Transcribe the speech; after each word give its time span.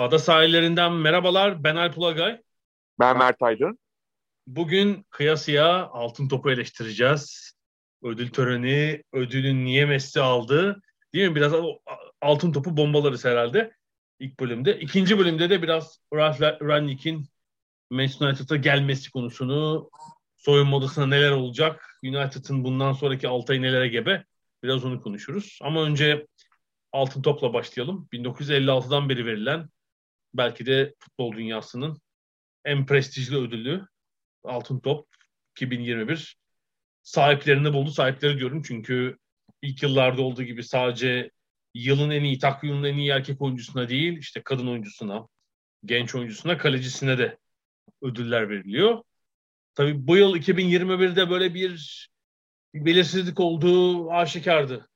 Ada 0.00 0.18
sahillerinden 0.18 0.92
merhabalar. 0.92 1.64
Ben 1.64 1.76
Alp 1.76 1.98
Ulagay. 1.98 2.42
Ben 3.00 3.18
Mert 3.18 3.42
Aydın. 3.42 3.78
Bugün 4.46 5.06
kıyasıya 5.10 5.86
altın 5.86 6.28
topu 6.28 6.50
eleştireceğiz. 6.50 7.52
Ödül 8.02 8.30
töreni, 8.30 9.02
ödülün 9.12 9.64
niye 9.64 9.86
Messi 9.86 10.20
aldı? 10.20 10.82
Değil 11.14 11.28
mi? 11.28 11.34
Biraz 11.34 11.52
altın 12.20 12.52
topu 12.52 12.76
bombalarız 12.76 13.24
herhalde 13.24 13.72
ilk 14.18 14.40
bölümde. 14.40 14.78
İkinci 14.80 15.18
bölümde 15.18 15.50
de 15.50 15.62
biraz 15.62 15.98
Ralf 16.14 16.40
Rangnick'in 16.40 17.28
Manchester 17.90 18.26
United'a 18.26 18.56
gelmesi 18.56 19.10
konusunu, 19.10 19.90
soyunma 20.36 20.76
odasına 20.76 21.06
neler 21.06 21.30
olacak, 21.30 21.98
United'ın 22.04 22.64
bundan 22.64 22.92
sonraki 22.92 23.28
6 23.28 23.52
ay 23.52 23.62
nelere 23.62 23.88
gebe 23.88 24.24
biraz 24.62 24.84
onu 24.84 25.02
konuşuruz. 25.02 25.58
Ama 25.62 25.82
önce 25.82 26.26
altın 26.92 27.22
topla 27.22 27.52
başlayalım. 27.52 28.08
1956'dan 28.12 29.08
beri 29.08 29.26
verilen 29.26 29.68
belki 30.34 30.66
de 30.66 30.94
futbol 30.98 31.32
dünyasının 31.32 32.00
en 32.64 32.86
prestijli 32.86 33.36
ödülü 33.36 33.86
Altın 34.44 34.80
Top 34.80 35.08
2021 35.56 36.36
sahiplerini 37.02 37.72
buldu. 37.72 37.90
Sahipleri 37.90 38.38
diyorum 38.38 38.62
çünkü 38.62 39.18
ilk 39.62 39.82
yıllarda 39.82 40.22
olduğu 40.22 40.42
gibi 40.42 40.64
sadece 40.64 41.30
yılın 41.74 42.10
en 42.10 42.24
iyi, 42.24 42.38
takvimin 42.38 42.84
en 42.84 42.96
iyi 42.96 43.10
erkek 43.10 43.42
oyuncusuna 43.42 43.88
değil, 43.88 44.18
işte 44.18 44.42
kadın 44.42 44.66
oyuncusuna, 44.66 45.28
genç 45.84 46.14
oyuncusuna, 46.14 46.58
kalecisine 46.58 47.18
de 47.18 47.38
ödüller 48.02 48.50
veriliyor. 48.50 49.02
Tabii 49.74 50.06
bu 50.06 50.16
yıl 50.16 50.36
2021'de 50.36 51.30
böyle 51.30 51.54
bir, 51.54 52.08
belirsizlik 52.74 53.40
olduğu 53.40 54.10
aşikardı 54.10 54.88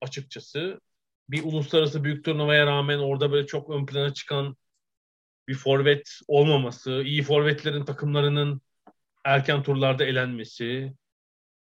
açıkçası. 0.00 0.80
Bir 1.28 1.44
uluslararası 1.44 2.04
büyük 2.04 2.24
turnuvaya 2.24 2.66
rağmen 2.66 2.98
orada 2.98 3.32
böyle 3.32 3.46
çok 3.46 3.70
ön 3.70 3.86
plana 3.86 4.14
çıkan 4.14 4.56
bir 5.50 5.54
forvet 5.54 6.20
olmaması, 6.28 7.02
iyi 7.04 7.22
forvetlerin 7.22 7.84
takımlarının 7.84 8.60
erken 9.24 9.62
turlarda 9.62 10.04
elenmesi, 10.04 10.92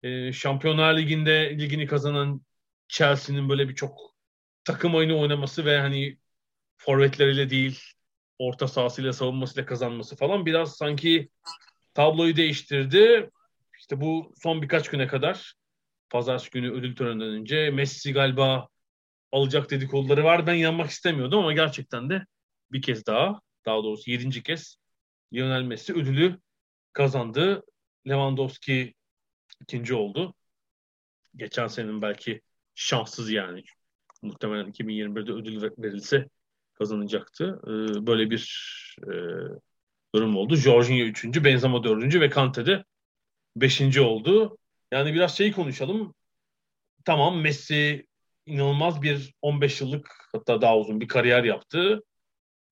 e, 0.03 0.33
Şampiyonlar 0.33 0.97
Ligi'nde 0.97 1.59
ligini 1.59 1.87
kazanan 1.87 2.41
Chelsea'nin 2.87 3.49
böyle 3.49 3.69
bir 3.69 3.75
çok 3.75 4.15
takım 4.63 4.95
oyunu 4.95 5.19
oynaması 5.19 5.65
ve 5.65 5.79
hani 5.79 6.17
forvetleriyle 6.77 7.49
değil 7.49 7.79
orta 8.39 8.67
sahasıyla 8.67 9.13
savunmasıyla 9.13 9.65
kazanması 9.65 10.15
falan 10.15 10.45
biraz 10.45 10.75
sanki 10.77 11.29
tabloyu 11.93 12.35
değiştirdi. 12.35 13.29
İşte 13.79 14.01
bu 14.01 14.33
son 14.37 14.61
birkaç 14.61 14.89
güne 14.89 15.07
kadar 15.07 15.53
pazartesi 16.09 16.51
günü 16.51 16.71
ödül 16.71 16.95
töreninden 16.95 17.29
önce 17.29 17.69
Messi 17.69 18.13
galiba 18.13 18.67
alacak 19.31 19.69
dedikoduları 19.71 20.23
var. 20.23 20.47
Ben 20.47 20.53
yanmak 20.53 20.89
istemiyordum 20.89 21.39
ama 21.39 21.53
gerçekten 21.53 22.09
de 22.09 22.25
bir 22.71 22.81
kez 22.81 23.05
daha 23.05 23.39
daha 23.65 23.83
doğrusu 23.83 24.11
yedinci 24.11 24.43
kez 24.43 24.77
Lionel 25.33 25.63
Messi 25.63 25.93
ödülü 25.93 26.39
kazandı. 26.93 27.63
Lewandowski 28.07 28.93
ikinci 29.61 29.93
oldu. 29.93 30.33
Geçen 31.35 31.67
senenin 31.67 32.01
belki 32.01 32.41
şanssız 32.75 33.31
yani 33.31 33.63
muhtemelen 34.21 34.71
2021'de 34.71 35.31
ödül 35.31 35.61
verilse 35.77 36.29
kazanacaktı. 36.73 37.61
Ee, 37.63 38.07
böyle 38.07 38.29
bir 38.29 38.45
e, 39.03 39.11
durum 40.15 40.37
oldu. 40.37 40.55
Jorginho 40.55 41.03
üçüncü, 41.05 41.43
Benzema 41.43 41.83
dördüncü 41.83 42.21
ve 42.21 42.29
Kante 42.29 42.65
de 42.65 42.83
beşinci 43.55 44.01
oldu. 44.01 44.57
Yani 44.91 45.13
biraz 45.13 45.37
şeyi 45.37 45.51
konuşalım. 45.51 46.13
Tamam 47.05 47.41
Messi 47.41 48.07
inanılmaz 48.45 49.01
bir 49.01 49.33
15 49.41 49.81
yıllık 49.81 50.29
hatta 50.31 50.61
daha 50.61 50.77
uzun 50.77 51.01
bir 51.01 51.07
kariyer 51.07 51.43
yaptı. 51.43 52.03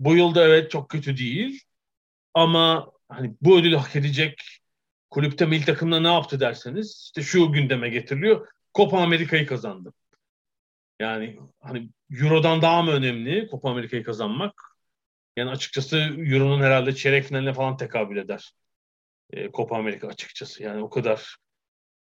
Bu 0.02 0.16
yılda 0.16 0.46
evet 0.48 0.72
çok 0.72 0.90
kötü 0.90 1.18
değil. 1.18 1.64
Ama 2.34 2.92
hani 3.10 3.36
bu 3.42 3.60
ödülü 3.60 3.76
hak 3.76 3.96
edecek 3.96 4.42
kulüpte 5.10 5.46
milli 5.46 5.66
takımda 5.66 6.00
ne 6.00 6.14
yaptı 6.14 6.40
derseniz 6.40 7.02
işte 7.06 7.22
şu 7.22 7.52
gündeme 7.52 7.90
getiriliyor. 7.90 8.48
Copa 8.76 9.02
Amerika'yı 9.02 9.48
kazandı. 9.48 9.94
Yani 11.00 11.40
hani 11.60 11.90
Euro'dan 12.22 12.62
daha 12.62 12.82
mı 12.82 12.92
önemli 12.92 13.48
Copa 13.52 13.70
Amerika'yı 13.70 14.04
kazanmak? 14.04 14.62
Yani 15.38 15.50
açıkçası 15.50 15.98
Euro'nun 15.98 16.62
herhalde 16.62 16.96
çeyrek 16.96 17.24
finaline 17.26 17.54
falan 17.54 17.78
tekabül 17.78 18.18
eder. 18.18 18.52
E, 19.34 19.52
Copa 19.52 19.78
Amerika 19.78 20.08
açıkçası. 20.08 20.64
Yani 20.64 20.84
o 20.84 20.90
kadar 20.90 21.38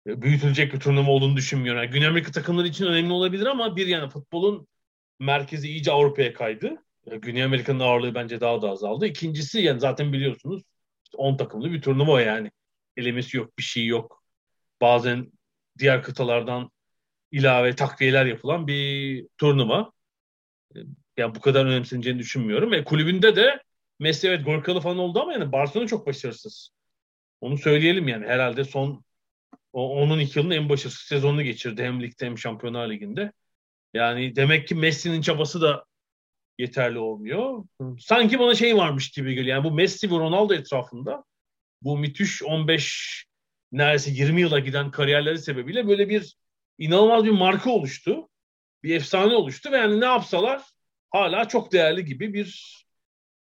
e, 0.07 0.21
büyütülecek 0.21 0.73
bir 0.73 0.79
turnuva 0.79 1.11
olduğunu 1.11 1.37
düşünmüyorum. 1.37 1.83
Yani 1.83 1.91
Güney 1.91 2.07
Amerika 2.07 2.31
takımları 2.31 2.67
için 2.67 2.85
önemli 2.85 3.13
olabilir 3.13 3.45
ama 3.45 3.75
bir 3.75 3.87
yani 3.87 4.09
futbolun 4.09 4.67
merkezi 5.19 5.69
iyice 5.69 5.91
Avrupa'ya 5.91 6.33
kaydı. 6.33 6.83
E, 7.11 7.17
Güney 7.17 7.43
Amerika'nın 7.43 7.79
ağırlığı 7.79 8.15
bence 8.15 8.41
daha 8.41 8.61
da 8.61 8.69
azaldı. 8.69 9.05
İkincisi 9.05 9.61
yani 9.61 9.79
zaten 9.79 10.13
biliyorsunuz 10.13 10.63
10 11.15 11.37
takımlı 11.37 11.71
bir 11.71 11.81
turnuva 11.81 12.21
yani. 12.21 12.51
Elemesi 12.97 13.37
yok, 13.37 13.57
bir 13.57 13.63
şey 13.63 13.85
yok. 13.85 14.23
Bazen 14.81 15.31
diğer 15.79 16.03
kıtalardan 16.03 16.71
ilave 17.31 17.75
takviyeler 17.75 18.25
yapılan 18.25 18.67
bir 18.67 19.27
turnuva. 19.37 19.91
Yani 21.17 21.35
bu 21.35 21.39
kadar 21.41 21.65
önemseneceğini 21.65 22.19
düşünmüyorum. 22.19 22.73
E, 22.73 22.83
kulübünde 22.83 23.35
de 23.35 23.63
Messi 23.99 24.27
evet 24.27 24.45
gol 24.45 24.61
kralı 24.61 24.81
falan 24.81 24.97
oldu 24.97 25.21
ama 25.21 25.33
yani 25.33 25.51
Barcelona 25.51 25.87
çok 25.87 26.07
başarısız. 26.07 26.69
Onu 27.41 27.57
söyleyelim 27.57 28.07
yani 28.07 28.25
herhalde 28.27 28.63
son 28.63 29.03
o, 29.73 30.01
onun 30.01 30.19
iki 30.19 30.39
yılın 30.39 30.51
en 30.51 30.69
başarısız 30.69 31.01
sezonunu 31.01 31.43
geçirdi 31.43 31.83
hem 31.83 32.03
ligde 32.03 32.25
hem 32.25 32.37
Şampiyonlar 32.37 32.89
Ligi'nde. 32.89 33.31
Yani 33.93 34.35
demek 34.35 34.67
ki 34.67 34.75
Messi'nin 34.75 35.21
çabası 35.21 35.61
da 35.61 35.85
yeterli 36.59 36.99
olmuyor. 36.99 37.63
Sanki 37.99 38.39
bana 38.39 38.55
şey 38.55 38.77
varmış 38.77 39.11
gibi 39.11 39.35
geliyor. 39.35 39.55
Yani 39.57 39.63
bu 39.63 39.71
Messi 39.71 40.11
ve 40.11 40.15
Ronaldo 40.15 40.53
etrafında 40.53 41.23
bu 41.81 41.97
müthiş 41.97 42.43
15 42.43 43.25
neredeyse 43.71 44.11
20 44.11 44.41
yıla 44.41 44.59
giden 44.59 44.91
kariyerleri 44.91 45.37
sebebiyle 45.37 45.87
böyle 45.87 46.09
bir 46.09 46.37
inanılmaz 46.77 47.25
bir 47.25 47.31
marka 47.31 47.69
oluştu. 47.69 48.29
Bir 48.83 48.95
efsane 48.95 49.35
oluştu 49.35 49.71
ve 49.71 49.77
yani 49.77 50.01
ne 50.01 50.05
yapsalar 50.05 50.61
hala 51.09 51.47
çok 51.47 51.71
değerli 51.71 52.05
gibi 52.05 52.33
bir 52.33 52.79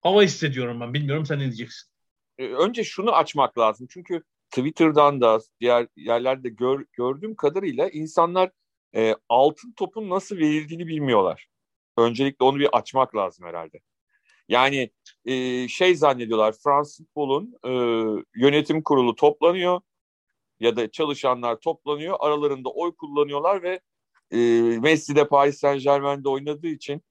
hava 0.02 0.24
hissediyorum 0.24 0.82
ben. 0.82 0.94
Bilmiyorum 0.94 1.26
sen 1.26 1.40
ne 1.40 1.44
diyeceksin? 1.44 1.90
Ee, 2.38 2.46
önce 2.48 2.84
şunu 2.84 3.12
açmak 3.12 3.58
lazım. 3.58 3.88
Çünkü 3.90 4.24
Twitter'dan 4.50 5.22
da 5.22 5.40
diğer 5.60 5.88
yerlerde 5.96 6.50
gör, 6.50 6.86
gördüğüm 6.94 7.36
kadarıyla 7.36 7.90
insanlar 7.90 8.52
e, 8.96 9.16
altın 9.30 9.72
topun 9.72 10.10
nasıl 10.10 10.38
verildiğini 10.38 10.88
bilmiyorlar. 10.88 11.48
Öncelikle 11.98 12.46
onu 12.46 12.60
bir 12.60 12.78
açmak 12.78 13.16
lazım 13.16 13.46
herhalde. 13.46 13.80
Yani 14.50 14.92
e, 15.26 15.68
şey 15.68 15.96
zannediyorlar 15.96 16.56
Fransız 16.64 16.98
futbolun 16.98 17.54
e, 17.66 17.72
yönetim 18.36 18.84
kurulu 18.84 19.16
toplanıyor 19.16 19.82
ya 20.60 20.76
da 20.76 20.92
çalışanlar 20.92 21.60
toplanıyor. 21.60 22.18
Aralarında 22.20 22.70
oy 22.70 22.96
kullanıyorlar 22.96 23.64
ve 23.64 23.80
e, 24.32 24.38
Messi 24.80 25.16
de 25.16 25.28
Paris 25.28 25.60
Saint 25.60 25.84
Germain'de 25.84 26.30
oynadığı 26.30 26.68
için 26.68 27.02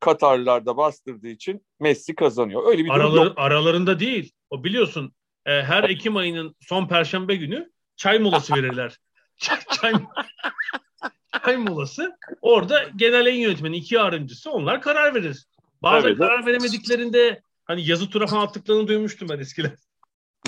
Katarlılar 0.00 0.66
da 0.66 0.76
bastırdığı 0.76 1.28
için 1.28 1.66
Messi 1.80 2.14
kazanıyor. 2.14 2.66
Öyle 2.66 2.84
bir 2.84 2.90
Araları, 2.90 3.24
yok. 3.24 3.32
Aralarında 3.36 4.00
değil. 4.00 4.32
O 4.50 4.64
biliyorsun 4.64 5.12
e, 5.46 5.62
her 5.62 5.84
Ekim 5.84 6.16
ayının 6.16 6.56
son 6.60 6.88
perşembe 6.88 7.36
günü 7.36 7.70
çay 7.96 8.18
molası 8.18 8.54
verirler. 8.56 8.98
çay, 9.36 9.58
çay, 9.80 9.92
çay 11.44 11.56
molası. 11.56 12.16
Orada 12.42 12.90
genel 12.96 13.26
yayın 13.26 13.40
yönetmeni 13.40 13.76
iki 13.76 13.94
yardımcısı 13.94 14.50
onlar 14.50 14.80
karar 14.80 15.14
verir. 15.14 15.46
Bazen 15.82 16.08
evet, 16.08 16.18
karar 16.18 16.46
veremediklerinde 16.46 17.42
hani 17.64 17.88
yazı 17.88 18.10
tura 18.10 18.26
falan 18.26 18.42
attıklarını 18.42 18.88
duymuştum 18.88 19.28
ben 19.28 19.38
eskiden. 19.38 19.76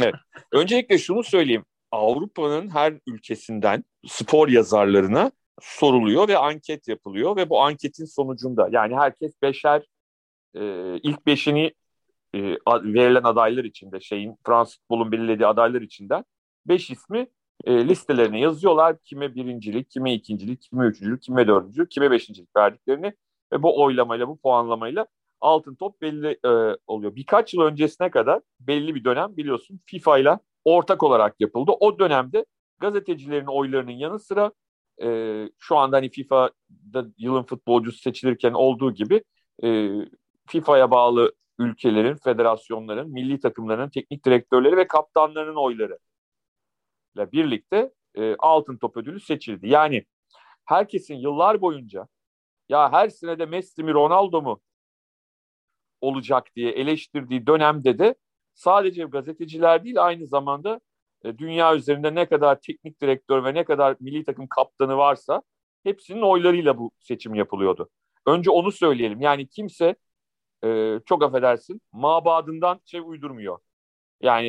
Evet. 0.00 0.14
Öncelikle 0.52 0.98
şunu 0.98 1.24
söyleyeyim. 1.24 1.64
Avrupa'nın 1.90 2.70
her 2.70 2.94
ülkesinden 3.06 3.84
spor 4.06 4.48
yazarlarına 4.48 5.32
soruluyor 5.60 6.28
ve 6.28 6.38
anket 6.38 6.88
yapılıyor 6.88 7.36
ve 7.36 7.50
bu 7.50 7.60
anketin 7.60 8.04
sonucunda 8.04 8.68
yani 8.72 8.96
herkes 8.96 9.42
beşer 9.42 9.82
e, 10.54 10.62
ilk 11.02 11.26
beşini 11.26 11.72
e, 12.34 12.40
verilen 12.68 13.22
adaylar 13.22 13.64
içinde 13.64 14.00
şeyin 14.00 14.36
Fransız 14.46 14.78
futbolun 14.78 15.12
belirlediği 15.12 15.46
adaylar 15.46 15.80
içinden 15.82 16.24
beş 16.66 16.90
ismi 16.90 17.26
e, 17.64 17.88
listelerine 17.88 18.40
yazıyorlar. 18.40 18.96
Kime 19.04 19.34
birincilik, 19.34 19.90
kime 19.90 20.14
ikincilik, 20.14 20.62
kime 20.62 20.86
üçüncülük, 20.86 21.22
kime 21.22 21.46
dördüncülük, 21.46 21.90
kime 21.90 22.10
beşincilik 22.10 22.56
verdiklerini 22.56 23.12
ve 23.52 23.62
bu 23.62 23.82
oylamayla, 23.82 24.28
bu 24.28 24.38
puanlamayla 24.38 25.06
altın 25.40 25.74
top 25.74 26.00
belli 26.02 26.38
e, 26.44 26.76
oluyor. 26.86 27.14
Birkaç 27.14 27.54
yıl 27.54 27.62
öncesine 27.62 28.10
kadar 28.10 28.40
belli 28.60 28.94
bir 28.94 29.04
dönem 29.04 29.36
biliyorsun 29.36 29.80
FIFA 29.86 30.18
ile 30.18 30.38
ortak 30.64 31.02
olarak 31.02 31.40
yapıldı. 31.40 31.72
O 31.80 31.98
dönemde 31.98 32.44
gazetecilerin 32.78 33.46
oylarının 33.46 33.90
yanı 33.90 34.18
sıra 34.18 34.52
e, 35.02 35.48
şu 35.58 35.76
anda 35.76 35.96
hani 35.96 36.10
FIFA'da 36.10 37.04
yılın 37.18 37.42
futbolcusu 37.42 37.98
seçilirken 37.98 38.52
olduğu 38.52 38.94
gibi 38.94 39.24
e, 39.64 39.90
FIFA'ya 40.48 40.90
bağlı 40.90 41.32
ülkelerin, 41.58 42.16
federasyonların, 42.16 43.10
milli 43.10 43.40
takımların 43.40 43.88
teknik 43.88 44.24
direktörleri 44.26 44.76
ve 44.76 44.86
kaptanlarının 44.86 45.56
oyları 45.56 45.98
ile 47.16 47.32
birlikte 47.32 47.92
e, 48.14 48.36
altın 48.38 48.76
top 48.76 48.96
ödülü 48.96 49.20
seçildi. 49.20 49.68
Yani 49.68 50.04
herkesin 50.64 51.14
yıllar 51.14 51.60
boyunca 51.60 52.08
ya 52.68 52.92
her 52.92 53.08
sene 53.08 53.38
de 53.38 53.46
Messi 53.46 53.82
mi 53.82 53.92
Ronaldo 53.92 54.42
mu 54.42 54.60
olacak 56.00 56.46
diye 56.56 56.70
eleştirdiği 56.70 57.46
dönemde 57.46 57.98
de 57.98 58.14
sadece 58.54 59.04
gazeteciler 59.04 59.84
değil 59.84 60.04
aynı 60.04 60.26
zamanda 60.26 60.80
e, 61.24 61.38
dünya 61.38 61.76
üzerinde 61.76 62.14
ne 62.14 62.26
kadar 62.26 62.60
teknik 62.60 63.00
direktör 63.00 63.44
ve 63.44 63.54
ne 63.54 63.64
kadar 63.64 63.96
milli 64.00 64.24
takım 64.24 64.46
kaptanı 64.46 64.96
varsa 64.96 65.42
hepsinin 65.84 66.22
oylarıyla 66.22 66.78
bu 66.78 66.90
seçim 67.00 67.34
yapılıyordu. 67.34 67.90
Önce 68.26 68.50
onu 68.50 68.72
söyleyelim. 68.72 69.20
Yani 69.20 69.48
kimse 69.48 69.96
e, 70.64 70.98
çok 71.06 71.22
affedersin 71.22 71.80
mabadından 71.92 72.80
şey 72.84 73.00
uydurmuyor. 73.04 73.58
Yani 74.22 74.48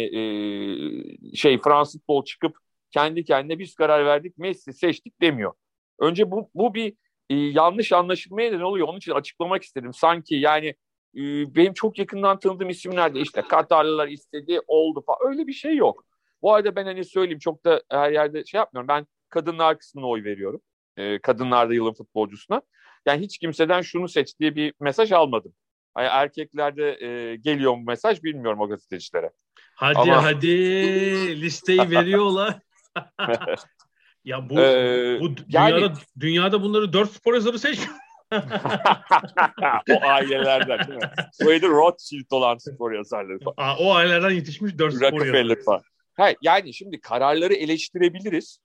e, 1.31 1.35
şey 1.35 1.61
Fransız 1.61 2.01
futbol 2.01 2.25
çıkıp 2.25 2.57
kendi 2.91 3.23
kendine 3.23 3.59
biz 3.59 3.75
karar 3.75 4.05
verdik 4.05 4.37
Messi 4.37 4.73
seçtik 4.73 5.21
demiyor. 5.21 5.53
Önce 5.99 6.31
bu, 6.31 6.49
bu 6.55 6.73
bir 6.73 6.93
e, 7.29 7.35
yanlış 7.35 7.91
anlaşılmaya 7.91 8.51
neden 8.51 8.61
oluyor. 8.61 8.87
Onun 8.87 8.97
için 8.97 9.11
açıklamak 9.11 9.63
istedim. 9.63 9.93
Sanki 9.93 10.35
yani 10.35 10.67
e, 11.15 11.21
benim 11.55 11.73
çok 11.73 11.99
yakından 11.99 12.39
tanıdığım 12.39 12.69
isimler 12.69 13.15
de 13.15 13.19
işte 13.19 13.41
Katarlılar 13.41 14.07
istedi 14.07 14.59
oldu 14.67 15.03
falan 15.05 15.19
öyle 15.31 15.47
bir 15.47 15.53
şey 15.53 15.75
yok. 15.75 16.05
Bu 16.41 16.53
arada 16.53 16.75
ben 16.75 16.85
hani 16.85 17.05
söyleyeyim 17.05 17.39
çok 17.39 17.65
da 17.65 17.81
her 17.89 18.11
yerde 18.11 18.45
şey 18.45 18.57
yapmıyorum. 18.57 18.87
Ben 18.87 19.07
kadınlar 19.29 19.79
kısmına 19.79 20.07
oy 20.07 20.23
veriyorum. 20.23 20.61
E, 20.97 21.19
kadınlar 21.19 21.69
da 21.69 21.73
yılın 21.73 21.93
futbolcusuna. 21.93 22.61
Yani 23.05 23.21
hiç 23.21 23.37
kimseden 23.37 23.81
şunu 23.81 24.07
seç 24.07 24.39
diye 24.39 24.55
bir 24.55 24.73
mesaj 24.79 25.11
almadım. 25.11 25.53
Erkeklerde 25.95 27.05
e, 27.05 27.35
geliyor 27.35 27.75
mu 27.75 27.83
mesaj 27.87 28.23
bilmiyorum 28.23 28.59
o 28.59 28.69
gazetecilere. 28.69 29.31
Hadi 29.75 29.99
Ama... 29.99 30.23
hadi 30.23 31.41
listeyi 31.41 31.91
veriyorlar. 31.91 32.59
ya 34.25 34.49
bu, 34.49 34.59
ee, 34.59 35.19
bu 35.21 35.37
dünyada, 35.37 35.79
yani... 35.79 35.93
dünyada 36.19 36.61
bunları 36.61 36.93
dört 36.93 37.11
spor 37.11 37.33
yazarı 37.33 37.59
seçmiyor. 37.59 37.93
o 39.89 40.01
ailelerden 40.01 40.87
değil 40.87 40.99
mi? 40.99 41.09
Soyadı 41.33 41.67
Rothschild 41.67 42.31
olan 42.31 42.57
spor 42.57 42.91
yazarları 42.91 43.39
falan. 43.39 43.55
Aa, 43.57 43.77
o 43.77 43.93
ailelerden 43.93 44.29
yetişmiş 44.29 44.77
dört 44.77 44.93
spor 44.93 45.25
yazarı. 45.25 45.63
Falan. 45.63 45.81
Ha, 46.13 46.29
yani 46.41 46.73
şimdi 46.73 47.01
kararları 47.01 47.53
eleştirebiliriz. 47.53 48.59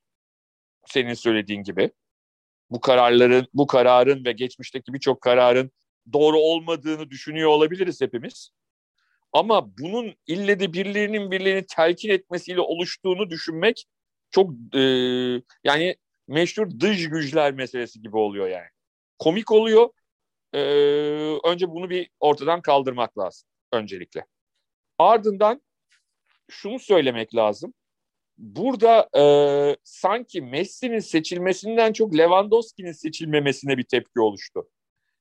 Senin 0.87 1.15
söylediğin 1.15 1.63
gibi. 1.63 1.91
Bu 2.71 2.81
kararların, 2.81 3.47
bu 3.55 3.67
kararın 3.67 4.25
ve 4.25 4.33
geçmişteki 4.33 4.95
birçok 4.95 5.21
kararın 5.21 5.71
doğru 6.13 6.39
olmadığını 6.39 7.11
düşünüyor 7.11 7.51
olabiliriz 7.51 8.01
hepimiz. 8.01 8.51
Ama 9.33 9.79
bunun 9.79 10.15
ille 10.27 10.61
de 10.61 10.73
birilerinin 10.73 11.31
birilerini 11.31 11.67
telkin 11.67 12.11
etmesiyle 12.11 12.61
oluştuğunu 12.61 13.31
düşünmek 13.31 13.87
çok 14.31 14.51
e, 14.75 14.81
yani 15.65 15.97
meşhur 16.29 16.71
dış 16.81 17.09
güçler 17.09 17.53
meselesi 17.53 18.03
gibi 18.03 18.17
oluyor 18.17 18.49
yani. 18.49 18.69
Komik 19.19 19.53
oluyor. 19.53 19.91
E, 20.53 20.61
önce 21.45 21.69
bunu 21.71 21.91
bir 21.91 22.11
ortadan 22.21 22.63
kaldırmak 22.63 23.19
lazım 23.19 23.49
öncelikle. 23.73 24.27
Ardından 24.99 25.63
şunu 26.51 26.79
söylemek 26.79 27.35
lazım. 27.35 27.75
Burada 28.39 29.09
e, 29.17 29.25
sanki 29.85 30.43
Messi'nin 30.43 30.99
seçilmesinden 30.99 31.93
çok 31.93 32.19
Lewandowski'nin 32.19 32.93
seçilmemesine 32.93 33.79
bir 33.79 33.85
tepki 33.85 34.21
oluştu. 34.21 34.69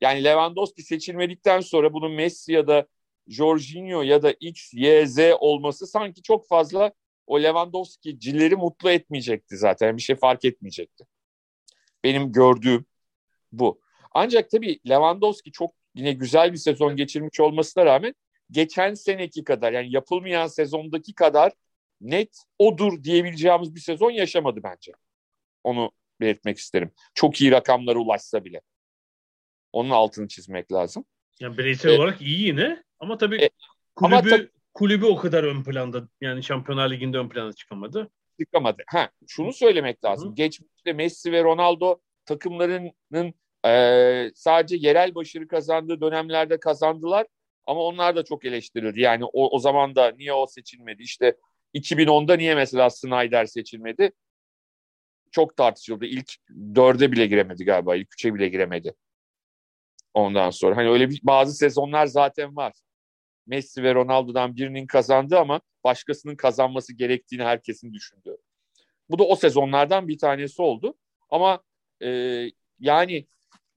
Yani 0.02 0.24
Lewandowski 0.24 0.84
seçilmedikten 0.84 1.60
sonra 1.60 1.94
bunun 1.94 2.12
Messi 2.12 2.54
ya 2.54 2.68
da 2.68 2.88
Jorginho 3.28 4.02
ya 4.02 4.24
da 4.24 4.32
X, 4.40 4.74
Y, 4.74 5.08
Z 5.08 5.18
olması 5.40 5.88
sanki 5.88 6.22
çok 6.22 6.48
fazla 6.48 6.92
o 7.28 7.44
Lewandowski'cileri 7.44 8.56
mutlu 8.56 8.90
etmeyecekti 8.90 9.58
zaten. 9.58 9.98
Bir 9.98 10.02
şey 10.02 10.16
fark 10.16 10.46
etmeyecekti. 10.46 11.06
Benim 12.04 12.32
gördüğüm 12.32 12.86
bu. 13.52 13.82
Ancak 14.12 14.50
tabii 14.50 14.80
Lewandowski 14.90 15.52
çok 15.52 15.74
yine 15.96 16.14
güzel 16.14 16.52
bir 16.54 16.58
sezon 16.58 16.96
geçirmiş 16.96 17.40
olmasına 17.40 17.86
rağmen 17.86 18.16
geçen 18.52 18.94
seneki 18.94 19.44
kadar 19.44 19.74
yani 19.74 19.92
yapılmayan 19.92 20.48
sezondaki 20.48 21.14
kadar 21.14 21.52
net 22.02 22.44
odur 22.60 23.04
diyebileceğimiz 23.04 23.76
bir 23.76 23.80
sezon 23.80 24.12
yaşamadı 24.12 24.64
bence. 24.64 24.92
Onu 25.64 25.92
belirtmek 26.22 26.58
isterim. 26.58 26.92
Çok 27.14 27.42
iyi 27.42 27.52
rakamlara 27.52 28.00
ulaşsa 28.00 28.46
bile. 28.46 28.62
Onun 29.74 29.90
altını 29.90 30.28
çizmek 30.28 30.72
lazım. 30.72 31.06
Yani 31.40 31.58
bireysel 31.58 31.90
e, 31.90 31.98
olarak 31.98 32.22
iyi 32.22 32.48
yine 32.48 32.84
ama 33.00 33.18
tabii 33.18 33.36
e, 33.36 33.50
kulübü, 33.96 34.16
ama 34.16 34.30
ta- 34.30 34.48
kulübü 34.74 35.06
o 35.06 35.16
kadar 35.16 35.44
ön 35.44 35.64
planda 35.64 36.08
yani 36.22 36.44
Şampiyonlar 36.44 36.92
Ligi'nde 36.92 37.18
ön 37.18 37.30
planda 37.30 37.54
çıkamadı. 37.54 38.10
Çıkamadı. 38.40 38.84
Ha, 38.88 39.10
şunu 39.28 39.54
söylemek 39.54 40.06
lazım. 40.06 40.32
Hı. 40.32 40.36
Geçmişte 40.36 40.94
Messi 40.94 41.32
ve 41.32 41.44
Ronaldo 41.44 42.00
takımlarının 42.26 43.34
e, 43.66 44.32
sadece 44.36 44.76
yerel 44.76 45.16
başarı 45.16 45.48
kazandığı 45.48 46.02
dönemlerde 46.02 46.60
kazandılar 46.60 47.28
ama 47.66 47.82
onlar 47.82 48.16
da 48.16 48.24
çok 48.24 48.46
eleştirildi. 48.46 49.02
Yani 49.02 49.26
o, 49.26 49.56
o 49.56 49.60
zaman 49.60 49.96
da 49.96 50.12
niye 50.12 50.34
o 50.34 50.48
seçilmedi? 50.48 51.04
İşte 51.04 51.38
2010'da 51.74 52.36
niye 52.36 52.56
mesela 52.56 52.90
Snyder 52.90 53.46
seçilmedi? 53.46 54.12
Çok 55.32 55.58
tartışıldı. 55.58 56.06
İlk 56.06 56.34
dörde 56.76 57.12
bile 57.12 57.28
giremedi 57.28 57.66
galiba. 57.66 57.96
İlk 57.96 58.14
üçe 58.14 58.34
bile 58.34 58.50
giremedi. 58.50 58.94
Ondan 60.14 60.50
sonra. 60.50 60.78
Hani 60.78 60.90
öyle 60.90 61.10
bir, 61.10 61.20
bazı 61.24 61.54
sezonlar 61.54 62.06
zaten 62.06 62.56
var. 62.56 62.74
Messi 63.48 63.84
ve 63.84 63.96
Ronaldo'dan 63.96 64.56
birinin 64.56 64.88
kazandı 64.88 65.40
ama 65.40 65.62
başkasının 65.84 66.36
kazanması 66.36 66.94
gerektiğini 66.94 67.44
herkesin 67.44 67.94
düşündüğü. 67.94 68.38
Bu 69.10 69.20
da 69.20 69.24
o 69.24 69.36
sezonlardan 69.36 70.08
bir 70.08 70.18
tanesi 70.18 70.62
oldu. 70.62 70.98
Ama 71.30 71.64
e, 72.04 72.10
yani 72.80 73.28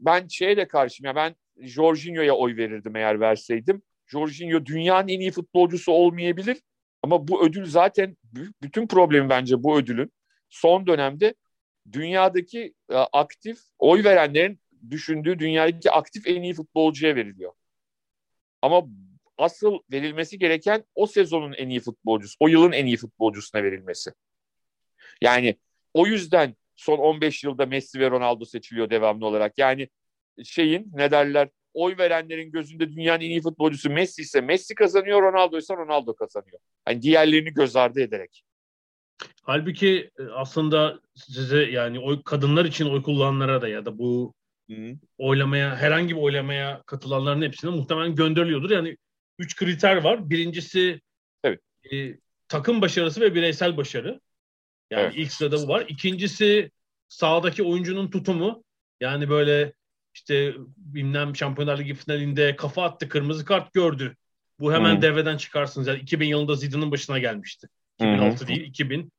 ben 0.00 0.28
şeye 0.28 0.56
de 0.56 0.68
karşıyım. 0.68 1.06
Ya 1.06 1.16
ben 1.16 1.36
Jorginho'ya 1.58 2.34
oy 2.34 2.56
verirdim 2.56 2.96
eğer 2.96 3.20
verseydim. 3.20 3.82
Jorginho 4.06 4.66
dünyanın 4.66 5.08
en 5.08 5.20
iyi 5.20 5.30
futbolcusu 5.30 5.92
olmayabilir 5.92 6.58
ama 7.02 7.28
bu 7.28 7.46
ödül 7.46 7.66
zaten 7.66 8.16
bütün 8.62 8.86
problemi 8.86 9.28
bence 9.28 9.62
bu 9.62 9.78
ödülün 9.78 10.12
son 10.48 10.86
dönemde 10.86 11.34
dünyadaki 11.92 12.74
e, 12.90 12.94
aktif 12.94 13.58
oy 13.78 14.04
verenlerin 14.04 14.60
düşündüğü 14.90 15.38
dünyadaki 15.38 15.90
aktif 15.90 16.26
en 16.26 16.42
iyi 16.42 16.54
futbolcuya 16.54 17.16
veriliyor. 17.16 17.52
Ama 18.62 18.82
asıl 19.40 19.78
verilmesi 19.92 20.38
gereken 20.38 20.84
o 20.94 21.06
sezonun 21.06 21.52
en 21.52 21.68
iyi 21.68 21.80
futbolcusu, 21.80 22.36
o 22.40 22.48
yılın 22.48 22.72
en 22.72 22.86
iyi 22.86 22.96
futbolcusuna 22.96 23.62
verilmesi. 23.62 24.10
Yani 25.20 25.56
o 25.94 26.06
yüzden 26.06 26.56
son 26.76 26.98
15 26.98 27.44
yılda 27.44 27.66
Messi 27.66 28.00
ve 28.00 28.10
Ronaldo 28.10 28.44
seçiliyor 28.44 28.90
devamlı 28.90 29.26
olarak. 29.26 29.58
Yani 29.58 29.88
şeyin 30.44 30.90
ne 30.94 31.10
derler 31.10 31.48
oy 31.74 31.98
verenlerin 31.98 32.52
gözünde 32.52 32.92
dünyanın 32.92 33.20
en 33.20 33.30
iyi 33.30 33.42
futbolcusu 33.42 33.90
Messi 33.90 34.22
ise 34.22 34.40
Messi 34.40 34.74
kazanıyor, 34.74 35.22
Ronaldo 35.22 35.58
ise 35.58 35.76
Ronaldo 35.76 36.14
kazanıyor. 36.14 36.58
Hani 36.84 37.02
diğerlerini 37.02 37.54
göz 37.54 37.76
ardı 37.76 38.00
ederek. 38.00 38.42
Halbuki 39.42 40.10
e, 40.18 40.22
aslında 40.22 41.00
size 41.14 41.62
yani 41.62 41.98
oy 41.98 42.22
kadınlar 42.24 42.64
için 42.64 42.86
oy 42.86 43.02
kullananlara 43.02 43.62
da 43.62 43.68
ya 43.68 43.84
da 43.84 43.98
bu 43.98 44.34
Hı. 44.70 44.96
oylamaya 45.18 45.76
herhangi 45.76 46.16
bir 46.16 46.20
oylamaya 46.20 46.82
katılanların 46.86 47.42
hepsine 47.42 47.70
muhtemelen 47.70 48.14
gönderiliyordur. 48.14 48.70
Yani 48.70 48.96
üç 49.40 49.56
kriter 49.56 49.96
var. 49.96 50.30
Birincisi 50.30 51.00
evet. 51.44 51.60
e, 51.92 52.16
takım 52.48 52.80
başarısı 52.80 53.20
ve 53.20 53.34
bireysel 53.34 53.76
başarı. 53.76 54.20
Yani 54.90 55.02
evet. 55.02 55.14
ilk 55.16 55.32
sırada 55.32 55.56
bu 55.62 55.68
var. 55.68 55.84
İkincisi 55.88 56.70
sahadaki 57.08 57.62
oyuncunun 57.62 58.10
tutumu. 58.10 58.64
Yani 59.00 59.30
böyle 59.30 59.72
işte 60.14 60.54
bilmem 60.76 61.36
Şampiyonlar 61.36 61.78
Ligi 61.78 61.94
finalinde 61.94 62.56
kafa 62.56 62.84
attı, 62.84 63.08
kırmızı 63.08 63.44
kart 63.44 63.72
gördü. 63.72 64.16
Bu 64.60 64.72
hemen 64.72 64.94
hmm. 64.94 65.02
devreden 65.02 65.36
çıkarsınız. 65.36 65.86
Yani 65.86 66.00
2000 66.00 66.26
yılında 66.26 66.54
Zidane'ın 66.54 66.90
başına 66.90 67.18
gelmişti. 67.18 67.68
2006 68.00 68.40
hmm. 68.40 68.48
değil, 68.48 68.60
2000. 68.60 69.12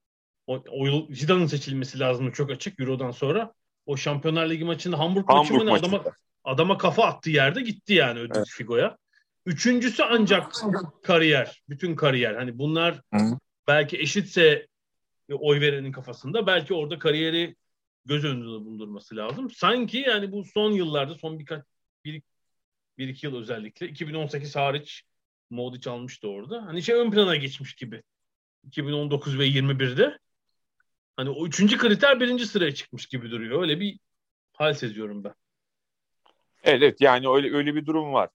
O, 0.47 0.63
o 0.69 0.85
yıl 0.85 1.13
Zidane'ın 1.13 1.45
seçilmesi 1.45 1.99
lazım 1.99 2.31
çok 2.31 2.51
açık 2.51 2.79
Euro'dan 2.79 3.11
sonra. 3.11 3.53
O 3.85 3.97
Şampiyonlar 3.97 4.49
Ligi 4.49 4.63
maçında 4.65 4.99
Hamburg, 4.99 5.29
Hamburg 5.29 5.63
maçı 5.63 5.85
adama, 5.85 6.03
adama 6.43 6.77
kafa 6.77 7.05
attı 7.05 7.29
yerde 7.29 7.61
gitti 7.61 7.93
yani 7.93 8.19
ödül 8.19 8.35
evet. 8.35 8.47
Figo'ya. 8.49 8.97
Üçüncüsü 9.45 10.03
ancak 10.03 10.53
kariyer, 11.03 11.63
bütün 11.69 11.95
kariyer. 11.95 12.35
Hani 12.35 12.57
bunlar 12.57 13.01
belki 13.67 13.99
eşitse 13.99 14.67
oy 15.31 15.61
verenin 15.61 15.91
kafasında. 15.91 16.47
Belki 16.47 16.73
orada 16.73 16.99
kariyeri 16.99 17.55
göz 18.05 18.25
önünde 18.25 18.45
bulundurması 18.45 19.15
lazım. 19.15 19.49
Sanki 19.49 19.97
yani 19.97 20.31
bu 20.31 20.43
son 20.43 20.71
yıllarda 20.71 21.15
son 21.15 21.39
birkaç 21.39 21.63
bir, 22.05 22.21
bir 22.97 23.07
iki 23.07 23.25
yıl 23.25 23.35
özellikle 23.35 23.87
2018 23.87 24.55
hariç 24.55 25.03
Modric 25.49 25.89
almıştı 25.89 26.27
orada. 26.27 26.65
Hani 26.65 26.83
şey 26.83 26.95
ön 26.95 27.11
plana 27.11 27.35
geçmiş 27.35 27.75
gibi. 27.75 28.03
2019 28.63 29.39
ve 29.39 29.47
21'de. 29.47 30.19
Hani 31.15 31.29
o 31.29 31.47
üçüncü 31.47 31.77
kriter 31.77 32.19
birinci 32.19 32.45
sıraya 32.45 32.73
çıkmış 32.73 33.05
gibi 33.05 33.31
duruyor. 33.31 33.61
Öyle 33.61 33.79
bir 33.79 33.99
hal 34.53 34.73
seziyorum 34.73 35.23
ben. 35.23 35.33
Evet 36.63 37.01
yani 37.01 37.29
öyle 37.29 37.55
öyle 37.55 37.75
bir 37.75 37.85
durum 37.85 38.13
var. 38.13 38.29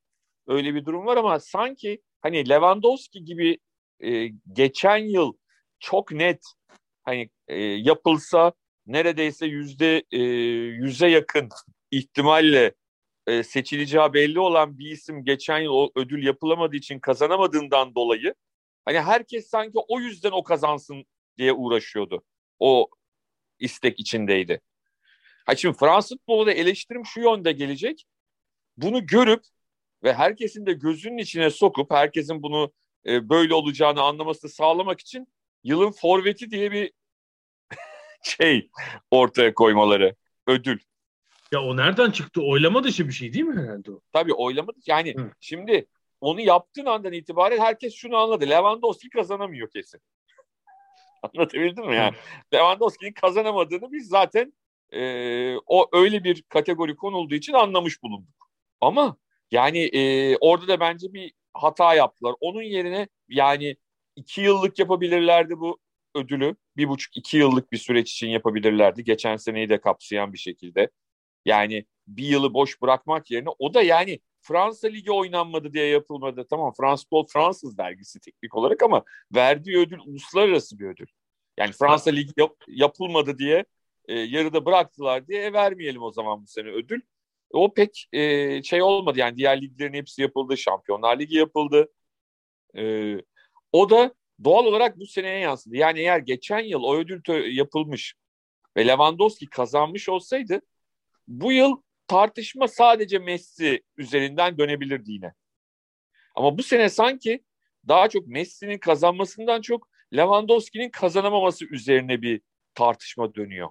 Öyle 0.46 0.74
bir 0.74 0.84
durum 0.84 1.06
var 1.06 1.16
ama 1.16 1.40
sanki 1.40 2.02
hani 2.20 2.48
Lewandowski 2.48 3.24
gibi 3.24 3.58
e, 4.00 4.26
geçen 4.52 4.96
yıl 4.96 5.32
çok 5.80 6.12
net 6.12 6.44
hani 7.02 7.30
e, 7.48 7.62
yapılsa 7.62 8.52
neredeyse 8.86 9.46
yüzde 9.46 10.02
e, 10.10 10.18
yüze 10.82 11.08
yakın 11.08 11.48
ihtimalle 11.90 12.74
e, 13.26 13.42
seçileceği 13.42 14.12
belli 14.12 14.40
olan 14.40 14.78
bir 14.78 14.90
isim 14.90 15.24
geçen 15.24 15.58
yıl 15.58 15.72
o 15.72 15.90
ödül 15.94 16.26
yapılamadığı 16.26 16.76
için 16.76 17.00
kazanamadığından 17.00 17.94
dolayı 17.94 18.34
hani 18.84 19.00
herkes 19.00 19.48
sanki 19.48 19.78
o 19.88 20.00
yüzden 20.00 20.30
o 20.30 20.42
kazansın 20.42 21.04
diye 21.38 21.52
uğraşıyordu. 21.52 22.24
O 22.58 22.88
istek 23.58 24.00
içindeydi. 24.00 24.60
Ha 25.46 25.56
şimdi 25.56 25.78
Fransız 25.78 26.18
futbolu 26.18 26.46
da 26.46 26.52
eleştirim 26.52 27.06
şu 27.06 27.20
yönde 27.20 27.52
gelecek. 27.52 28.04
Bunu 28.76 29.06
görüp 29.06 29.44
ve 30.02 30.14
herkesin 30.14 30.66
de 30.66 30.72
gözünün 30.72 31.18
içine 31.18 31.50
sokup 31.50 31.90
herkesin 31.90 32.42
bunu 32.42 32.72
e, 33.06 33.28
böyle 33.28 33.54
olacağını 33.54 34.02
anlamasını 34.02 34.50
sağlamak 34.50 35.00
için 35.00 35.28
yılın 35.64 35.90
forveti 35.90 36.50
diye 36.50 36.72
bir 36.72 36.92
şey 38.22 38.70
ortaya 39.10 39.54
koymaları. 39.54 40.16
Ödül. 40.46 40.78
Ya 41.52 41.62
o 41.62 41.76
nereden 41.76 42.10
çıktı? 42.10 42.42
Oylama 42.42 42.84
dışı 42.84 43.08
bir 43.08 43.12
şey 43.12 43.32
değil 43.32 43.44
mi 43.44 43.62
herhalde 43.62 43.92
o? 43.92 44.00
Tabii 44.12 44.34
oylama 44.34 44.74
dışı. 44.74 44.90
Yani 44.90 45.14
Hı. 45.16 45.30
şimdi 45.40 45.86
onu 46.20 46.40
yaptığın 46.40 46.86
andan 46.86 47.12
itibaren 47.12 47.58
herkes 47.58 47.94
şunu 47.94 48.16
anladı. 48.16 48.44
Lewandowski 48.44 49.10
kazanamıyor 49.10 49.70
kesin. 49.70 50.00
Anlatabildim 51.22 51.86
mi 51.86 51.94
yani? 51.94 52.16
Lewandowski'nin 52.54 53.12
kazanamadığını 53.12 53.92
biz 53.92 54.08
zaten 54.08 54.52
e, 54.92 55.00
o 55.66 55.88
öyle 55.92 56.24
bir 56.24 56.42
kategori 56.42 56.96
konulduğu 56.96 57.34
için 57.34 57.52
anlamış 57.52 58.02
bulunduk. 58.02 58.50
Ama 58.80 59.16
yani 59.50 59.78
e, 59.78 60.36
orada 60.36 60.68
da 60.68 60.80
bence 60.80 61.12
bir 61.12 61.32
hata 61.54 61.94
yaptılar. 61.94 62.34
Onun 62.40 62.62
yerine 62.62 63.08
yani 63.28 63.76
iki 64.16 64.40
yıllık 64.40 64.78
yapabilirlerdi 64.78 65.60
bu 65.60 65.78
ödülü. 66.14 66.56
Bir 66.76 66.88
buçuk 66.88 67.16
iki 67.16 67.36
yıllık 67.36 67.72
bir 67.72 67.78
süreç 67.78 68.12
için 68.12 68.28
yapabilirlerdi. 68.28 69.04
Geçen 69.04 69.36
seneyi 69.36 69.68
de 69.68 69.80
kapsayan 69.80 70.32
bir 70.32 70.38
şekilde. 70.38 70.90
Yani 71.44 71.86
bir 72.06 72.24
yılı 72.24 72.54
boş 72.54 72.82
bırakmak 72.82 73.30
yerine 73.30 73.48
o 73.58 73.74
da 73.74 73.82
yani 73.82 74.20
Fransa 74.40 74.88
Ligi 74.88 75.12
oynanmadı 75.12 75.72
diye 75.72 75.86
yapılmadı. 75.86 76.46
Tamam 76.50 76.72
Fransız 76.76 77.04
Futbol 77.04 77.26
Fransız 77.26 77.78
dergisi 77.78 78.20
teknik 78.20 78.54
olarak 78.54 78.82
ama 78.82 79.04
verdiği 79.34 79.78
ödül 79.78 79.98
uluslararası 79.98 80.78
bir 80.78 80.86
ödül. 80.86 81.06
Yani 81.58 81.72
Fransa 81.72 82.10
Ligi 82.10 82.32
yap, 82.36 82.56
yapılmadı 82.68 83.38
diye 83.38 83.64
e, 84.08 84.14
yarıda 84.14 84.64
bıraktılar 84.64 85.28
diye 85.28 85.42
e, 85.42 85.52
vermeyelim 85.52 86.02
o 86.02 86.10
zaman 86.10 86.42
bu 86.42 86.46
sene 86.46 86.68
ödül. 86.68 87.00
O 87.50 87.74
pek 87.74 88.08
e, 88.12 88.62
şey 88.62 88.82
olmadı 88.82 89.18
yani 89.18 89.36
diğer 89.36 89.62
liglerin 89.62 89.94
hepsi 89.94 90.22
yapıldı. 90.22 90.56
Şampiyonlar 90.56 91.18
Ligi 91.18 91.36
yapıldı. 91.36 91.92
E, 92.76 93.14
o 93.72 93.90
da 93.90 94.14
doğal 94.44 94.64
olarak 94.64 94.98
bu 94.98 95.06
seneye 95.06 95.38
yansıdı. 95.38 95.76
Yani 95.76 96.00
eğer 96.00 96.18
geçen 96.18 96.60
yıl 96.60 96.82
o 96.82 96.96
ödül 96.96 97.56
yapılmış 97.56 98.14
ve 98.76 98.86
Lewandowski 98.86 99.46
kazanmış 99.46 100.08
olsaydı 100.08 100.60
bu 101.28 101.52
yıl 101.52 101.82
tartışma 102.06 102.68
sadece 102.68 103.18
Messi 103.18 103.82
üzerinden 103.96 104.58
dönebilirdi 104.58 105.12
yine. 105.12 105.34
Ama 106.34 106.58
bu 106.58 106.62
sene 106.62 106.88
sanki 106.88 107.44
daha 107.88 108.08
çok 108.08 108.26
Messi'nin 108.26 108.78
kazanmasından 108.78 109.60
çok 109.60 109.88
Lewandowski'nin 110.16 110.90
kazanamaması 110.90 111.64
üzerine 111.64 112.22
bir 112.22 112.40
tartışma 112.74 113.34
dönüyor. 113.34 113.70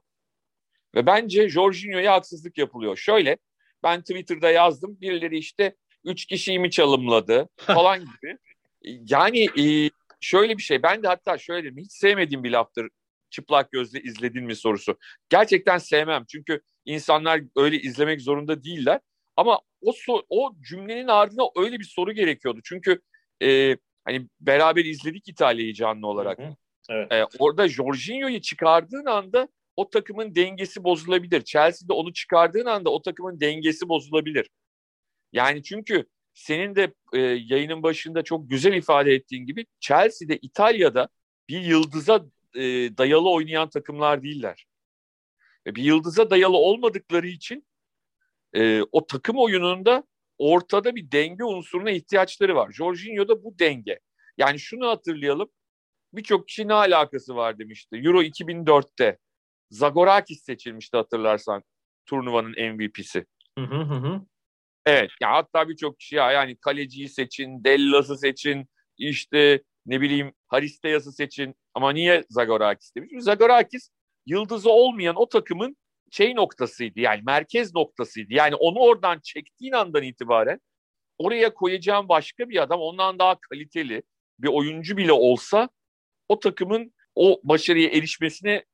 Ve 0.95 1.05
bence 1.05 1.49
Jorginho'ya 1.49 2.13
haksızlık 2.13 2.57
yapılıyor. 2.57 2.97
Şöyle 2.97 3.37
ben 3.85 4.01
Twitter'da 4.01 4.51
yazdım. 4.51 4.97
Birileri 5.01 5.37
işte 5.37 5.75
üç 6.03 6.25
kişiyi 6.25 6.59
mi 6.59 6.71
çalımladı 6.71 7.49
falan 7.57 7.99
gibi. 8.21 8.37
Yani 8.85 9.45
e, 9.59 9.89
şöyle 10.21 10.57
bir 10.57 10.63
şey. 10.63 10.83
Ben 10.83 11.03
de 11.03 11.07
hatta 11.07 11.37
şöyle 11.37 11.63
dedim. 11.63 11.83
Hiç 11.83 11.91
sevmediğim 11.91 12.43
bir 12.43 12.51
laftır 12.51 12.89
çıplak 13.29 13.71
gözle 13.71 14.01
izledin 14.01 14.43
mi 14.43 14.55
sorusu. 14.55 14.97
Gerçekten 15.29 15.77
sevmem. 15.77 16.25
Çünkü 16.31 16.61
insanlar 16.85 17.41
öyle 17.55 17.79
izlemek 17.79 18.21
zorunda 18.21 18.63
değiller. 18.63 18.99
Ama 19.37 19.59
o 19.81 19.91
so 19.91 20.21
o 20.29 20.53
cümlenin 20.61 21.07
ardına 21.07 21.43
öyle 21.57 21.79
bir 21.79 21.85
soru 21.85 22.11
gerekiyordu. 22.11 22.59
Çünkü 22.63 23.01
e, 23.43 23.77
hani 24.05 24.27
beraber 24.39 24.85
izledik 24.85 25.29
İtalya'yı 25.29 25.73
canlı 25.73 26.07
olarak. 26.07 26.39
Hı 26.39 26.43
hı. 26.43 26.55
Evet. 26.89 27.11
E, 27.11 27.25
orada 27.39 27.67
Jorginho'yu 27.67 28.41
çıkardığın 28.41 29.05
anda 29.05 29.47
o 29.75 29.89
takımın 29.89 30.35
dengesi 30.35 30.83
bozulabilir. 30.83 31.41
Chelsea'de 31.41 31.93
onu 31.93 32.13
çıkardığın 32.13 32.65
anda 32.65 32.89
o 32.89 33.01
takımın 33.01 33.39
dengesi 33.39 33.89
bozulabilir. 33.89 34.49
Yani 35.33 35.63
çünkü 35.63 36.05
senin 36.33 36.75
de 36.75 36.93
e, 37.13 37.19
yayının 37.19 37.83
başında 37.83 38.23
çok 38.23 38.49
güzel 38.49 38.73
ifade 38.73 39.13
ettiğin 39.13 39.45
gibi 39.45 39.65
Chelsea'de 39.79 40.37
İtalya'da 40.37 41.09
bir 41.49 41.61
yıldıza 41.61 42.25
e, 42.55 42.61
dayalı 42.97 43.29
oynayan 43.29 43.69
takımlar 43.69 44.23
değiller. 44.23 44.65
Ve 45.67 45.75
bir 45.75 45.83
yıldıza 45.83 46.29
dayalı 46.29 46.57
olmadıkları 46.57 47.27
için 47.27 47.67
e, 48.53 48.81
o 48.91 49.07
takım 49.07 49.37
oyununda 49.37 50.03
ortada 50.37 50.95
bir 50.95 51.11
denge 51.11 51.43
unsuruna 51.43 51.91
ihtiyaçları 51.91 52.55
var. 52.55 52.71
Jorginho'da 52.71 53.43
bu 53.43 53.59
denge. 53.59 53.99
Yani 54.37 54.59
şunu 54.59 54.87
hatırlayalım. 54.87 55.49
Birçok 56.13 56.47
kişi 56.47 56.67
ne 56.67 56.73
alakası 56.73 57.35
var 57.35 57.59
demişti. 57.59 57.95
Euro 57.95 58.23
2004'te 58.23 59.17
Zagorakis 59.69 60.43
seçilmişti 60.43 60.97
hatırlarsan 60.97 61.63
turnuvanın 62.05 62.51
MVP'si. 62.51 63.25
Hı 63.57 63.65
hı 63.65 63.81
hı. 63.81 64.21
Evet 64.85 65.11
ya 65.21 65.31
hatta 65.31 65.69
birçok 65.69 65.99
kişi 65.99 66.15
ya 66.15 66.31
yani 66.31 66.57
kaleciyi 66.57 67.09
seçin, 67.09 67.63
Dellas'ı 67.63 68.17
seçin, 68.17 68.69
işte 68.97 69.63
ne 69.85 70.01
bileyim 70.01 70.33
Haristeyas'ı 70.47 71.11
seçin 71.11 71.55
ama 71.73 71.91
niye 71.91 72.25
Zagorakis 72.29 72.95
demiş? 72.95 73.11
Zagorakis 73.17 73.89
yıldızı 74.25 74.69
olmayan 74.69 75.15
o 75.15 75.29
takımın 75.29 75.77
şey 76.11 76.35
noktasıydı 76.35 76.99
yani 76.99 77.21
merkez 77.25 77.75
noktasıydı. 77.75 78.33
Yani 78.33 78.55
onu 78.55 78.79
oradan 78.79 79.19
çektiğin 79.23 79.71
andan 79.71 80.03
itibaren 80.03 80.59
oraya 81.17 81.53
koyacağım 81.53 82.09
başka 82.09 82.49
bir 82.49 82.61
adam 82.61 82.79
ondan 82.79 83.19
daha 83.19 83.39
kaliteli 83.39 84.03
bir 84.39 84.47
oyuncu 84.47 84.97
bile 84.97 85.11
olsa 85.11 85.69
o 86.29 86.39
takımın 86.39 86.93
o 87.15 87.41
başarıya 87.43 87.89
erişmesine 87.89 88.65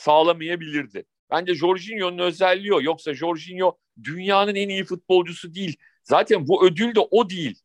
sağlamayabilirdi. 0.00 1.04
Bence 1.30 1.54
Jorginho'nun 1.54 2.18
özelliği 2.18 2.74
o. 2.74 2.82
Yoksa 2.82 3.14
Jorginho 3.14 3.78
dünyanın 4.04 4.54
en 4.54 4.68
iyi 4.68 4.84
futbolcusu 4.84 5.54
değil. 5.54 5.76
Zaten 6.02 6.48
bu 6.48 6.66
ödül 6.66 6.94
de 6.94 7.00
o 7.00 7.30
değil. 7.30 7.60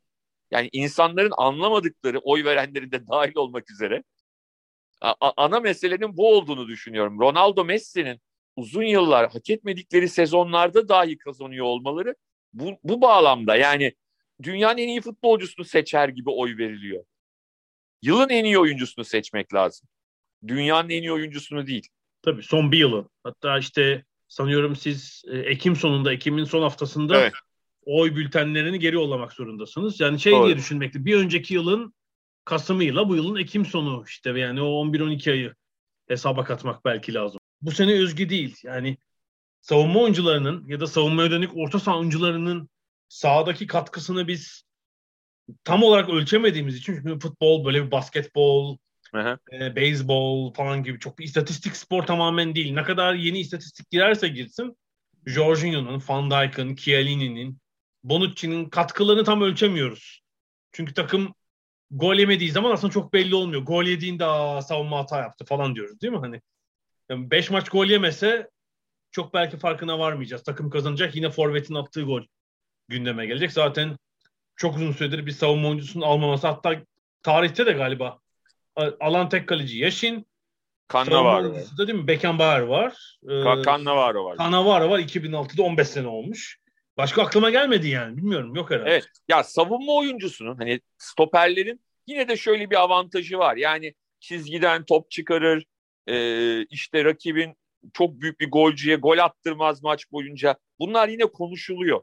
Yani 0.52 0.70
insanların 0.72 1.34
anlamadıkları, 1.38 2.20
oy 2.20 2.44
verenlerin 2.44 2.92
de 2.92 3.08
dahil 3.08 3.36
olmak 3.36 3.72
üzere 3.72 4.04
ana 5.22 5.60
meselenin 5.60 6.18
bu 6.18 6.36
olduğunu 6.36 6.68
düşünüyorum. 6.68 7.20
Ronaldo 7.20 7.66
Messi'nin 7.66 8.22
uzun 8.56 8.84
yıllar 8.84 9.32
hak 9.32 9.50
etmedikleri 9.50 10.10
sezonlarda 10.10 10.90
dahi 10.90 11.18
kazanıyor 11.18 11.66
olmaları 11.66 12.16
bu, 12.54 12.72
bu 12.84 13.02
bağlamda 13.02 13.56
yani 13.56 13.94
dünyanın 14.44 14.78
en 14.78 14.88
iyi 14.88 15.02
futbolcusunu 15.02 15.66
seçer 15.66 16.10
gibi 16.10 16.30
oy 16.30 16.58
veriliyor. 16.58 17.04
Yılın 18.02 18.30
en 18.30 18.46
iyi 18.46 18.60
oyuncusunu 18.60 19.06
seçmek 19.06 19.54
lazım. 19.54 19.90
Dünyanın 20.48 20.90
en 20.90 21.02
iyi 21.02 21.12
oyuncusunu 21.12 21.68
değil. 21.68 21.88
Tabii 22.26 22.44
son 22.44 22.72
bir 22.72 22.78
yılı. 22.78 23.10
Hatta 23.24 23.58
işte 23.58 24.04
sanıyorum 24.28 24.76
siz 24.76 25.24
e, 25.32 25.38
Ekim 25.38 25.76
sonunda, 25.76 26.14
Ekim'in 26.14 26.44
son 26.44 26.62
haftasında 26.62 27.22
evet. 27.22 27.34
oy 27.86 28.16
bültenlerini 28.16 28.80
geri 28.80 28.96
yollamak 28.96 29.34
zorundasınız. 29.34 30.00
Yani 30.00 30.20
şey 30.20 30.34
Doğru. 30.34 30.46
diye 30.46 30.58
düşünmekte 30.58 31.06
bir 31.06 31.16
önceki 31.16 31.54
yılın 31.54 31.94
Kasım'ıyla 32.46 33.10
bu 33.10 33.16
yılın 33.16 33.36
Ekim 33.36 33.66
sonu 33.66 34.04
işte 34.08 34.30
yani 34.40 34.62
o 34.62 34.66
11-12 34.66 35.32
ayı 35.32 35.56
hesaba 36.08 36.44
katmak 36.44 36.86
belki 36.86 37.14
lazım. 37.14 37.40
Bu 37.62 37.72
sene 37.72 37.94
özgü 37.94 38.30
değil. 38.30 38.58
Yani 38.64 38.98
savunma 39.62 40.00
oyuncularının 40.00 40.68
ya 40.68 40.80
da 40.80 40.88
savunmaya 40.88 41.32
dönük 41.32 41.58
orta 41.58 41.80
saha 41.80 42.00
oyuncularının 42.00 42.70
sahadaki 43.08 43.68
katkısını 43.68 44.28
biz 44.28 44.64
tam 45.64 45.84
olarak 45.84 46.10
ölçemediğimiz 46.10 46.76
için 46.76 46.96
çünkü 46.96 47.20
futbol 47.20 47.66
böyle 47.66 47.86
bir 47.86 47.92
basketbol, 47.92 48.78
e, 49.52 49.76
beyzbol 49.76 50.54
falan 50.54 50.84
gibi 50.84 51.00
çok 51.00 51.20
bir 51.20 51.24
istatistik 51.24 51.76
spor 51.76 52.04
tamamen 52.04 52.56
değil. 52.56 52.74
Ne 52.74 52.84
kadar 52.84 53.14
yeni 53.14 53.40
istatistik 53.40 53.90
girerse 53.92 54.28
girsin 54.28 54.78
Jorginho'nun, 55.26 56.04
Van 56.08 56.32
Dijk'ın, 56.32 56.76
Chiellini'nin, 56.76 57.58
Bonucci'nin 58.04 58.70
katkılarını 58.70 59.24
tam 59.24 59.42
ölçemiyoruz. 59.42 60.22
Çünkü 60.72 60.94
takım 60.94 61.34
gol 61.92 62.16
yemediği 62.16 62.52
zaman 62.52 62.72
aslında 62.72 62.94
çok 62.94 63.14
belli 63.14 63.36
olmuyor. 63.36 63.62
Gol 63.62 63.84
yediğinde 63.84 64.26
Aa, 64.26 64.62
savunma 64.62 64.98
hata 64.98 65.22
yaptı 65.22 65.46
falan 65.46 65.76
diyoruz 65.76 66.02
değil 66.02 66.14
mi? 66.14 66.20
Hani 66.20 66.42
5 67.10 67.50
maç 67.50 67.70
gol 67.70 67.86
yemese 67.86 68.50
çok 69.12 69.34
belki 69.34 69.58
farkına 69.58 70.00
varmayacağız. 70.00 70.44
Takım 70.44 70.70
kazanacak 70.70 71.16
yine 71.16 71.30
forvetin 71.30 71.76
attığı 71.76 72.02
gol 72.04 72.22
gündeme 72.88 73.26
gelecek. 73.26 73.52
Zaten 73.52 73.98
çok 74.56 74.76
uzun 74.76 74.92
süredir 74.92 75.26
bir 75.26 75.32
savunma 75.32 75.68
oyuncusunun 75.68 76.06
almaması 76.06 76.48
hatta 76.48 76.82
tarihte 77.24 77.66
de 77.66 77.72
galiba 77.72 78.20
alan 78.76 79.30
tek 79.30 79.48
kaleci 79.48 79.78
Yaşin. 79.78 80.28
Cannavaro 80.94 81.54
var. 81.54 81.64
Da 81.78 81.88
değil 81.88 82.00
mi? 82.00 82.08
Beckenbauer 82.08 82.60
var. 82.60 83.20
Ee, 83.24 83.64
Cannavaro 83.66 84.26
var. 84.26 84.38
Cannavaro 84.38 84.90
var. 84.90 85.00
2006'da 85.00 85.64
15 85.64 85.88
sene 85.88 86.08
olmuş. 86.08 86.60
Başka 86.98 87.24
aklıma 87.24 87.50
gelmedi 87.50 87.88
yani. 87.88 88.18
Bilmiyorum. 88.18 88.56
Yok 88.56 88.72
herhalde. 88.72 88.90
Evet. 88.90 89.08
Ya 89.28 89.44
savunma 89.44 89.94
oyuncusunun 89.94 90.56
hani 90.56 90.82
stoperlerin 90.98 91.82
yine 92.08 92.28
de 92.28 92.38
şöyle 92.38 92.70
bir 92.70 92.82
avantajı 92.82 93.38
var. 93.38 93.56
Yani 93.56 93.94
çizgiden 94.20 94.86
top 94.86 95.12
çıkarır. 95.12 95.66
E, 96.08 96.66
işte 96.66 97.06
rakibin 97.06 97.56
çok 97.94 98.22
büyük 98.22 98.40
bir 98.40 98.52
golcüye 98.52 98.96
gol 98.96 99.18
attırmaz 99.18 99.84
maç 99.84 100.12
boyunca. 100.12 100.56
Bunlar 100.80 101.08
yine 101.08 101.26
konuşuluyor. 101.26 102.02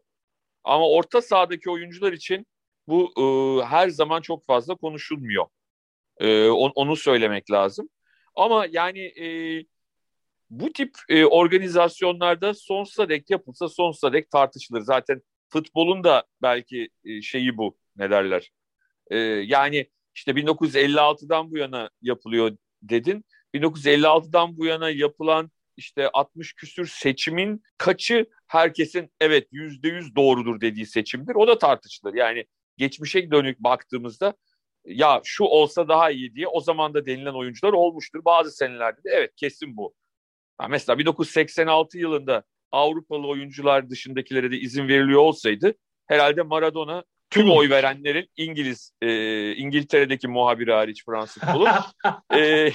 Ama 0.65 0.89
orta 0.89 1.23
sahadaki 1.23 1.71
oyuncular 1.71 2.13
için 2.13 2.47
bu 2.89 3.13
e, 3.19 3.25
her 3.65 3.89
zaman 3.89 4.21
çok 4.21 4.47
fazla 4.47 4.75
konuşulmuyor. 4.75 5.47
E, 6.23 6.49
on, 6.49 6.73
onu 6.75 6.97
söylemek 6.97 7.51
lazım. 7.51 7.89
Ama 8.35 8.67
yani 8.71 9.01
e, 9.01 9.27
bu 10.51 10.73
tip 10.73 10.95
e, 11.09 11.25
organizasyonlarda 11.25 12.55
sonsuza 12.55 13.09
dek 13.09 13.31
yapılsa 13.31 13.69
sonsuza 13.69 14.13
dek 14.13 14.31
tartışılır. 14.31 14.81
Zaten 14.81 15.23
futbolun 15.49 16.05
da 16.05 16.25
belki 16.43 16.89
e, 17.05 17.23
şeyi 17.23 17.57
bu 17.57 17.77
ne 17.97 18.11
derler. 18.11 18.51
E, 19.11 19.17
yani 19.19 19.91
işte 20.15 20.33
1956'dan 20.33 21.51
bu 21.51 21.57
yana 21.57 21.91
yapılıyor 22.03 22.57
dedin. 22.83 23.25
1956'dan 23.55 24.57
bu 24.57 24.67
yana 24.67 24.91
yapılan 24.91 25.51
işte 25.77 26.11
60 26.13 26.53
küsür 26.53 26.87
seçimin 26.87 27.63
kaçı 27.79 28.27
herkesin 28.47 29.13
evet 29.21 29.49
yüzde 29.51 29.89
yüz 29.89 30.17
doğrudur 30.17 30.61
dediği 30.61 30.87
seçimdir. 30.87 31.35
O 31.35 31.47
da 31.47 31.59
tartışılır. 31.59 32.15
Yani 32.15 32.45
geçmişe 32.77 33.31
dönük 33.31 33.59
baktığımızda 33.59 34.35
ya 34.85 35.21
şu 35.25 35.45
olsa 35.45 35.89
daha 35.89 36.11
iyi 36.11 36.35
diye 36.35 36.49
o 36.49 36.61
zaman 36.61 36.95
da 36.95 37.07
denilen 37.07 37.35
oyuncular 37.35 37.73
olmuştur. 37.73 38.25
Bazı 38.25 38.51
senelerde 38.51 39.05
de 39.05 39.11
evet 39.13 39.31
kesin 39.37 39.77
bu. 39.77 39.95
Ha 40.59 40.69
mesela 40.69 40.99
1986 40.99 41.99
yılında 41.99 42.45
Avrupalı 42.73 43.29
oyuncular 43.29 43.91
dışındakilere 43.91 44.51
de 44.51 44.57
izin 44.57 44.89
veriliyor 44.89 45.21
olsaydı 45.21 45.75
herhalde 46.07 46.43
Maradona 46.43 47.05
tüm 47.31 47.51
oy 47.51 47.71
verenlerin 47.71 48.29
İngiliz 48.37 48.93
e, 49.03 49.53
İngiltere'deki 49.57 50.29
muhabiri 50.29 50.73
hariç 50.73 51.05
Fransız 51.05 51.43
futbolu 51.43 51.69
e, 52.35 52.71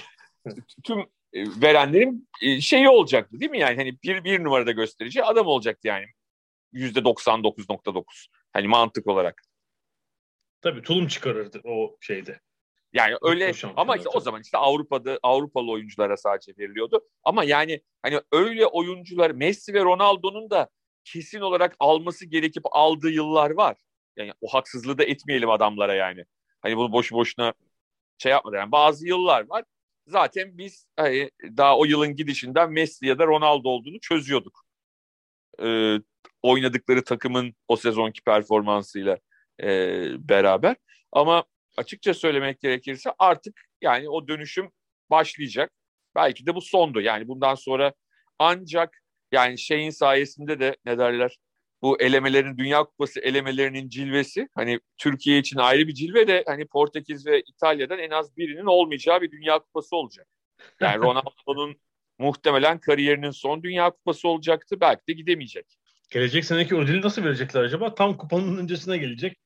tüm 0.84 1.00
e, 1.34 1.62
verenlerin 1.62 2.30
e, 2.42 2.62
şeyi 2.62 2.90
olacaktı 2.90 3.40
değil 3.40 3.52
mi 3.52 3.60
yani 3.60 3.76
hani 3.76 3.98
bir 4.04 4.24
bir 4.24 4.44
numarada 4.44 4.72
gösterici 4.72 5.24
adam 5.24 5.48
olacaktı 5.48 5.88
yani 5.88 6.06
yüzde 6.72 7.00
99.9 7.00 8.04
hani 8.54 8.68
mantık 8.68 9.08
olarak. 9.08 9.42
Tabii 10.62 10.82
tulum 10.82 11.08
çıkarırdı 11.08 11.62
o 11.64 11.98
şeyde. 12.02 12.40
Yani 12.94 13.16
öyle 13.22 13.52
ama 13.76 13.98
işte 13.98 14.10
o 14.10 14.20
zaman 14.20 14.42
işte 14.42 14.58
Avrupa'da 14.58 15.20
Avrupalı 15.24 15.72
oyunculara 15.72 16.18
sadece 16.18 16.54
veriliyordu. 16.58 17.02
Ama 17.24 17.44
yani 17.44 17.82
hani 18.02 18.22
öyle 18.32 18.66
oyuncular 18.66 19.32
Messi 19.32 19.74
ve 19.74 19.84
Ronaldo'nun 19.84 20.50
da 20.50 20.70
kesin 21.04 21.42
olarak 21.42 21.76
alması 21.80 22.26
gerekip 22.26 22.64
aldığı 22.72 23.10
yıllar 23.10 23.52
var. 23.52 23.78
Yani 24.16 24.34
o 24.42 24.48
haksızlığı 24.54 24.98
da 24.98 25.04
etmeyelim 25.04 25.50
adamlara 25.50 25.94
yani. 25.94 26.26
Hani 26.62 26.78
bunu 26.78 26.92
boşu 26.92 27.16
boşuna 27.16 27.54
şey 28.18 28.32
yapmadı. 28.32 28.56
Yani 28.56 28.72
bazı 28.72 29.08
yıllar 29.08 29.50
var. 29.50 29.64
Zaten 30.08 30.58
biz 30.58 30.88
hani 30.96 31.32
daha 31.44 31.78
o 31.78 31.86
yılın 31.86 32.16
gidişinden 32.16 32.72
Messi 32.72 33.06
ya 33.06 33.20
da 33.20 33.28
Ronaldo 33.28 33.70
olduğunu 33.70 34.00
çözüyorduk. 34.00 34.66
Ee, 35.64 35.98
oynadıkları 36.42 37.04
takımın 37.04 37.56
o 37.68 37.76
sezonki 37.76 38.22
performansıyla 38.22 39.18
e, 39.64 39.70
beraber. 40.30 40.76
Ama 41.12 41.44
açıkça 41.78 42.14
söylemek 42.14 42.60
gerekirse 42.60 43.10
artık 43.20 43.62
yani 43.82 44.10
o 44.10 44.28
dönüşüm 44.28 44.72
başlayacak. 45.10 45.72
Belki 46.16 46.46
de 46.46 46.56
bu 46.56 46.62
sondu. 46.62 47.02
Yani 47.02 47.28
bundan 47.28 47.56
sonra 47.56 47.94
ancak 48.40 49.02
yani 49.32 49.60
şeyin 49.60 49.90
sayesinde 49.90 50.60
de 50.60 50.76
ne 50.86 50.98
derler 50.98 51.38
bu 51.82 52.02
elemelerin 52.02 52.58
Dünya 52.58 52.84
Kupası 52.84 53.20
elemelerinin 53.20 53.90
cilvesi 53.90 54.48
hani 54.56 54.80
Türkiye 54.98 55.40
için 55.40 55.58
ayrı 55.58 55.88
bir 55.88 55.94
cilve 55.94 56.28
de 56.28 56.44
hani 56.48 56.68
Portekiz 56.68 57.26
ve 57.26 57.42
İtalya'dan 57.42 58.00
en 58.00 58.10
az 58.10 58.38
birinin 58.38 58.66
olmayacağı 58.66 59.22
bir 59.22 59.32
Dünya 59.32 59.60
Kupası 59.60 59.96
olacak. 59.96 60.28
Yani 60.82 60.98
Ronaldo'nun 60.98 61.76
muhtemelen 62.20 62.80
kariyerinin 62.80 63.32
son 63.32 63.64
Dünya 63.64 63.90
Kupası 63.90 64.28
olacaktı. 64.28 64.82
Belki 64.82 65.02
de 65.08 65.14
gidemeyecek. 65.14 65.66
Gelecek 66.10 66.46
seneki 66.46 66.76
ödülü 66.76 67.02
nasıl 67.02 67.24
verecekler 67.24 67.64
acaba? 67.64 67.96
Tam 67.96 68.18
kupanın 68.18 68.58
öncesine 68.58 68.98
gelecek. 68.98 69.38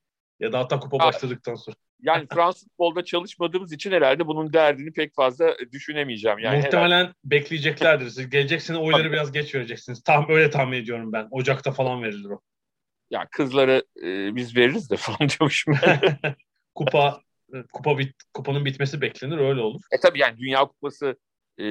Ya 0.41 0.51
da 0.51 0.60
hatta 0.60 0.80
kupa 0.80 0.99
başladıktan 0.99 1.56
sonra. 1.56 1.75
Yani 2.01 2.27
Fransız 2.34 2.63
futbolda 2.63 3.04
çalışmadığımız 3.04 3.73
için 3.73 3.91
herhalde 3.91 4.27
bunun 4.27 4.54
derdini 4.54 4.93
pek 4.93 5.15
fazla 5.15 5.56
düşünemeyeceğim. 5.71 6.39
Yani 6.39 6.58
Muhtemelen 6.58 6.97
herhalde. 6.97 7.13
bekleyeceklerdir. 7.23 8.10
Siz 8.10 8.30
gelecek 8.30 8.62
sene 8.62 8.77
oyları 8.77 9.04
Tabii. 9.04 9.13
biraz 9.13 9.32
geç 9.32 9.56
vereceksiniz. 9.56 10.04
Tam 10.04 10.25
öyle 10.30 10.49
tahmin 10.49 10.77
ediyorum 10.77 11.13
ben. 11.13 11.27
Ocakta 11.32 11.71
falan 11.71 12.04
verilir 12.04 12.30
o. 12.30 12.39
Ya 13.10 13.27
kızları 13.32 13.84
e, 14.04 14.36
biz 14.36 14.58
veririz 14.58 14.89
de 14.89 14.95
falan 14.97 15.30
diyormuşum. 15.30 15.75
kupa 16.75 17.21
e, 17.54 17.58
kupa 17.73 17.97
bit, 17.97 18.15
kupanın 18.34 18.65
bitmesi 18.65 19.01
beklenir 19.01 19.38
öyle 19.38 19.62
olur. 19.62 19.82
E 19.91 19.99
tabii 19.99 20.19
yani 20.19 20.38
Dünya 20.38 20.65
Kupası 20.65 21.17
e, 21.58 21.65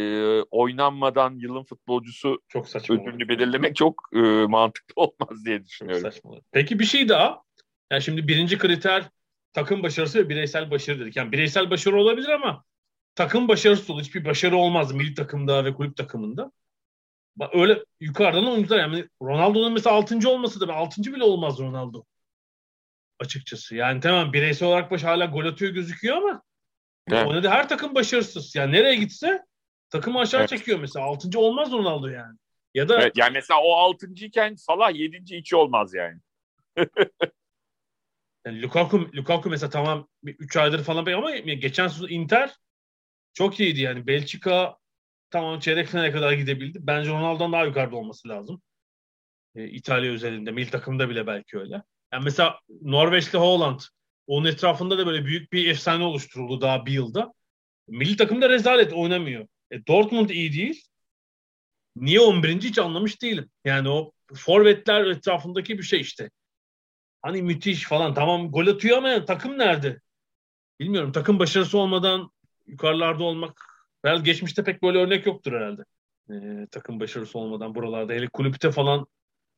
oynanmadan 0.51 1.35
yılın 1.39 1.65
futbolcusu 1.65 2.39
çok 2.49 2.69
saçma 2.69 2.95
ödülünü 2.97 3.15
olur. 3.15 3.29
belirlemek 3.29 3.77
çok 3.77 4.03
e, 4.15 4.19
mantıklı 4.47 4.93
olmaz 4.97 5.45
diye 5.45 5.65
düşünüyorum. 5.65 6.03
Çok 6.03 6.13
saçma 6.13 6.31
olur. 6.31 6.43
Peki 6.53 6.79
bir 6.79 6.85
şey 6.85 7.09
daha. 7.09 7.43
Yani 7.91 8.03
şimdi 8.03 8.29
birinci 8.29 8.59
kriter 8.59 9.05
takım 9.53 9.83
başarısı 9.83 10.19
ve 10.19 10.29
bireysel 10.29 10.71
başarı 10.71 11.01
dedik. 11.01 11.17
Yani 11.17 11.33
bireysel 11.33 11.71
başarı 11.71 12.01
olabilir 12.01 12.29
ama 12.29 12.65
takım 13.15 13.49
başarısı 13.49 13.93
olur. 13.93 14.03
Hiçbir 14.03 14.25
başarı 14.25 14.57
olmaz 14.57 14.93
milli 14.93 15.15
takımda 15.15 15.65
ve 15.65 15.75
kulüp 15.75 15.97
takımında. 15.97 16.53
Öyle 17.53 17.85
yukarıdan 18.01 18.49
oyuncular 18.49 18.79
yani 18.79 19.09
Ronaldo'nun 19.23 19.73
mesela 19.73 19.97
6. 19.97 20.31
olması 20.31 20.61
da 20.61 20.75
6. 20.75 21.03
bile 21.03 21.25
olmaz 21.25 21.59
Ronaldo. 21.59 22.05
Açıkçası. 23.19 23.77
Yani 23.77 24.01
tamam 24.01 24.33
bireysel 24.33 24.69
olarak 24.69 24.91
baş 24.91 25.05
hala 25.05 25.25
gol 25.25 25.45
atıyor 25.45 25.73
gözüküyor 25.73 26.17
ama 26.17 26.43
evet. 27.11 27.27
oynadı 27.27 27.49
her 27.49 27.69
takım 27.69 27.95
başarısız. 27.95 28.55
Yani 28.55 28.73
nereye 28.73 28.95
gitse 28.95 29.43
takımı 29.91 30.19
aşağı 30.19 30.41
evet. 30.41 30.49
çekiyor 30.51 30.79
mesela. 30.79 31.05
6. 31.07 31.39
olmaz 31.39 31.73
Ronaldo 31.73 32.09
yani. 32.09 32.37
Ya 32.75 32.89
da 32.89 33.03
evet, 33.03 33.13
yani 33.17 33.33
mesela 33.33 33.61
o 33.61 33.73
6. 33.73 34.07
iken 34.07 34.55
Salah 34.55 34.95
7. 34.95 35.37
2 35.37 35.57
olmaz 35.57 35.95
yani. 35.95 36.21
Yani 38.47 38.63
Lukaku, 38.63 39.11
Lukaku 39.15 39.51
mesela 39.51 39.71
tamam 39.71 40.09
3 40.23 40.57
aydır 40.57 40.85
falan 40.85 41.07
ama 41.07 41.37
geçen 41.37 41.89
sezon 41.89 42.09
Inter 42.09 42.55
çok 43.35 43.61
iyiydi 43.61 43.81
yani. 43.81 44.07
Belçika 44.07 44.77
tamam 45.31 45.61
çeyrek 45.61 45.89
finale 45.89 46.13
kadar 46.13 46.33
gidebildi. 46.33 46.79
Bence 46.83 47.11
Ronaldo'dan 47.11 47.53
daha 47.53 47.65
yukarıda 47.65 47.97
olması 47.97 48.29
lazım. 48.29 48.63
Ee, 49.55 49.69
İtalya 49.69 50.13
özelinde, 50.13 50.51
milli 50.51 50.71
takımda 50.71 51.09
bile 51.11 51.27
belki 51.27 51.59
öyle. 51.59 51.83
Yani 52.13 52.25
mesela 52.25 52.59
Norveçli 52.83 53.39
Holland 53.39 53.81
onun 54.27 54.47
etrafında 54.47 54.99
da 54.99 55.07
böyle 55.07 55.25
büyük 55.25 55.53
bir 55.53 55.71
efsane 55.71 56.05
oluşturuldu 56.05 56.61
daha 56.61 56.87
bir 56.87 56.93
yılda. 56.93 57.33
Milli 57.89 58.17
takımda 58.17 58.49
rezalet 58.49 58.93
oynamıyor. 58.93 59.47
E, 59.71 59.87
Dortmund 59.87 60.31
iyi 60.31 60.53
değil. 60.53 60.85
Niye 61.97 62.21
11. 62.21 62.63
hiç 62.63 62.79
anlamış 62.79 63.23
değilim. 63.23 63.51
Yani 63.65 63.89
o 63.89 64.13
forvetler 64.35 65.05
etrafındaki 65.07 65.79
bir 65.79 65.83
şey 65.83 66.01
işte. 66.01 66.31
Hani 67.23 67.43
müthiş 67.43 67.85
falan 67.85 68.15
tamam 68.15 68.51
gol 68.51 68.67
atıyor 68.67 68.99
ama 68.99 69.25
takım 69.25 69.59
nerede? 69.59 70.01
Bilmiyorum 70.81 71.13
takım 71.13 71.39
başarısı 71.39 71.79
olmadan 71.79 72.31
yukarılarda 72.67 73.25
olmak 73.25 73.65
herhalde 74.03 74.23
geçmişte 74.23 74.65
pek 74.65 74.83
böyle 74.83 74.99
örnek 74.99 75.27
yoktur 75.27 75.53
herhalde. 75.53 75.83
Ee, 76.31 76.67
takım 76.71 77.01
başarısı 77.01 77.39
olmadan 77.39 77.75
buralarda 77.75 78.13
hele 78.13 78.29
kulüpte 78.29 78.71
falan 78.71 79.07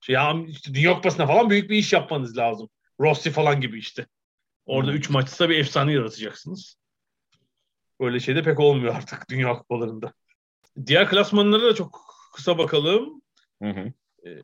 şey 0.00 0.14
ya 0.14 0.44
işte 0.48 0.74
Dünya 0.74 0.94
Kupası'na 0.94 1.26
falan 1.26 1.50
büyük 1.50 1.70
bir 1.70 1.76
iş 1.76 1.92
yapmanız 1.92 2.36
lazım. 2.36 2.70
Rossi 3.00 3.30
falan 3.30 3.60
gibi 3.60 3.78
işte. 3.78 4.06
Orada 4.66 4.92
3 4.92 5.08
hmm. 5.08 5.12
maçta 5.12 5.48
bir 5.48 5.58
efsane 5.58 5.92
yaratacaksınız. 5.92 6.76
Böyle 8.00 8.20
şey 8.20 8.36
de 8.36 8.42
pek 8.42 8.60
olmuyor 8.60 8.94
artık 8.94 9.26
Dünya 9.30 9.52
Kupalarında. 9.52 10.12
Diğer 10.86 11.08
klasmanlara 11.08 11.62
da 11.62 11.74
çok 11.74 12.00
kısa 12.34 12.58
bakalım. 12.58 13.22
Hı 13.62 13.70
hı. 13.70 13.92
Ee, 14.26 14.42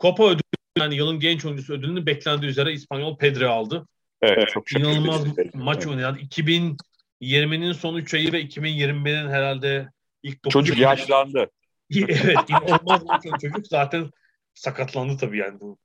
Copa 0.00 0.24
ödülü 0.24 0.61
yani 0.82 0.94
yılın 0.94 1.20
genç 1.20 1.44
oyuncusu 1.44 1.72
ödülünü 1.72 2.06
beklendiği 2.06 2.50
üzere 2.50 2.72
İspanyol 2.72 3.16
Pedri 3.18 3.46
aldı. 3.46 3.86
Evet, 4.22 4.48
çok 4.48 4.72
İnanılmaz 4.72 5.24
maç 5.54 5.86
oynadı. 5.86 6.18
2020'nin 6.18 7.72
son 7.72 7.96
3 7.96 8.14
ayı 8.14 8.32
ve 8.32 8.42
2021'in 8.42 9.30
herhalde 9.30 9.88
ilk 10.22 10.44
9 10.44 10.52
Çocuk 10.52 10.78
yaşlandı. 10.78 11.50
evet, 11.96 12.50
inanılmaz 12.50 13.04
maç 13.04 13.26
oynadı 13.26 13.38
çocuk. 13.40 13.66
Zaten 13.66 14.10
sakatlandı 14.54 15.16
tabii 15.16 15.38
yani 15.38 15.60
bu. 15.60 15.78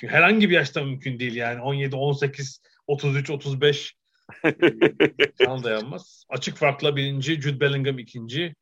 Herhangi 0.00 0.50
bir 0.50 0.54
yaşta 0.54 0.84
mümkün 0.84 1.18
değil 1.18 1.34
yani. 1.34 1.60
17, 1.60 1.96
18, 1.96 2.62
33, 2.86 3.30
35 3.30 3.94
Can 5.38 5.64
dayanmaz. 5.64 6.24
Açık 6.28 6.56
farkla 6.56 6.96
birinci, 6.96 7.40
Jude 7.40 7.60
Bellingham 7.60 7.98
ikinci, 7.98 8.54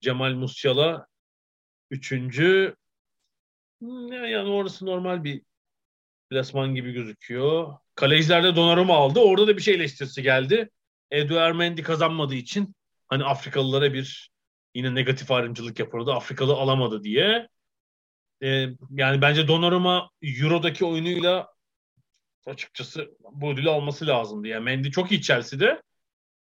Cemal 0.00 0.32
Musiala 0.32 1.06
üçüncü. 1.90 2.76
Hmm, 3.84 4.12
yani 4.12 4.50
orası 4.50 4.86
normal 4.86 5.24
bir 5.24 5.42
klasman 6.30 6.74
gibi 6.74 6.92
gözüküyor. 6.92 7.74
Kalecilerde 7.94 8.56
Donnarumma 8.56 8.94
aldı. 8.94 9.20
Orada 9.20 9.46
da 9.46 9.56
bir 9.56 9.62
şey 9.62 9.74
eleştirisi 9.74 10.22
geldi. 10.22 10.70
Eduard 11.10 11.54
Mendy 11.54 11.82
kazanmadığı 11.82 12.34
için 12.34 12.74
hani 13.08 13.24
Afrikalılara 13.24 13.92
bir 13.92 14.30
yine 14.74 14.94
negatif 14.94 15.30
ayrımcılık 15.30 15.78
yapıldı. 15.78 16.12
Afrikalı 16.12 16.52
alamadı 16.52 17.04
diye. 17.04 17.48
Ee, 18.42 18.68
yani 18.90 19.22
bence 19.22 19.48
Donnarumma 19.48 20.10
Euro'daki 20.22 20.84
oyunuyla 20.84 21.48
açıkçası 22.46 23.10
bu 23.32 23.52
ödülü 23.52 23.70
alması 23.70 24.06
lazımdı. 24.06 24.48
Yani 24.48 24.64
Mendy 24.64 24.90
çok 24.90 25.12
iyi 25.12 25.22
Chelsea'de. 25.22 25.82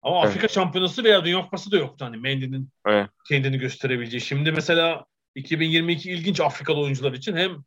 Ama 0.01 0.19
evet. 0.19 0.27
Afrika 0.27 0.47
şampiyonası 0.47 1.03
veya 1.03 1.25
Dünya 1.25 1.41
Kupası 1.41 1.71
da 1.71 1.77
yoktu 1.77 2.05
hani 2.05 2.17
Mendy'nin 2.17 2.69
evet. 2.87 3.09
kendini 3.27 3.57
gösterebileceği. 3.57 4.21
Şimdi 4.21 4.51
mesela 4.51 5.05
2022 5.37 6.11
ilginç 6.11 6.39
Afrikalı 6.39 6.79
oyuncular 6.79 7.13
için 7.13 7.35
hem 7.35 7.63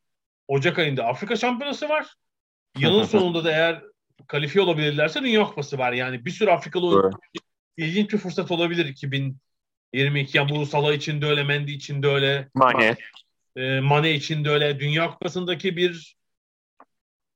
Ocak 0.49 0.79
ayında 0.79 1.05
Afrika 1.05 1.37
şampiyonası 1.37 1.89
var. 1.89 2.15
Yılın 2.79 3.05
sonunda 3.05 3.45
da 3.45 3.51
eğer 3.51 3.83
kalifiye 4.27 4.65
olabilirlerse 4.65 5.23
Dünya 5.23 5.45
Kupası 5.45 5.79
var. 5.79 5.93
Yani 5.93 6.25
bir 6.25 6.31
sürü 6.31 6.51
Afrikalı 6.51 6.89
oyuncu 6.89 7.09
evet. 7.09 7.45
ilginç 7.77 8.13
bir 8.13 8.19
fırsat 8.19 8.51
olabilir 8.51 8.87
2022. 8.87 10.39
Yani 10.39 10.51
bu 10.51 10.67
Salah 10.67 10.93
için 10.93 11.23
de 11.23 11.27
öyle, 11.27 11.45
Mendy 11.45 11.73
için 11.73 12.03
de 12.03 12.07
öyle. 12.07 12.49
Mane. 12.55 12.97
E, 13.57 13.81
Mane 13.81 14.13
için 14.13 14.45
de 14.45 14.51
öyle. 14.51 14.81
Dünya 14.81 15.11
Kupası'ndaki 15.11 15.77
bir 15.77 16.17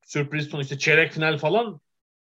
sürpriz 0.03 0.49
son 0.49 0.61
işte 0.61 0.79
çeyrek 0.79 1.13
final 1.13 1.39
falan 1.39 1.81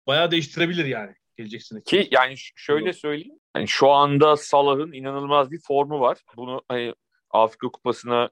bayağı 0.06 0.30
değiştirebilir 0.30 0.84
yani 0.84 1.14
geleceksiniz. 1.36 1.84
Ki 1.84 2.08
yani 2.10 2.34
şöyle 2.56 2.92
söyleyeyim. 2.92 3.38
Yani 3.56 3.68
şu 3.68 3.90
anda 3.90 4.36
Salah'ın 4.36 4.92
inanılmaz 4.92 5.50
bir 5.50 5.60
formu 5.60 6.00
var. 6.00 6.18
Bunu 6.36 6.62
hani 6.68 6.94
Afrika 7.42 7.68
Kupası'na 7.68 8.30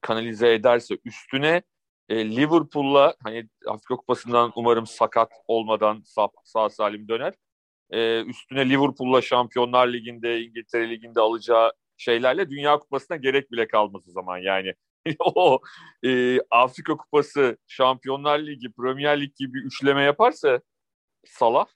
kanalize 0.00 0.54
ederse 0.54 0.98
üstüne 1.04 1.62
e, 2.08 2.30
Liverpool'la 2.30 3.14
hani 3.22 3.48
Afrika 3.66 3.96
Kupası'ndan 3.96 4.52
umarım 4.56 4.86
sakat 4.86 5.32
olmadan 5.46 6.02
sağ, 6.04 6.28
sağ 6.44 6.70
salim 6.70 7.08
döner. 7.08 7.34
E, 7.90 8.22
üstüne 8.22 8.68
Liverpool'la 8.68 9.22
Şampiyonlar 9.22 9.88
Ligi'nde, 9.92 10.40
İngiltere 10.42 10.90
Ligi'nde 10.90 11.20
alacağı 11.20 11.72
şeylerle 11.96 12.50
Dünya 12.50 12.78
Kupası'na 12.78 13.16
gerek 13.16 13.52
bile 13.52 13.68
kalmaz 13.68 14.08
o 14.08 14.12
zaman 14.12 14.38
yani. 14.38 14.74
o 15.20 15.60
e, 16.06 16.38
Afrika 16.50 16.96
Kupası, 16.96 17.58
Şampiyonlar 17.66 18.38
Ligi, 18.38 18.72
Premier 18.72 19.20
Lig 19.20 19.36
gibi 19.36 19.58
üçleme 19.58 20.02
yaparsa 20.02 20.60
Salah 21.26 21.66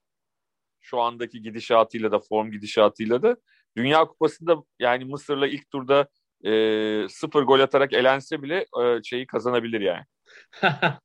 şu 0.85 1.01
andaki 1.01 1.43
gidişatıyla 1.43 2.13
da 2.13 2.19
form 2.19 2.51
gidişatıyla 2.51 3.23
da 3.23 3.37
Dünya 3.77 4.05
Kupası'nda 4.05 4.57
yani 4.79 5.05
Mısır'la 5.05 5.47
ilk 5.47 5.71
turda 5.71 6.09
e, 6.45 7.09
sıfır 7.09 7.43
gol 7.43 7.61
atarak 7.61 7.93
elense 7.93 8.43
bile 8.43 8.67
e, 8.83 9.03
şeyi 9.03 9.27
kazanabilir 9.27 9.81
yani. 9.81 10.05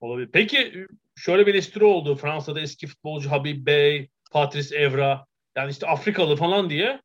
Olabilir. 0.00 0.28
Peki 0.32 0.86
şöyle 1.16 1.46
bir 1.46 1.54
eleştiri 1.54 1.84
oldu. 1.84 2.16
Fransa'da 2.16 2.60
eski 2.60 2.86
futbolcu 2.86 3.30
Habib 3.30 3.66
Bey, 3.66 4.08
Patrice 4.32 4.76
Evra 4.76 5.26
yani 5.56 5.70
işte 5.70 5.86
Afrikalı 5.86 6.36
falan 6.36 6.70
diye 6.70 7.00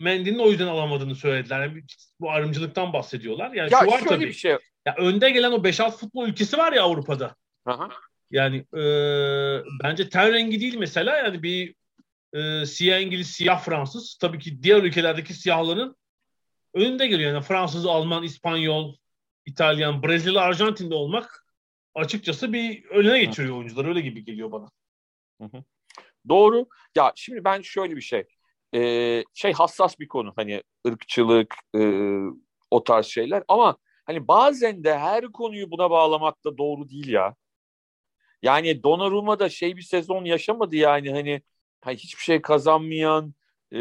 Mendy'nin 0.00 0.38
o 0.38 0.50
yüzden 0.50 0.66
alamadığını 0.66 1.14
söylediler. 1.14 1.60
Yani 1.60 1.82
bu 2.20 2.30
ayrımcılıktan 2.30 2.92
bahsediyorlar. 2.92 3.52
Yani 3.52 3.72
ya 3.72 3.80
şu 3.80 3.86
var 3.86 4.00
tabii. 4.08 4.26
Bir 4.26 4.32
şey. 4.32 4.56
Ya 4.86 4.94
önde 4.98 5.30
gelen 5.30 5.52
o 5.52 5.56
5-6 5.56 5.90
futbol 5.90 6.28
ülkesi 6.28 6.58
var 6.58 6.72
ya 6.72 6.82
Avrupa'da. 6.82 7.34
Aha. 7.64 7.88
Yani 8.30 8.56
e, 8.56 8.82
bence 9.82 10.08
ten 10.08 10.32
rengi 10.32 10.60
değil 10.60 10.76
mesela 10.76 11.16
yani 11.16 11.42
bir 11.42 11.74
e, 12.32 12.66
siyah 12.66 13.00
İngiliz, 13.00 13.30
siyah 13.30 13.60
Fransız. 13.60 14.18
Tabii 14.20 14.38
ki 14.38 14.62
diğer 14.62 14.82
ülkelerdeki 14.82 15.34
siyahların 15.34 15.96
önünde 16.74 17.06
geliyor. 17.06 17.32
Yani 17.32 17.42
Fransız, 17.42 17.86
Alman, 17.86 18.22
İspanyol, 18.22 18.96
İtalyan, 19.46 20.02
Brezilya, 20.02 20.40
Arjantin'de 20.40 20.94
olmak 20.94 21.46
açıkçası 21.94 22.52
bir 22.52 22.84
önüne 22.84 23.18
geçiriyor 23.24 23.56
oyuncular. 23.56 23.84
Öyle 23.84 24.00
gibi 24.00 24.24
geliyor 24.24 24.52
bana. 24.52 24.68
Hı 25.40 25.44
hı. 25.44 25.64
Doğru. 26.28 26.66
Ya 26.96 27.12
şimdi 27.16 27.44
ben 27.44 27.60
şöyle 27.60 27.96
bir 27.96 28.00
şey. 28.00 28.24
Ee, 28.74 29.24
şey 29.34 29.52
hassas 29.52 29.98
bir 29.98 30.08
konu. 30.08 30.32
Hani 30.36 30.62
ırkçılık, 30.86 31.54
e, 31.76 31.80
o 32.70 32.84
tarz 32.84 33.06
şeyler. 33.06 33.42
Ama 33.48 33.76
hani 34.04 34.28
bazen 34.28 34.84
de 34.84 34.98
her 34.98 35.24
konuyu 35.32 35.70
buna 35.70 35.90
bağlamak 35.90 36.44
da 36.44 36.58
doğru 36.58 36.88
değil 36.88 37.08
ya. 37.08 37.34
Yani 38.46 38.82
Donnarumma 38.82 39.38
da 39.38 39.48
şey 39.48 39.76
bir 39.76 39.82
sezon 39.82 40.24
yaşamadı 40.24 40.76
yani 40.76 41.10
hani, 41.12 41.42
hani 41.80 41.96
hiçbir 41.96 42.22
şey 42.22 42.42
kazanmayan 42.42 43.34
e, 43.74 43.80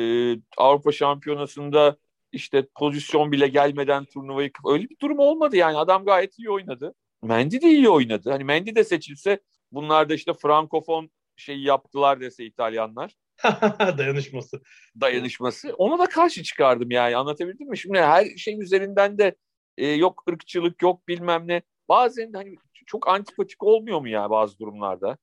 Avrupa 0.58 0.91
Şampiyonası'nda 0.91 1.97
işte 2.32 2.67
pozisyon 2.75 3.32
bile 3.32 3.47
gelmeden 3.47 4.06
turnuvayı 4.06 4.51
öyle 4.67 4.89
bir 4.89 4.99
durum 5.01 5.19
olmadı 5.19 5.56
yani 5.56 5.78
adam 5.78 6.06
gayet 6.06 6.39
iyi 6.39 6.49
oynadı. 6.49 6.93
Mendy 7.23 7.62
de 7.62 7.67
iyi 7.67 7.89
oynadı. 7.89 8.32
Hani 8.32 8.43
Mendy 8.43 8.75
de 8.75 8.84
seçilse 8.84 9.39
bunlar 9.71 10.10
da 10.10 10.13
işte 10.13 10.34
frankofon 10.34 11.10
şeyi 11.36 11.63
yaptılar 11.63 12.19
dese 12.19 12.45
İtalyanlar. 12.45 13.15
Dayanışması. 13.97 14.62
Dayanışması. 15.01 15.73
Ona 15.73 15.99
da 15.99 16.06
karşı 16.06 16.43
çıkardım 16.43 16.91
yani 16.91 17.17
anlatabildim 17.17 17.69
mi? 17.69 17.78
Şimdi 17.78 17.99
her 17.99 18.25
şey 18.38 18.62
üzerinden 18.62 19.17
de 19.17 19.36
e, 19.78 19.88
yok 19.88 20.23
ırkçılık 20.30 20.82
yok 20.82 21.08
bilmem 21.08 21.47
ne. 21.47 21.62
Bazen 21.89 22.34
hani 22.34 22.56
çok 22.86 23.08
antipatik 23.08 23.63
olmuyor 23.63 24.00
mu 24.00 24.08
ya 24.08 24.30
bazı 24.30 24.60
durumlarda? 24.60 25.17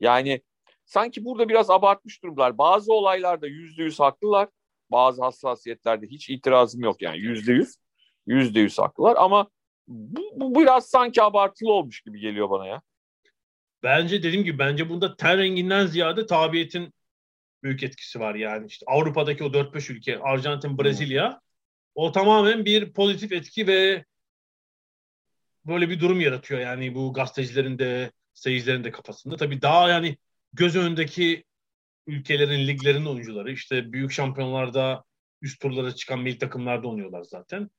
Yani 0.00 0.42
sanki 0.84 1.24
burada 1.24 1.48
biraz 1.48 1.70
abartmış 1.70 2.22
durumlar. 2.22 2.58
Bazı 2.58 2.92
olaylarda 2.92 3.46
yüzde 3.46 3.82
yüz 3.82 4.00
haklılar. 4.00 4.48
Bazı 4.90 5.22
hassasiyetlerde 5.22 6.06
hiç 6.06 6.30
itirazım 6.30 6.80
yok 6.80 7.02
yani 7.02 7.18
yüzde 7.18 7.52
yüz. 7.52 7.76
Yüzde 8.26 8.60
yüz 8.60 8.78
haklılar 8.78 9.16
ama 9.18 9.50
bu, 9.88 10.20
bu 10.36 10.60
biraz 10.60 10.86
sanki 10.86 11.22
abartılı 11.22 11.72
olmuş 11.72 12.00
gibi 12.00 12.20
geliyor 12.20 12.50
bana 12.50 12.66
ya. 12.66 12.82
Bence 13.82 14.22
dediğim 14.22 14.44
gibi 14.44 14.58
bence 14.58 14.88
bunda 14.88 15.16
ten 15.16 15.38
renginden 15.38 15.86
ziyade 15.86 16.26
tabiyetin 16.26 16.94
büyük 17.62 17.82
etkisi 17.82 18.20
var 18.20 18.34
yani. 18.34 18.66
işte 18.66 18.86
Avrupa'daki 18.88 19.44
o 19.44 19.46
4-5 19.46 19.92
ülke 19.92 20.18
Arjantin, 20.18 20.78
Brezilya 20.78 21.30
hmm. 21.30 21.38
o 21.94 22.12
tamamen 22.12 22.64
bir 22.64 22.92
pozitif 22.92 23.32
etki 23.32 23.66
ve 23.66 24.04
böyle 25.68 25.90
bir 25.90 26.00
durum 26.00 26.20
yaratıyor 26.20 26.60
yani 26.60 26.94
bu 26.94 27.12
gazetecilerin 27.12 27.78
de 27.78 28.12
seyircilerin 28.34 28.84
de 28.84 28.90
kafasında. 28.90 29.36
Tabii 29.36 29.62
daha 29.62 29.88
yani 29.88 30.16
göz 30.52 30.76
önündeki 30.76 31.44
ülkelerin 32.06 32.66
liglerin 32.66 33.04
oyuncuları 33.04 33.52
işte 33.52 33.92
büyük 33.92 34.12
şampiyonlarda 34.12 35.04
üst 35.42 35.60
turlara 35.60 35.94
çıkan 35.94 36.20
milli 36.20 36.38
takımlarda 36.38 36.88
oynuyorlar 36.88 37.22
zaten. 37.22 37.70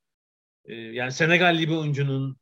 Ee, 0.66 0.76
yani 0.76 1.12
Senegalli 1.12 1.68
bir 1.68 1.76
oyuncunun 1.76 2.38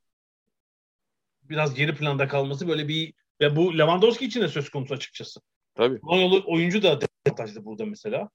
biraz 1.43 1.75
geri 1.75 1.95
planda 1.95 2.27
kalması 2.27 2.67
böyle 2.67 2.87
bir 2.87 3.13
ve 3.41 3.55
bu 3.55 3.77
Lewandowski 3.77 4.25
için 4.25 4.41
de 4.41 4.47
söz 4.47 4.69
konusu 4.69 4.93
açıkçası. 4.93 5.39
Tabii. 5.75 5.99
Polonyalı 5.99 6.43
oyuncu 6.45 6.83
da 6.83 6.99
dezavantajlı 7.01 7.65
burada 7.65 7.85
mesela. 7.85 8.29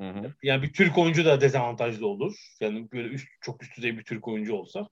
Hı 0.00 0.10
hı. 0.10 0.34
Yani 0.42 0.62
bir 0.62 0.72
Türk 0.72 0.98
oyuncu 0.98 1.24
da 1.24 1.40
dezavantajlı 1.40 2.06
olur. 2.06 2.54
Yani 2.60 2.92
böyle 2.92 3.08
üst, 3.08 3.28
çok 3.40 3.62
üst 3.62 3.76
düzey 3.76 3.98
bir 3.98 4.04
Türk 4.04 4.28
oyuncu 4.28 4.54
olsa. 4.54 4.88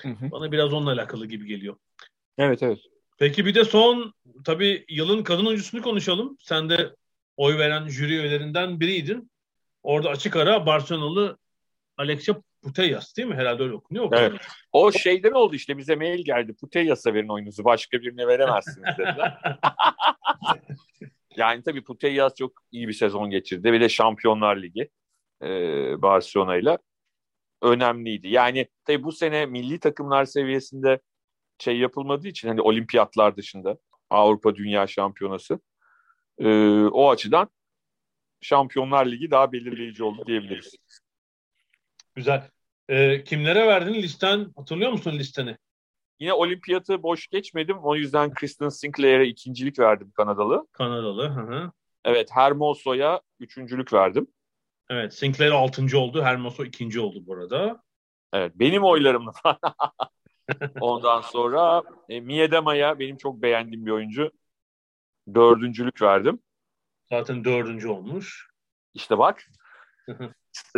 Hı 0.00 0.08
hı. 0.08 0.30
Bana 0.30 0.52
biraz 0.52 0.72
onunla 0.72 0.92
alakalı 0.92 1.26
gibi 1.26 1.46
geliyor. 1.46 1.76
Evet 2.38 2.62
evet. 2.62 2.78
Peki 3.18 3.46
bir 3.46 3.54
de 3.54 3.64
son 3.64 4.14
tabii 4.44 4.84
yılın 4.88 5.22
kadın 5.22 5.46
oyuncusunu 5.46 5.82
konuşalım. 5.82 6.36
Sen 6.40 6.70
de 6.70 6.96
oy 7.36 7.58
veren 7.58 7.88
jüri 7.88 8.12
üyelerinden 8.12 8.80
biriydin. 8.80 9.30
Orada 9.82 10.08
açık 10.08 10.36
ara 10.36 10.66
Barcelonalı 10.66 11.38
Alexia 11.96 12.34
Putellas 12.62 13.16
değil 13.16 13.28
mi? 13.28 13.34
Herhalde 13.34 13.62
öyle 13.62 13.74
okunuyor. 13.74 14.08
Evet. 14.12 14.40
O 14.72 14.92
şeyden 14.92 15.32
oldu 15.32 15.54
işte 15.54 15.78
bize 15.78 15.96
mail 15.96 16.24
geldi. 16.24 16.54
Putellas'a 16.54 17.14
verin 17.14 17.28
oyunuzu. 17.28 17.64
Başka 17.64 18.00
birine 18.00 18.26
veremezsiniz 18.26 18.98
dediler. 18.98 19.38
yani 21.36 21.62
tabii 21.62 21.84
Putellas 21.84 22.34
çok 22.34 22.52
iyi 22.72 22.88
bir 22.88 22.92
sezon 22.92 23.30
geçirdi. 23.30 23.72
Bir 23.72 23.80
de 23.80 23.88
Şampiyonlar 23.88 24.56
Ligi 24.56 24.90
e, 25.42 25.48
Barcelona 26.02 26.56
önemliydi. 27.62 28.28
Yani 28.28 28.68
tabii 28.84 29.02
bu 29.02 29.12
sene 29.12 29.46
milli 29.46 29.80
takımlar 29.80 30.24
seviyesinde 30.24 31.00
şey 31.58 31.78
yapılmadığı 31.78 32.28
için 32.28 32.48
hani 32.48 32.60
olimpiyatlar 32.60 33.36
dışında 33.36 33.78
Avrupa 34.10 34.56
Dünya 34.56 34.86
Şampiyonası 34.86 35.60
e, 36.38 36.48
o 36.84 37.10
açıdan 37.10 37.48
Şampiyonlar 38.40 39.06
Ligi 39.06 39.30
daha 39.30 39.52
belirleyici 39.52 40.04
oldu 40.04 40.26
diyebiliriz. 40.26 40.74
Güzel. 42.14 42.50
E, 42.88 43.24
kimlere 43.24 43.66
verdin 43.66 43.94
listen? 43.94 44.52
Hatırlıyor 44.56 44.92
musun 44.92 45.18
listeni? 45.18 45.56
Yine 46.20 46.32
olimpiyatı 46.32 47.02
boş 47.02 47.26
geçmedim. 47.26 47.78
O 47.82 47.96
yüzden 47.96 48.34
Kristen 48.34 48.68
Sinclair'e 48.68 49.26
ikincilik 49.26 49.78
verdim 49.78 50.12
Kanadalı. 50.16 50.66
Kanadalı. 50.72 51.28
Hı 51.28 51.40
hı. 51.40 51.72
Evet 52.04 52.28
Hermoso'ya 52.32 53.20
üçüncülük 53.40 53.92
verdim. 53.92 54.26
Evet 54.92 55.14
Sinclair 55.14 55.50
altıncı 55.50 55.98
oldu. 55.98 56.22
Hermoso 56.22 56.64
ikinci 56.64 57.00
oldu 57.00 57.26
burada. 57.26 57.82
Evet 58.32 58.52
benim 58.54 58.84
oylarımla. 58.84 59.32
Ondan 60.80 61.20
sonra 61.20 61.82
e, 62.08 62.20
Miedema'ya 62.20 62.98
benim 62.98 63.16
çok 63.16 63.42
beğendiğim 63.42 63.86
bir 63.86 63.90
oyuncu. 63.90 64.30
dördüncülük 65.34 66.02
verdim. 66.02 66.38
Zaten 67.10 67.44
dördüncü 67.44 67.88
olmuş. 67.88 68.48
İşte 68.94 69.18
bak 69.18 69.46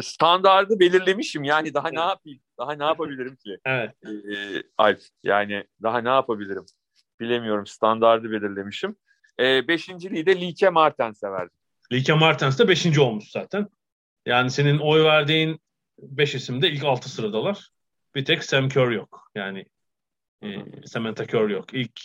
standardı 0.00 0.80
belirlemişim. 0.80 1.44
Yani 1.44 1.74
daha 1.74 1.88
ne 1.88 2.00
yapayım? 2.00 2.40
Daha 2.58 2.72
ne 2.72 2.84
yapabilirim 2.84 3.36
ki? 3.36 3.58
Evet. 3.64 3.94
Ee, 4.06 4.62
Alp 4.78 5.00
yani 5.22 5.64
daha 5.82 5.98
ne 5.98 6.08
yapabilirim? 6.08 6.64
Bilemiyorum. 7.20 7.66
Standardı 7.66 8.30
belirlemişim. 8.30 8.96
Ee, 9.40 9.68
beşinciliği 9.68 10.26
de 10.26 10.40
Lieke 10.40 10.68
Martens'e 10.68 11.30
verdim. 11.30 11.56
Lieke 11.92 12.12
Martens 12.12 12.58
de 12.58 12.68
beşinci 12.68 13.00
olmuş 13.00 13.30
zaten. 13.30 13.68
Yani 14.26 14.50
senin 14.50 14.78
oy 14.78 15.04
verdiğin 15.04 15.60
beş 15.98 16.34
isimde 16.34 16.70
ilk 16.70 16.84
altı 16.84 17.08
sıradalar. 17.08 17.70
Bir 18.14 18.24
tek 18.24 18.44
Sam 18.44 18.68
Kerr 18.68 18.90
yok. 18.90 19.30
Yani 19.34 19.64
e, 20.42 20.48
Samantha 20.86 21.26
Kerr 21.26 21.48
yok. 21.48 21.74
İlk 21.74 22.00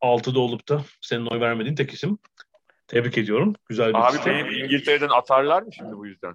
altıda 0.00 0.40
olup 0.40 0.68
da 0.68 0.82
senin 1.00 1.26
oy 1.26 1.40
vermediğin 1.40 1.74
tek 1.74 1.92
isim. 1.92 2.18
Tebrik 2.86 3.18
ediyorum. 3.18 3.54
Güzel 3.68 3.88
bir 3.88 4.08
Abi 4.08 4.16
beni 4.26 4.58
İngiltere'den 4.58 5.08
atarlar 5.08 5.62
mı 5.62 5.72
şimdi 5.72 5.96
bu 5.96 6.06
yüzden? 6.06 6.34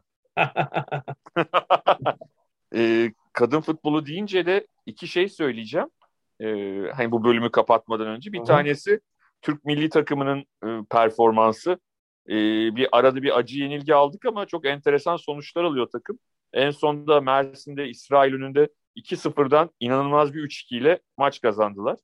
ee, 2.75 3.11
kadın 3.33 3.61
futbolu 3.61 4.05
deyince 4.05 4.45
de 4.45 4.67
iki 4.85 5.07
şey 5.07 5.29
söyleyeceğim. 5.29 5.87
Ee, 6.39 6.45
hani 6.95 7.11
bu 7.11 7.23
bölümü 7.23 7.51
kapatmadan 7.51 8.07
önce. 8.07 8.33
Bir 8.33 8.37
Hı-hı. 8.37 8.45
tanesi 8.47 8.99
Türk 9.41 9.65
milli 9.65 9.89
takımının 9.89 10.45
e, 10.65 10.67
performansı. 10.89 11.79
Ee, 12.29 12.75
bir 12.75 12.87
arada 12.91 13.23
bir 13.23 13.37
acı 13.37 13.59
yenilgi 13.59 13.95
aldık 13.95 14.25
ama 14.25 14.45
çok 14.45 14.65
enteresan 14.65 15.17
sonuçlar 15.17 15.63
alıyor 15.63 15.87
takım. 15.91 16.19
En 16.53 16.71
sonunda 16.71 17.21
Mersin'de 17.21 17.89
İsrail 17.89 18.33
önünde 18.33 18.69
2-0'dan 18.95 19.69
inanılmaz 19.79 20.33
bir 20.33 20.43
3-2 20.43 20.77
ile 20.77 20.99
maç 21.17 21.41
kazandılar 21.41 21.97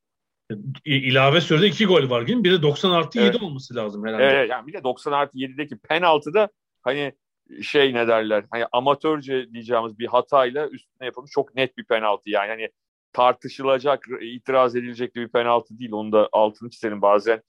ilave 0.85 1.41
sürede 1.41 1.67
iki 1.67 1.85
gol 1.85 2.09
var 2.09 2.21
mi? 2.21 2.43
Biri 2.43 2.61
90 2.61 2.91
artı 2.91 3.19
evet. 3.19 3.33
7 3.33 3.45
olması 3.45 3.75
lazım 3.75 4.05
herhalde. 4.05 4.23
Evet 4.23 4.49
yani 4.49 4.67
bir 4.67 4.73
de 4.73 4.83
90 4.83 5.11
artı 5.11 5.37
7'deki 5.37 5.77
penaltıda 5.77 6.49
hani 6.81 7.13
şey 7.61 7.93
ne 7.93 8.07
derler 8.07 8.45
hani 8.51 8.65
amatörce 8.71 9.51
diyeceğimiz 9.53 9.99
bir 9.99 10.07
hatayla 10.07 10.67
üstüne 10.67 11.05
yapılmış 11.05 11.31
çok 11.31 11.55
net 11.55 11.77
bir 11.77 11.83
penaltı 11.83 12.29
yani 12.29 12.49
hani 12.49 12.69
tartışılacak, 13.13 14.05
itiraz 14.21 14.75
edilecek 14.75 15.15
bir 15.15 15.27
penaltı 15.27 15.79
değil. 15.79 15.91
Onu 15.91 16.11
da 16.11 16.29
altını 16.31 16.69
çizelim 16.69 17.01
bazen. 17.01 17.41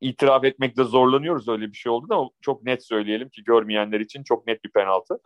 İtiraf 0.00 0.44
etmekte 0.44 0.84
zorlanıyoruz 0.84 1.48
öyle 1.48 1.68
bir 1.68 1.76
şey 1.76 1.92
oldu 1.92 2.08
da 2.08 2.30
çok 2.40 2.62
net 2.62 2.86
söyleyelim 2.86 3.28
ki 3.28 3.44
görmeyenler 3.44 4.00
için 4.00 4.22
çok 4.22 4.46
net 4.46 4.64
bir 4.64 4.70
penaltı. 4.70 5.18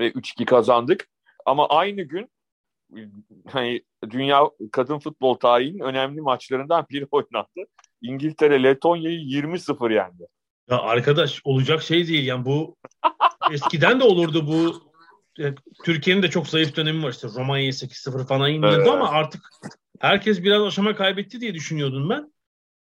Ve 0.00 0.10
3-2 0.10 0.44
kazandık. 0.44 1.08
Ama 1.46 1.68
aynı 1.68 2.02
gün 2.02 2.30
hani 3.48 3.82
dünya 4.10 4.50
kadın 4.72 4.98
futbol 4.98 5.34
tarihinin 5.34 5.78
önemli 5.78 6.20
maçlarından 6.20 6.86
biri 6.90 7.06
oynandı. 7.10 7.70
İngiltere 8.02 8.62
Letonya'yı 8.62 9.18
20-0 9.18 9.94
yendi. 9.94 10.26
Ya 10.70 10.78
arkadaş 10.78 11.40
olacak 11.44 11.82
şey 11.82 12.08
değil 12.08 12.26
yani 12.26 12.44
bu 12.44 12.76
eskiden 13.52 14.00
de 14.00 14.04
olurdu 14.04 14.46
bu 14.46 14.92
e, 15.44 15.54
Türkiye'nin 15.84 16.22
de 16.22 16.30
çok 16.30 16.48
zayıf 16.48 16.76
dönemi 16.76 17.02
var 17.02 17.10
işte 17.10 17.28
Romanya'yı 17.36 17.72
8-0 17.72 18.26
falan 18.26 18.50
indirdi 18.50 18.74
evet. 18.76 18.88
ama 18.88 19.08
artık 19.08 19.50
herkes 20.00 20.42
biraz 20.42 20.62
aşama 20.62 20.96
kaybetti 20.96 21.40
diye 21.40 21.54
düşünüyordum 21.54 22.10
ben. 22.10 22.32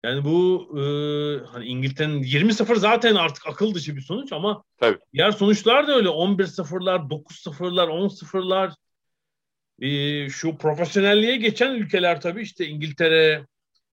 Yani 0.08 0.24
bu 0.24 0.68
e, 0.80 0.82
hani 1.46 1.66
İngiltere'nin 1.66 2.24
20-0 2.24 2.76
zaten 2.76 3.16
artık 3.16 3.48
akıl 3.48 3.74
dışı 3.74 3.96
bir 3.96 4.02
sonuç 4.02 4.32
ama 4.32 4.64
Tabii. 4.78 4.98
diğer 5.14 5.32
sonuçlar 5.32 5.88
da 5.88 5.96
öyle 5.96 6.08
11-0'lar, 6.08 7.10
9-0'lar, 7.10 7.88
10-0'lar 7.88 8.74
e, 9.80 10.30
şu 10.30 10.58
profesyonelliğe 10.58 11.36
geçen 11.36 11.74
ülkeler 11.74 12.22
tabii 12.22 12.42
işte 12.42 12.68
İngiltere 12.68 13.48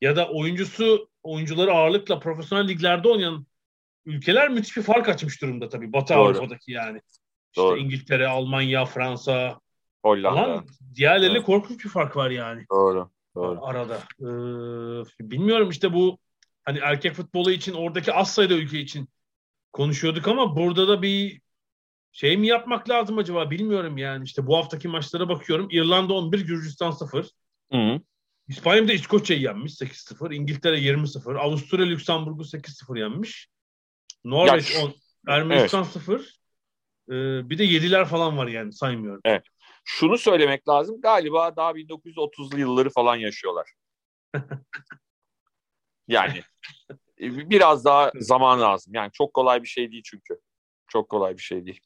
ya 0.02 0.16
da 0.16 0.30
oyuncusu 0.30 1.10
oyuncuları 1.24 1.72
ağırlıkla 1.72 2.20
profesyonel 2.20 2.68
liglerde 2.68 3.08
oynayan 3.08 3.46
ülkeler 4.06 4.50
müthiş 4.50 4.78
bir 4.78 4.82
fark 4.82 5.10
açmış 5.10 5.42
durumda 5.42 5.70
tabii 5.70 5.94
Batı 5.94 6.14
Doğru. 6.14 6.22
Avrupa'daki 6.24 6.72
yani. 6.72 7.02
İşte 7.52 7.62
Doğru. 7.62 7.78
İngiltere, 7.78 8.28
Almanya, 8.28 8.86
Fransa 8.86 9.60
Hollanda. 10.04 10.42
Falan. 10.42 10.68
Diğerleriyle 10.96 11.38
evet. 11.38 11.46
korkunç 11.46 11.86
bir 11.86 11.90
fark 11.90 12.16
var 12.16 12.30
yani. 12.30 12.66
Doğru. 12.72 13.10
Doğru. 13.40 13.66
Arada. 13.66 13.98
Ee, 14.20 15.32
bilmiyorum 15.32 15.70
işte 15.70 15.94
bu 15.94 16.18
hani 16.66 16.80
erkek 16.80 17.14
futbolu 17.14 17.52
için 17.52 17.74
oradaki 17.74 18.14
az 18.14 18.34
sayıda 18.34 18.54
ülke 18.54 18.80
için 18.80 19.10
konuşuyorduk 19.74 20.28
ama 20.28 20.56
burada 20.56 20.88
da 20.88 21.02
bir 21.02 21.42
şey 22.12 22.38
mi 22.38 22.48
yapmak 22.48 22.90
lazım 22.90 23.18
acaba 23.18 23.52
bilmiyorum 23.52 23.98
yani. 23.98 24.24
işte 24.24 24.48
bu 24.48 24.58
haftaki 24.58 24.88
maçlara 24.88 25.30
bakıyorum. 25.30 25.68
İrlanda 25.72 26.14
11, 26.14 26.40
Gürcistan 26.40 26.92
0. 26.92 27.30
Hı. 27.72 28.00
İspanya'da 28.48 28.94
İskoçya'yı 28.94 29.42
yenmiş 29.42 29.74
8-0. 29.74 30.36
İngiltere 30.36 30.80
20-0. 30.80 31.38
Avusturya 31.38 31.86
Lüksemburg'u 31.86 32.42
8-0 32.42 33.00
yenmiş. 33.00 33.48
Norveç 34.24 34.76
10. 34.84 34.94
Ermenistan 35.28 35.84
evet. 35.84 35.94
0. 35.94 36.40
Ee, 37.10 37.50
bir 37.50 37.58
de 37.58 37.66
7'ler 37.66 38.06
falan 38.06 38.38
var 38.38 38.48
yani 38.48 38.74
saymıyorum. 38.74 39.22
Evet. 39.26 39.44
Şunu 39.86 40.18
söylemek 40.18 40.70
lazım. 40.70 41.02
Galiba 41.02 41.56
daha 41.56 41.72
1930'lu 41.72 42.60
yılları 42.60 42.90
falan 42.90 43.16
yaşıyorlar. 43.16 43.72
yani 46.08 46.42
biraz 47.20 47.86
daha 47.86 48.12
zaman 48.16 48.62
lazım. 48.62 48.94
Yani 48.94 49.12
çok 49.14 49.34
kolay 49.34 49.64
bir 49.64 49.68
şey 49.68 49.92
değil 49.92 50.04
çünkü. 50.06 50.40
Çok 50.88 51.10
kolay 51.10 51.38
bir 51.38 51.42
şey 51.42 51.66
değil 51.66 51.82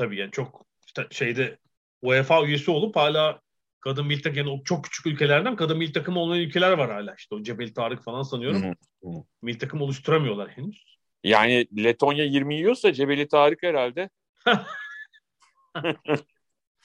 tabii 0.00 0.16
yani 0.16 0.30
çok 0.30 0.66
işte 0.86 1.06
şeyde 1.10 1.58
UEFA 2.02 2.44
üyesi 2.44 2.70
olup 2.70 2.96
hala 2.96 3.40
kadın 3.80 4.06
milli 4.06 4.22
takım 4.22 4.46
yani 4.48 4.62
çok 4.64 4.84
küçük 4.84 5.06
ülkelerden 5.06 5.56
kadın 5.56 5.78
milli 5.78 5.92
takım 5.92 6.16
olmayan 6.16 6.42
ülkeler 6.42 6.72
var 6.72 6.90
hala 6.90 7.14
işte 7.14 7.34
o 7.34 7.42
Cebel 7.42 7.74
Tarık 7.74 8.04
falan 8.04 8.22
sanıyorum. 8.22 8.62
Hı 8.62 8.74
hı. 9.02 9.24
Milli 9.42 9.58
takım 9.58 9.82
oluşturamıyorlar 9.82 10.48
henüz. 10.48 10.98
Yani 11.24 11.66
Letonya 11.84 12.24
20 12.24 12.54
yiyorsa 12.54 12.92
Cebeli 12.92 13.28
Tarık 13.28 13.62
herhalde. 13.62 14.10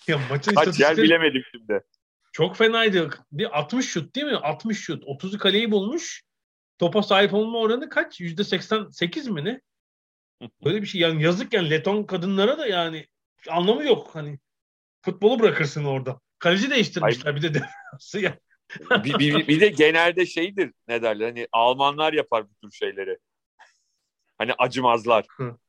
ya 0.09 0.19
maçın 0.29 0.55
Kaç 0.55 0.79
yer 0.79 0.97
bilemedim 0.97 1.43
şimdi. 1.51 1.83
Çok 2.31 2.57
fenaydı. 2.57 3.09
Bir 3.31 3.59
60 3.59 3.85
şut 3.85 4.15
değil 4.15 4.27
mi? 4.27 4.35
60 4.35 4.79
şut. 4.79 5.03
30'u 5.03 5.37
kaleyi 5.37 5.71
bulmuş. 5.71 6.23
Topa 6.77 7.03
sahip 7.03 7.33
olma 7.33 7.59
oranı 7.59 7.89
kaç? 7.89 8.21
%88 8.21 9.29
mi 9.29 9.45
ne? 9.45 9.61
Böyle 10.65 10.81
bir 10.81 10.87
şey 10.87 11.01
yani 11.01 11.23
yazık 11.23 11.53
yani 11.53 11.69
Leton 11.69 12.03
kadınlara 12.03 12.57
da 12.57 12.67
yani 12.67 13.07
anlamı 13.49 13.83
yok 13.83 14.15
hani 14.15 14.39
futbolu 15.01 15.39
bırakırsın 15.39 15.85
orada. 15.85 16.19
Kaleci 16.39 16.69
değiştirmişler 16.69 17.23
Hayır. 17.23 17.35
bir 17.35 17.41
de 17.41 17.53
defansı 17.53 18.19
ya. 18.19 18.39
bir, 19.03 19.19
bir, 19.19 19.47
bir 19.47 19.59
de 19.59 19.67
genelde 19.67 20.25
şeydir 20.25 20.73
ne 20.87 21.01
derler 21.01 21.25
hani 21.25 21.47
Almanlar 21.51 22.13
yapar 22.13 22.49
bu 22.49 22.53
tür 22.55 22.71
şeyleri. 22.71 23.17
Hani 24.37 24.53
acımazlar. 24.57 25.25
bu 25.39 25.59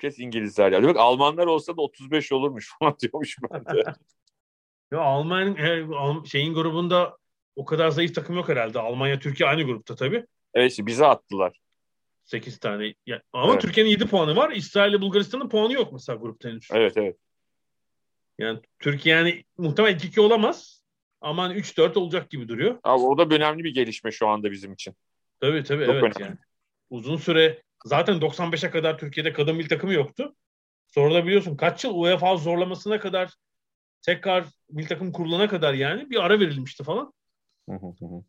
kez 0.00 0.20
İngilizler 0.20 0.72
ya. 0.72 0.82
Bak 0.82 0.96
Almanlar 0.96 1.46
olsa 1.46 1.76
da 1.76 1.82
35 1.82 2.32
olurmuş 2.32 2.72
falan 2.78 2.96
diyormuş 3.02 3.36
ben 3.50 3.64
de. 3.64 3.84
ya 4.92 5.00
Alman 5.00 5.56
e, 5.56 5.86
şeyin 6.26 6.54
grubunda 6.54 7.16
o 7.56 7.64
kadar 7.64 7.90
zayıf 7.90 8.14
takım 8.14 8.36
yok 8.36 8.48
herhalde. 8.48 8.80
Almanya 8.80 9.18
Türkiye 9.18 9.48
aynı 9.48 9.62
grupta 9.62 9.94
tabii. 9.94 10.26
Evet 10.54 10.70
işte 10.70 10.86
bize 10.86 11.06
attılar. 11.06 11.60
8 12.24 12.58
tane. 12.58 12.94
Yani, 13.06 13.22
ama 13.32 13.52
evet. 13.52 13.62
Türkiye'nin 13.62 13.90
7 13.90 14.06
puanı 14.06 14.36
var. 14.36 14.50
İsrail 14.50 14.90
ile 14.90 15.00
Bulgaristan'ın 15.00 15.48
puanı 15.48 15.72
yok 15.72 15.92
mesela 15.92 16.16
grupta 16.16 16.48
henüz. 16.48 16.68
Evet 16.72 16.96
evet. 16.96 17.16
Yani 18.38 18.60
Türkiye 18.78 19.14
yani 19.14 19.44
muhtemelen 19.58 19.98
2-2 19.98 20.20
olamaz. 20.20 20.80
Ama 21.20 21.54
3-4 21.54 21.82
hani 21.82 21.98
olacak 21.98 22.30
gibi 22.30 22.48
duruyor. 22.48 22.78
Abi 22.82 23.02
o 23.02 23.18
da 23.18 23.34
önemli 23.34 23.64
bir 23.64 23.74
gelişme 23.74 24.10
şu 24.10 24.28
anda 24.28 24.50
bizim 24.50 24.72
için. 24.72 24.94
Tabii 25.40 25.64
tabii 25.64 25.86
Çok 25.86 25.94
evet 25.94 26.02
önemli. 26.02 26.22
yani. 26.22 26.38
Uzun 26.90 27.16
süre 27.16 27.62
zaten 27.84 28.20
95'e 28.20 28.70
kadar 28.70 28.98
Türkiye'de 28.98 29.32
kadın 29.32 29.56
milli 29.56 29.68
takımı 29.68 29.92
yoktu. 29.92 30.36
Sonra 30.86 31.14
da 31.14 31.26
biliyorsun 31.26 31.56
kaç 31.56 31.84
yıl 31.84 31.94
UEFA 31.94 32.36
zorlamasına 32.36 33.00
kadar 33.00 33.34
tekrar 34.02 34.44
milli 34.70 34.86
takım 34.86 35.12
kurulana 35.12 35.48
kadar 35.48 35.74
yani 35.74 36.10
bir 36.10 36.24
ara 36.24 36.40
verilmişti 36.40 36.84
falan. 36.84 37.12
Hı 37.68 37.76
hı 37.76 37.86
hı 37.86 38.22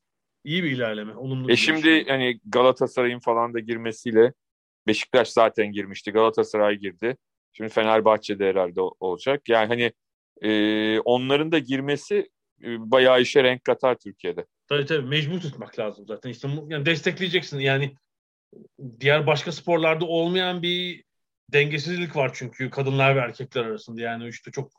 iyi 0.43 0.63
bir 0.63 0.71
ilerleme. 0.71 1.15
Olumlu 1.15 1.51
e 1.51 1.55
şimdi 1.55 1.81
şey. 1.81 2.07
hani 2.07 2.39
Galatasaray'ın 2.45 3.19
falan 3.19 3.53
da 3.53 3.59
girmesiyle 3.59 4.33
Beşiktaş 4.87 5.29
zaten 5.29 5.71
girmişti. 5.71 6.11
Galatasaray 6.11 6.75
girdi. 6.75 7.17
Şimdi 7.53 7.69
Fenerbahçe'de 7.69 8.49
herhalde 8.49 8.81
olacak. 8.81 9.49
Yani 9.49 9.67
hani 9.67 9.91
e, 10.41 10.99
onların 10.99 11.51
da 11.51 11.59
girmesi 11.59 12.29
e, 12.63 12.91
bayağı 12.91 13.21
işe 13.21 13.43
renk 13.43 13.63
katar 13.63 13.95
Türkiye'de. 13.95 14.45
Tabii 14.67 14.85
tabii 14.85 15.07
mecbur 15.07 15.39
tutmak 15.39 15.79
lazım 15.79 16.05
zaten. 16.07 16.29
İşte 16.29 16.49
yani 16.67 16.85
destekleyeceksin. 16.85 17.59
Yani 17.59 17.95
diğer 18.99 19.27
başka 19.27 19.51
sporlarda 19.51 20.05
olmayan 20.05 20.61
bir 20.61 21.03
dengesizlik 21.49 22.15
var 22.15 22.31
çünkü 22.33 22.69
kadınlar 22.69 23.15
ve 23.15 23.19
erkekler 23.19 23.65
arasında. 23.65 24.01
Yani 24.01 24.27
işte 24.27 24.51
çok 24.51 24.71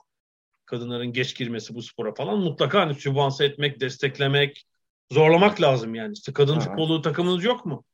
kadınların 0.67 1.13
geç 1.13 1.37
girmesi 1.37 1.75
bu 1.75 1.83
spora 1.83 2.15
falan 2.15 2.39
mutlaka 2.39 2.81
hani 2.81 2.95
sübvanse 2.95 3.45
etmek, 3.45 3.81
desteklemek, 3.81 4.67
zorlamak 5.13 5.61
lazım 5.61 5.95
yani. 5.95 6.13
İşte 6.13 6.33
kadın 6.33 6.55
evet. 6.55 6.65
futbolu 6.65 7.03
takımınız 7.03 7.45
yok 7.45 7.67
mu? 7.67 7.85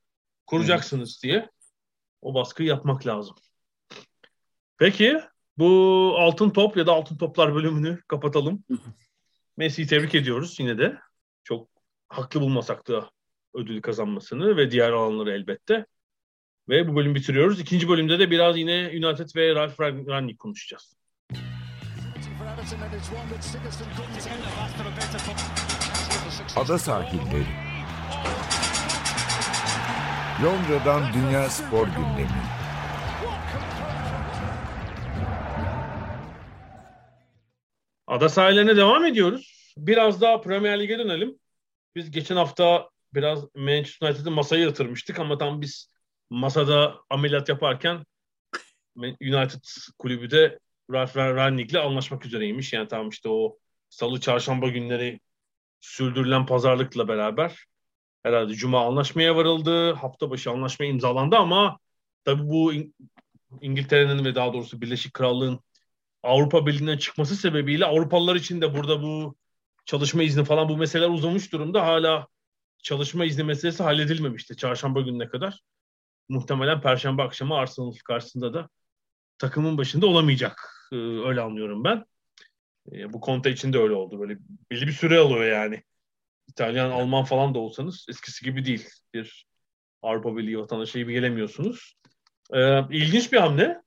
Kuracaksınız 0.47 1.11
evet. 1.11 1.23
diye. 1.23 1.51
O 2.23 2.35
baskıyı 2.35 2.69
yapmak 2.69 3.07
lazım. 3.07 3.37
Peki 4.79 5.21
bu 5.59 6.15
altın 6.19 6.51
top 6.51 6.77
ya 6.77 6.87
da 6.87 6.93
altın 6.93 7.17
toplar 7.17 7.55
bölümünü 7.55 8.03
kapatalım. 8.09 8.65
Messi'yi 9.57 9.89
tebrik 9.89 10.15
ediyoruz 10.15 10.61
yine 10.61 10.79
de. 10.79 10.99
Çok 11.45 11.69
haklı 12.09 12.41
bulmasak 12.41 12.89
da 12.89 13.11
ödül 13.59 13.83
kazanmasını 13.83 14.57
ve 14.57 14.71
diğer 14.71 14.93
alanları 14.93 15.31
elbette. 15.31 15.87
Ve 16.69 16.89
bu 16.89 16.97
bölüm 16.97 17.15
bitiriyoruz. 17.15 17.61
İkinci 17.61 17.89
bölümde 17.89 18.19
de 18.19 18.31
biraz 18.31 18.59
yine 18.59 18.89
United 18.89 19.37
ve 19.37 19.55
Ralph 19.55 19.81
Rangnick 19.81 20.39
konuşacağız. 20.39 20.97
Ada 26.57 26.79
sahilleri. 26.79 27.47
Londra'dan 30.45 31.13
Dünya 31.13 31.49
Spor 31.49 31.87
Gündemi. 31.87 32.43
Ada 38.07 38.29
sahillerine 38.29 38.77
devam 38.77 39.05
ediyoruz. 39.05 39.73
Biraz 39.77 40.21
daha 40.21 40.41
Premier 40.41 40.81
Lig'e 40.81 40.99
dönelim. 40.99 41.39
Biz 41.95 42.11
geçen 42.11 42.37
hafta 42.37 42.91
biraz 43.15 43.55
Manchester 43.55 44.09
United'ı 44.09 44.31
masaya 44.31 44.63
yatırmıştık 44.63 45.19
ama 45.19 45.39
tam 45.39 45.61
biz 45.61 45.93
masada 46.31 46.95
ameliyat 47.11 47.49
yaparken 47.49 48.05
United 48.97 49.65
kulübü 49.99 50.31
de 50.31 50.59
Ralf 50.93 51.17
Rangnick'le 51.17 51.75
anlaşmak 51.75 52.27
üzereymiş. 52.27 52.73
Yani 52.73 52.89
tam 52.89 53.09
işte 53.09 53.29
o 53.29 53.59
salı 53.89 54.21
çarşamba 54.21 54.69
günleri 54.69 55.21
sürdürülen 55.81 56.47
pazarlıkla 56.47 57.09
beraber 57.09 57.65
herhalde 58.23 58.55
cuma 58.55 58.87
anlaşmaya 58.87 59.37
varıldı. 59.37 59.93
Hafta 59.93 60.31
başı 60.31 60.51
anlaşma 60.51 60.87
imzalandı 60.87 61.37
ama 61.37 61.79
tabii 62.25 62.49
bu 62.49 62.75
İng- 62.75 62.93
İngiltere'nin 63.61 64.25
ve 64.25 64.35
daha 64.35 64.53
doğrusu 64.53 64.81
Birleşik 64.81 65.15
Krallığın 65.15 65.61
Avrupa 66.23 66.67
Birliği'nden 66.67 66.99
çıkması 66.99 67.37
sebebiyle 67.37 67.87
Avrupalılar 67.87 68.37
için 68.37 68.61
de 68.61 68.75
burada 68.75 69.03
bu 69.03 69.37
çalışma 69.85 70.23
izni 70.23 70.45
falan 70.45 70.69
bu 70.69 70.77
meseleler 70.77 71.09
uzamış 71.09 71.53
durumda. 71.53 71.87
Hala 71.87 72.27
çalışma 72.83 73.25
izni 73.25 73.45
meselesi 73.45 73.83
halledilmemişti 73.83 74.57
çarşamba 74.57 75.01
gününe 75.01 75.29
kadar. 75.29 75.61
Muhtemelen 76.29 76.81
perşembe 76.81 77.23
akşamı 77.23 77.55
Arsenal 77.55 77.93
karşısında 78.05 78.55
da 78.55 78.69
takımın 79.39 79.79
başında 79.79 80.07
olamayacak. 80.07 80.89
Ee, 80.93 80.97
öyle 80.97 81.41
anlıyorum 81.41 81.85
ben. 81.85 82.05
Ee, 82.93 83.13
bu 83.13 83.21
konta 83.21 83.51
için 83.51 83.73
de 83.73 83.79
öyle 83.79 83.95
oldu. 83.95 84.21
Böyle 84.21 84.39
belli 84.71 84.87
bir 84.87 84.93
süre 84.93 85.19
alıyor 85.19 85.45
yani. 85.45 85.83
İtalyan, 86.49 86.91
Alman 86.91 87.25
falan 87.25 87.55
da 87.55 87.59
olsanız 87.59 88.07
eskisi 88.09 88.45
gibi 88.45 88.65
değil. 88.65 88.89
Bir 89.15 89.47
Avrupa 90.03 90.37
Birliği 90.37 90.59
vatandaşı 90.59 90.99
gibi 90.99 91.13
gelemiyorsunuz. 91.13 91.95
Ee, 92.55 92.81
ilginç 92.91 93.33
bir 93.33 93.39
hamle. 93.39 93.83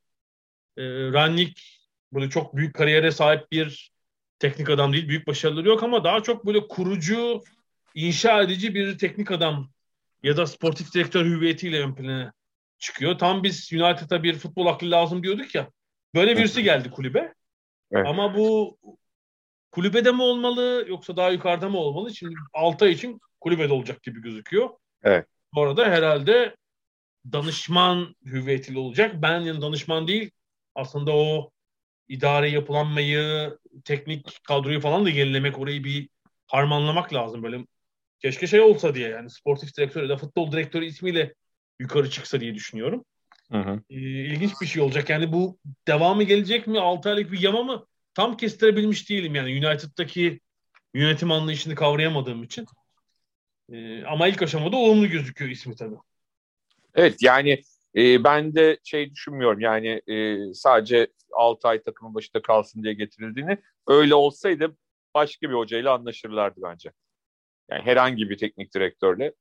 Ee, 0.76 0.82
Rannik 1.12 1.80
böyle 2.12 2.30
çok 2.30 2.56
büyük 2.56 2.74
kariyere 2.74 3.10
sahip 3.10 3.52
bir 3.52 3.92
teknik 4.38 4.70
adam 4.70 4.92
değil. 4.92 5.08
Büyük 5.08 5.26
başarıları 5.26 5.68
yok 5.68 5.82
ama 5.82 6.04
daha 6.04 6.22
çok 6.22 6.46
böyle 6.46 6.68
kurucu, 6.68 7.42
inşa 7.94 8.42
edici 8.42 8.74
bir 8.74 8.98
teknik 8.98 9.30
adam 9.30 9.70
ya 10.22 10.36
da 10.36 10.46
sportif 10.46 10.94
direktör 10.94 11.24
hüviyetiyle 11.24 11.80
ön 11.80 11.94
plana 11.94 12.32
çıkıyor. 12.78 13.18
Tam 13.18 13.42
biz 13.42 13.72
United'a 13.72 14.22
bir 14.22 14.34
futbol 14.34 14.66
aklı 14.66 14.90
lazım 14.90 15.22
diyorduk 15.22 15.54
ya. 15.54 15.70
Böyle 16.14 16.36
birisi 16.36 16.62
geldi 16.62 16.90
kulübe. 16.90 17.34
Evet. 17.92 18.06
Ama 18.06 18.36
bu 18.36 18.78
kulübede 19.70 20.12
mi 20.12 20.22
olmalı 20.22 20.84
yoksa 20.88 21.16
daha 21.16 21.30
yukarıda 21.30 21.68
mı 21.68 21.78
olmalı? 21.78 22.14
Şimdi 22.14 22.34
6 22.54 22.84
ay 22.84 22.92
için 22.92 23.20
kulübede 23.40 23.72
olacak 23.72 24.02
gibi 24.02 24.22
gözüküyor. 24.22 24.70
Evet. 25.02 25.26
Bu 25.54 25.62
arada 25.62 25.84
herhalde 25.84 26.56
danışman 27.32 28.16
hüviyetiyle 28.24 28.78
olacak. 28.78 29.22
Ben 29.22 29.40
yani 29.40 29.60
danışman 29.62 30.08
değil 30.08 30.30
aslında 30.74 31.16
o 31.16 31.50
idare 32.08 32.50
yapılanmayı, 32.50 33.58
teknik 33.84 34.44
kadroyu 34.44 34.80
falan 34.80 35.04
da 35.04 35.10
yenilemek, 35.10 35.58
orayı 35.58 35.84
bir 35.84 36.08
harmanlamak 36.46 37.14
lazım. 37.14 37.42
Böyle 37.42 37.66
keşke 38.22 38.46
şey 38.46 38.60
olsa 38.60 38.94
diye 38.94 39.08
yani 39.08 39.30
sportif 39.30 39.76
direktör 39.76 40.02
ya 40.02 40.08
da 40.08 40.16
futbol 40.16 40.52
direktörü 40.52 40.84
ismiyle 40.84 41.34
yukarı 41.78 42.10
çıksa 42.10 42.40
diye 42.40 42.54
düşünüyorum. 42.54 43.04
Hı 43.52 43.58
hı. 43.58 43.80
Ee, 43.90 43.96
ilginç 44.00 44.52
bir 44.60 44.66
şey 44.66 44.82
olacak. 44.82 45.10
Yani 45.10 45.32
bu 45.32 45.58
devamı 45.88 46.22
gelecek 46.22 46.66
mi? 46.66 46.80
6 46.80 47.10
aylık 47.10 47.32
bir 47.32 47.40
yama 47.40 47.62
mı? 47.62 47.86
Tam 48.14 48.36
kestirebilmiş 48.36 49.10
değilim 49.10 49.34
yani 49.34 49.66
United'daki 49.66 50.40
yönetim 50.94 51.30
anlayışını 51.30 51.74
kavrayamadığım 51.74 52.42
için. 52.42 52.66
Ee, 53.72 54.04
ama 54.04 54.28
ilk 54.28 54.42
aşamada 54.42 54.76
olumlu 54.76 55.08
gözüküyor 55.08 55.50
ismi 55.50 55.76
tabii. 55.76 55.96
Evet 56.94 57.22
yani 57.22 57.62
e, 57.96 58.24
ben 58.24 58.54
de 58.54 58.78
şey 58.84 59.10
düşünmüyorum 59.10 59.60
yani 59.60 60.02
e, 60.06 60.38
sadece 60.54 61.06
6 61.32 61.68
ay 61.68 61.82
takımın 61.82 62.14
başında 62.14 62.42
kalsın 62.42 62.82
diye 62.82 62.94
getirildiğini. 62.94 63.58
Öyle 63.86 64.14
olsaydı 64.14 64.76
başka 65.14 65.48
bir 65.48 65.54
hocayla 65.54 65.94
anlaşırlardı 65.94 66.60
bence. 66.62 66.92
Yani 67.72 67.84
herhangi 67.84 68.30
bir 68.30 68.38
teknik 68.38 68.74
direktörle. 68.74 69.34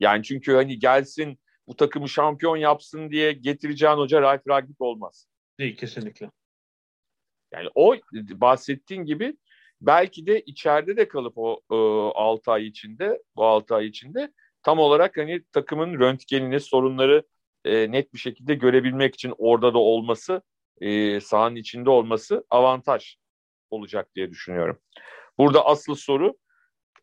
Yani 0.00 0.22
çünkü 0.22 0.54
hani 0.54 0.78
gelsin 0.78 1.38
bu 1.66 1.76
takımı 1.76 2.08
şampiyon 2.08 2.56
yapsın 2.56 3.10
diye 3.10 3.32
getireceğin 3.32 3.96
hoca 3.96 4.22
Ralf 4.22 4.48
Ragnik 4.48 4.80
olmaz. 4.80 5.26
Değil 5.58 5.76
kesinlikle. 5.76 6.30
Yani 7.52 7.68
o 7.74 7.96
bahsettiğin 8.30 9.04
gibi 9.04 9.36
belki 9.80 10.26
de 10.26 10.40
içeride 10.40 10.96
de 10.96 11.08
kalıp 11.08 11.38
o 11.38 11.60
e, 11.70 11.74
6 12.14 12.52
ay 12.52 12.66
içinde, 12.66 13.22
bu 13.36 13.44
6 13.44 13.74
ay 13.74 13.86
içinde 13.86 14.32
tam 14.62 14.78
olarak 14.78 15.16
hani 15.16 15.44
takımın 15.52 16.00
röntgenini, 16.00 16.60
sorunları 16.60 17.22
e, 17.64 17.92
net 17.92 18.14
bir 18.14 18.18
şekilde 18.18 18.54
görebilmek 18.54 19.14
için 19.14 19.34
orada 19.38 19.74
da 19.74 19.78
olması, 19.78 20.42
e, 20.80 21.20
sahanın 21.20 21.56
içinde 21.56 21.90
olması 21.90 22.44
avantaj 22.50 23.16
olacak 23.70 24.14
diye 24.14 24.30
düşünüyorum. 24.30 24.78
Burada 25.38 25.66
asıl 25.66 25.94
soru 25.94 26.36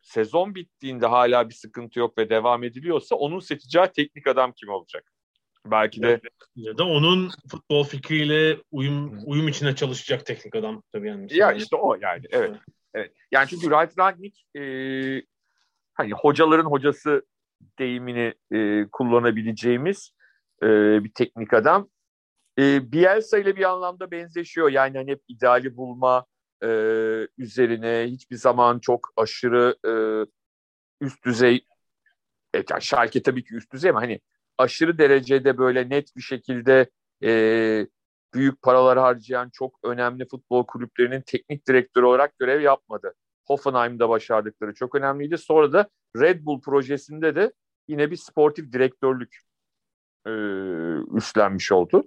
sezon 0.03 0.55
bittiğinde 0.55 1.05
hala 1.05 1.49
bir 1.49 1.53
sıkıntı 1.53 1.99
yok 1.99 2.17
ve 2.17 2.29
devam 2.29 2.63
ediliyorsa 2.63 3.15
onun 3.15 3.39
seçeceği 3.39 3.87
teknik 3.95 4.27
adam 4.27 4.51
kim 4.51 4.69
olacak? 4.69 5.11
Belki 5.65 6.01
de 6.01 6.21
ya 6.55 6.77
da 6.77 6.83
onun 6.85 7.31
futbol 7.51 7.83
fikriyle 7.83 8.57
uyum 8.71 9.19
uyum 9.25 9.47
içine 9.47 9.75
çalışacak 9.75 10.25
teknik 10.25 10.55
adam 10.55 10.83
tabii 10.91 11.07
yani. 11.07 11.27
Ya 11.33 11.51
işte 11.51 11.75
o 11.75 11.95
yani 12.01 12.25
evet. 12.31 12.55
Evet. 12.93 13.11
Yani 13.31 13.47
çünkü 13.47 13.71
Ralf 13.71 13.99
Rangnick 13.99 14.59
e, 14.59 14.61
hani 15.93 16.11
hocaların 16.13 16.65
hocası 16.65 17.25
deyimini 17.79 18.33
e, 18.51 18.87
kullanabileceğimiz 18.91 20.11
e, 20.63 20.67
bir 21.03 21.13
teknik 21.13 21.53
adam. 21.53 21.89
E, 22.59 22.91
Bielsa 22.91 23.37
ile 23.37 23.55
bir 23.55 23.69
anlamda 23.69 24.11
benzeşiyor. 24.11 24.69
Yani 24.69 24.97
hani 24.97 25.11
hep 25.11 25.21
ideali 25.27 25.77
bulma, 25.77 26.25
e, 26.63 26.67
üzerine 27.37 28.07
hiçbir 28.11 28.35
zaman 28.35 28.79
çok 28.79 29.09
aşırı 29.17 29.75
e, 29.87 29.93
üst 31.05 31.25
düzey 31.25 31.65
evet, 32.53 32.71
yani 32.71 32.81
Schalke 32.81 33.23
tabii 33.23 33.43
ki 33.43 33.55
üst 33.55 33.73
düzey 33.73 33.89
ama 33.89 34.01
hani 34.01 34.21
aşırı 34.57 34.97
derecede 34.97 35.57
böyle 35.57 35.89
net 35.89 36.15
bir 36.15 36.21
şekilde 36.21 36.89
e, 37.23 37.87
büyük 38.33 38.61
paralar 38.61 38.99
harcayan 38.99 39.49
çok 39.49 39.79
önemli 39.83 40.27
futbol 40.27 40.65
kulüplerinin 40.65 41.21
teknik 41.21 41.67
direktörü 41.67 42.05
olarak 42.05 42.39
görev 42.39 42.61
yapmadı. 42.61 43.13
Hoffenheim'da 43.47 44.09
başardıkları 44.09 44.73
çok 44.73 44.95
önemliydi. 44.95 45.37
Sonra 45.37 45.73
da 45.73 45.89
Red 46.17 46.45
Bull 46.45 46.61
projesinde 46.61 47.35
de 47.35 47.53
yine 47.87 48.11
bir 48.11 48.15
sportif 48.15 48.73
direktörlük 48.73 49.37
e, 50.27 50.31
üstlenmiş 51.17 51.71
oldu. 51.71 52.03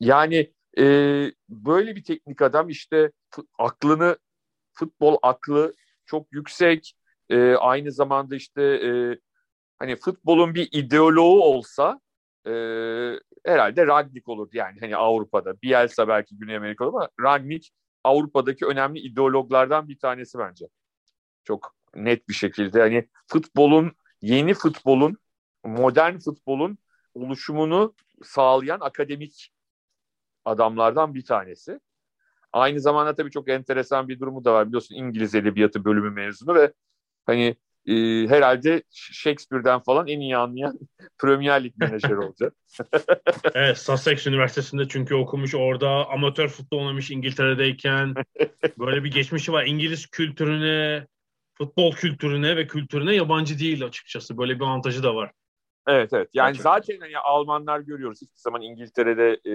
Yani 0.00 0.52
e, 0.78 0.84
böyle 1.48 1.96
bir 1.96 2.04
teknik 2.04 2.42
adam 2.42 2.68
işte 2.68 3.12
aklını 3.58 4.18
futbol 4.72 5.16
aklı 5.22 5.74
çok 6.06 6.32
yüksek. 6.32 6.94
E, 7.30 7.54
aynı 7.54 7.92
zamanda 7.92 8.36
işte 8.36 8.62
e, 8.62 9.18
hani 9.78 9.96
futbolun 9.96 10.54
bir 10.54 10.68
ideoloğu 10.72 11.42
olsa 11.42 12.00
e, 12.46 12.50
herhalde 13.46 13.86
Ragnik 13.86 14.28
olurdu. 14.28 14.50
Yani 14.52 14.80
hani 14.80 14.96
Avrupa'da 14.96 15.62
Bielsa 15.62 16.08
belki 16.08 16.38
Güney 16.38 16.56
Amerika'da 16.56 16.88
ama 16.88 17.08
Ragnik 17.20 17.70
Avrupa'daki 18.04 18.66
önemli 18.66 19.00
ideologlardan 19.00 19.88
bir 19.88 19.98
tanesi 19.98 20.38
bence. 20.38 20.66
Çok 21.44 21.74
net 21.94 22.28
bir 22.28 22.34
şekilde 22.34 22.80
hani 22.80 23.08
futbolun 23.26 23.92
yeni 24.22 24.54
futbolun 24.54 25.16
modern 25.64 26.18
futbolun 26.18 26.78
oluşumunu 27.14 27.94
sağlayan 28.22 28.80
akademik 28.80 29.50
adamlardan 30.48 31.14
bir 31.14 31.24
tanesi. 31.24 31.80
Aynı 32.52 32.80
zamanda 32.80 33.14
tabii 33.14 33.30
çok 33.30 33.48
enteresan 33.48 34.08
bir 34.08 34.20
durumu 34.20 34.44
da 34.44 34.54
var. 34.54 34.66
Biliyorsun 34.68 34.94
İngiliz 34.94 35.34
Edebiyatı 35.34 35.84
bölümü 35.84 36.10
mezunu 36.10 36.54
ve 36.54 36.72
hani 37.26 37.56
e, 37.86 37.94
herhalde 38.28 38.82
Shakespeare'den 38.90 39.80
falan 39.80 40.08
en 40.08 40.20
iyi 40.20 40.36
anlayan 40.36 40.78
Premier 41.18 41.64
Lig 41.64 41.76
menajeri 41.76 42.18
olacak. 42.18 42.54
evet, 43.54 43.78
Sussex 43.78 44.26
Üniversitesi'nde 44.26 44.88
çünkü 44.88 45.14
okumuş 45.14 45.54
orada 45.54 46.08
amatör 46.08 46.48
futbol 46.48 46.78
oynamış 46.78 47.10
İngiltere'deyken. 47.10 48.14
Böyle 48.78 49.04
bir 49.04 49.10
geçmişi 49.10 49.52
var. 49.52 49.64
İngiliz 49.64 50.06
kültürüne, 50.06 51.06
futbol 51.54 51.92
kültürüne 51.92 52.56
ve 52.56 52.66
kültürüne 52.66 53.14
yabancı 53.14 53.58
değil 53.58 53.84
açıkçası. 53.84 54.38
Böyle 54.38 54.54
bir 54.54 54.64
avantajı 54.64 55.02
da 55.02 55.14
var. 55.14 55.32
Evet 55.88 56.12
evet. 56.12 56.28
Yani 56.34 56.46
Gerçekten. 56.48 56.70
zaten 56.70 57.00
hani 57.00 57.18
Almanlar 57.18 57.80
görüyoruz. 57.80 58.22
Hiçbir 58.22 58.38
zaman 58.40 58.62
İngiltere'de 58.62 59.40
e, 59.44 59.54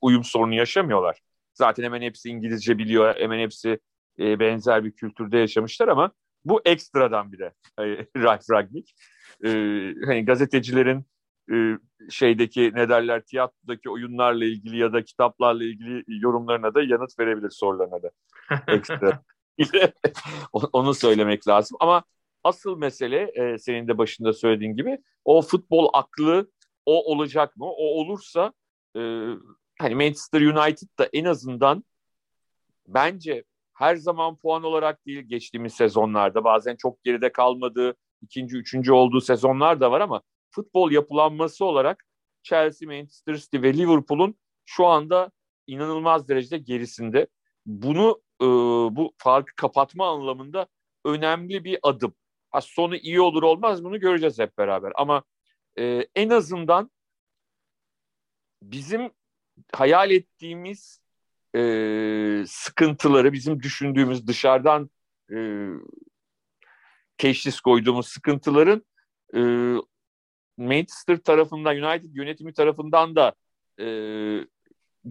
uyum 0.00 0.24
sorunu 0.24 0.54
yaşamıyorlar. 0.54 1.20
Zaten 1.54 1.84
hemen 1.84 2.02
hepsi 2.02 2.28
İngilizce 2.28 2.78
biliyor. 2.78 3.14
Hemen 3.16 3.38
hepsi 3.38 3.78
e, 4.18 4.40
benzer 4.40 4.84
bir 4.84 4.92
kültürde 4.92 5.38
yaşamışlar 5.38 5.88
ama 5.88 6.12
Bu 6.44 6.60
ekstradan 6.64 7.32
bir 7.32 7.38
de 7.38 7.52
Ralf 8.16 8.50
Ragnik. 8.50 8.94
E, 9.44 9.48
hani 10.06 10.24
gazetecilerin 10.24 11.06
e, 11.52 11.78
şeydeki 12.10 12.72
ne 12.74 12.88
derler 12.88 13.22
tiyatrodaki 13.22 13.90
oyunlarla 13.90 14.44
ilgili 14.44 14.78
ya 14.78 14.92
da 14.92 15.04
kitaplarla 15.04 15.64
ilgili 15.64 16.04
yorumlarına 16.08 16.74
da 16.74 16.82
yanıt 16.82 17.18
verebilir 17.18 17.50
sorularına 17.50 18.02
da. 18.02 18.10
Ekstra. 18.72 19.22
Onu 20.52 20.94
söylemek 20.94 21.48
lazım. 21.48 21.76
Ama 21.80 22.02
asıl 22.48 22.76
mesele 22.76 23.32
e, 23.34 23.58
senin 23.58 23.88
de 23.88 23.98
başında 23.98 24.32
söylediğin 24.32 24.76
gibi 24.76 24.98
o 25.24 25.42
futbol 25.42 25.88
aklı 25.92 26.50
o 26.86 27.12
olacak 27.12 27.56
mı? 27.56 27.66
O 27.66 28.00
olursa 28.00 28.52
e, 28.96 29.00
hani 29.78 29.94
Manchester 29.94 30.40
United 30.40 30.88
da 30.98 31.08
en 31.12 31.24
azından 31.24 31.84
bence 32.88 33.44
her 33.74 33.96
zaman 33.96 34.36
puan 34.36 34.62
olarak 34.62 35.06
değil 35.06 35.20
geçtiğimiz 35.20 35.74
sezonlarda 35.74 36.44
bazen 36.44 36.76
çok 36.76 37.04
geride 37.04 37.32
kalmadığı 37.32 37.96
ikinci, 38.22 38.56
üçüncü 38.56 38.92
olduğu 38.92 39.20
sezonlar 39.20 39.80
da 39.80 39.90
var 39.90 40.00
ama 40.00 40.22
futbol 40.50 40.90
yapılanması 40.90 41.64
olarak 41.64 42.04
Chelsea, 42.42 42.88
Manchester 42.88 43.34
City 43.34 43.62
ve 43.62 43.74
Liverpool'un 43.74 44.34
şu 44.64 44.86
anda 44.86 45.30
inanılmaz 45.66 46.28
derecede 46.28 46.58
gerisinde. 46.58 47.26
Bunu 47.66 48.22
e, 48.42 48.46
bu 48.96 49.12
farkı 49.18 49.54
kapatma 49.56 50.08
anlamında 50.08 50.66
önemli 51.04 51.64
bir 51.64 51.78
adım. 51.82 52.14
Ha, 52.50 52.60
sonu 52.60 52.96
iyi 52.96 53.20
olur 53.20 53.42
olmaz 53.42 53.84
bunu 53.84 54.00
göreceğiz 54.00 54.38
hep 54.38 54.58
beraber. 54.58 54.92
Ama 54.96 55.22
e, 55.78 56.06
en 56.14 56.30
azından 56.30 56.90
bizim 58.62 59.10
hayal 59.72 60.10
ettiğimiz 60.10 61.00
e, 61.56 62.44
sıkıntıları, 62.46 63.32
bizim 63.32 63.62
düşündüğümüz 63.62 64.26
dışarıdan 64.26 64.90
e, 65.32 65.68
teşhis 67.18 67.60
koyduğumuz 67.60 68.08
sıkıntıların 68.08 68.84
e, 69.34 69.40
Manchester 70.56 71.16
tarafından, 71.16 71.76
United 71.76 72.14
yönetimi 72.14 72.52
tarafından 72.52 73.16
da 73.16 73.34
e, 73.80 73.86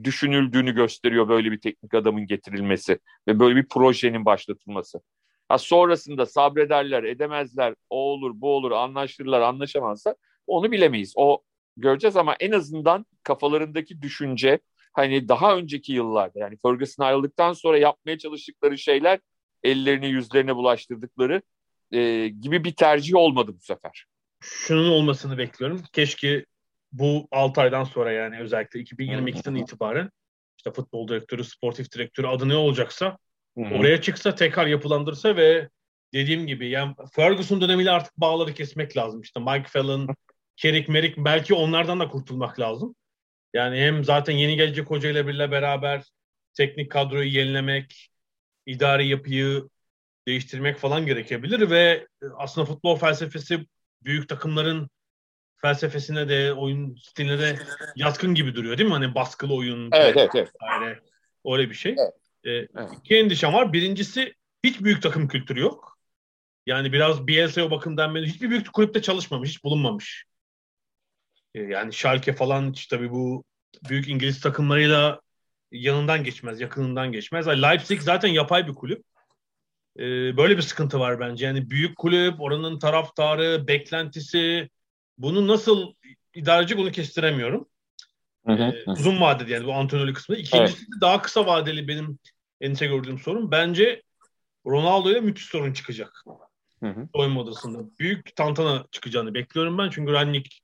düşünüldüğünü 0.04 0.76
gösteriyor 0.76 1.30
böyle 1.30 1.52
bir 1.52 1.62
teknik 1.62 1.94
adamın 1.94 2.26
getirilmesi 2.26 3.00
ve 3.28 3.40
böyle 3.40 3.56
bir 3.56 3.68
projenin 3.68 4.26
başlatılması. 4.26 5.02
Ha 5.50 5.58
sonrasında 5.58 6.26
sabrederler, 6.26 7.04
edemezler, 7.04 7.76
o 7.90 7.98
olur, 7.98 8.32
bu 8.36 8.56
olur, 8.56 8.72
anlaşırlar, 8.72 9.42
anlaşamazsa 9.42 10.16
onu 10.48 10.72
bilemeyiz. 10.72 11.14
O 11.16 11.42
göreceğiz 11.78 12.16
ama 12.16 12.36
en 12.40 12.52
azından 12.52 13.06
kafalarındaki 13.24 14.02
düşünce 14.02 14.60
hani 14.94 15.28
daha 15.30 15.58
önceki 15.58 15.94
yıllarda 15.94 16.40
yani 16.40 16.58
Ferguson 16.58 17.04
ayrıldıktan 17.04 17.54
sonra 17.54 17.78
yapmaya 17.78 18.18
çalıştıkları 18.18 18.78
şeyler 18.78 19.20
ellerini 19.64 20.08
yüzlerine 20.08 20.56
bulaştırdıkları 20.56 21.42
e, 21.92 22.28
gibi 22.28 22.64
bir 22.64 22.76
tercih 22.76 23.16
olmadı 23.16 23.52
bu 23.56 23.62
sefer. 23.62 24.06
Şunun 24.42 24.90
olmasını 24.90 25.38
bekliyorum. 25.38 25.84
Keşke 25.94 26.46
bu 26.92 27.28
6 27.32 27.62
aydan 27.62 27.84
sonra 27.84 28.12
yani 28.12 28.40
özellikle 28.40 28.80
2022'den 28.80 29.56
itibaren 29.56 30.10
işte 30.58 30.72
futbol 30.72 31.08
direktörü, 31.08 31.44
sportif 31.44 31.92
direktörü 31.92 32.28
adı 32.28 32.50
ne 32.50 32.56
olacaksa 32.56 33.18
Hı-hı. 33.58 33.74
oraya 33.74 34.02
çıksa 34.02 34.36
tekrar 34.36 34.68
yapılandırsa 34.68 35.36
ve 35.36 35.70
dediğim 36.14 36.48
gibi 36.48 36.70
yani 36.70 36.96
Ferguson 37.12 37.62
dönemiyle 37.62 37.92
artık 37.92 38.18
bağları 38.18 38.54
kesmek 38.54 38.98
lazım. 38.98 39.22
İşte 39.22 39.40
Mike 39.40 39.68
Fallon, 39.68 40.16
Kerik 40.56 40.90
Merik 40.90 41.18
belki 41.18 41.54
onlardan 41.54 42.00
da 42.00 42.08
kurtulmak 42.08 42.60
lazım. 42.60 42.96
Yani 43.54 43.80
hem 43.80 44.04
zaten 44.04 44.34
yeni 44.34 44.56
gelecek 44.56 44.90
hocayla 44.90 45.28
birle 45.28 45.52
beraber 45.52 46.04
teknik 46.54 46.92
kadroyu 46.92 47.30
yenilemek, 47.30 48.10
idari 48.66 49.08
yapıyı 49.08 49.64
değiştirmek 50.28 50.78
falan 50.78 51.06
gerekebilir 51.06 51.70
ve 51.70 52.08
aslında 52.38 52.66
futbol 52.66 52.96
felsefesi 52.96 53.68
büyük 54.04 54.30
takımların 54.30 54.90
felsefesine 55.62 56.30
de 56.30 56.54
oyun 56.54 56.96
stiline 56.96 57.40
de 57.40 57.60
yatkın 57.96 58.34
gibi 58.34 58.56
duruyor 58.56 58.78
değil 58.78 58.90
mi? 58.90 58.94
Hani 58.94 59.16
baskılı 59.16 59.56
oyun. 59.56 59.90
Evet, 59.94 60.18
evet, 60.18 60.52
evet. 60.82 61.00
Öyle, 61.46 61.70
bir 61.70 61.76
şey. 61.76 61.96
Evet. 62.00 62.27
Ee, 62.48 62.52
evet. 62.52 62.90
İki 63.00 63.16
endişem 63.16 63.54
var. 63.54 63.74
Birincisi 63.74 64.34
hiç 64.64 64.82
büyük 64.82 65.02
takım 65.02 65.28
kültürü 65.28 65.60
yok. 65.60 65.98
Yani 66.66 66.94
biraz 66.94 67.28
Bielsa 67.28 67.62
o 67.62 67.72
bakımdan 67.72 68.16
beri 68.16 68.26
hiçbir 68.26 68.50
büyük 68.50 68.74
kulüpte 68.74 69.02
çalışmamış, 69.02 69.50
hiç 69.50 69.64
bulunmamış. 69.64 70.26
Ee, 71.56 71.60
yani 71.60 71.94
Schalke 71.94 72.34
falan 72.34 72.72
işte 72.72 72.96
tabii 72.96 73.12
bu 73.12 73.44
büyük 73.90 74.08
İngiliz 74.08 74.42
takımlarıyla 74.42 75.22
yanından 75.72 76.24
geçmez, 76.24 76.62
yakınından 76.62 77.12
geçmez. 77.12 77.48
Leipzig 77.48 78.02
zaten 78.02 78.30
yapay 78.30 78.68
bir 78.68 78.74
kulüp. 78.74 79.04
Ee, 80.00 80.38
böyle 80.38 80.58
bir 80.58 80.62
sıkıntı 80.62 81.00
var 81.00 81.20
bence. 81.20 81.46
Yani 81.46 81.70
büyük 81.70 81.98
kulüp, 81.98 82.42
oranın 82.42 82.80
taraftarı, 82.80 83.68
beklentisi, 83.68 84.70
bunu 85.18 85.48
nasıl 85.48 85.94
idare 86.34 86.60
edecek 86.60 86.80
onu 86.80 86.92
kestiremiyorum. 86.92 87.68
Hı 88.46 88.54
hı, 88.54 88.64
ee, 88.64 88.92
Uzun 88.92 89.22
vadede 89.22 89.54
yani 89.54 89.66
bu 89.66 89.74
antrenörlük 89.74 90.16
kısmı. 90.16 90.36
İkincisi 90.36 90.78
evet. 90.78 91.02
daha 91.02 91.22
kısa 91.22 91.46
vadeli 91.46 91.88
benim 91.88 92.20
endişe 92.62 92.88
gördüğüm 92.88 93.20
sorun. 93.20 93.52
Bence 93.52 94.04
Ronaldo'ya 94.66 95.22
müthiş 95.22 95.46
sorun 95.46 95.74
çıkacak. 95.74 96.24
Hı 96.80 96.90
hı. 96.90 97.08
Soyunma 97.16 97.42
odasında. 97.42 97.98
Büyük 98.00 98.36
tantana 98.36 98.86
çıkacağını 98.92 99.34
bekliyorum 99.34 99.78
ben. 99.78 99.90
Çünkü 99.90 100.14
Rannik 100.14 100.62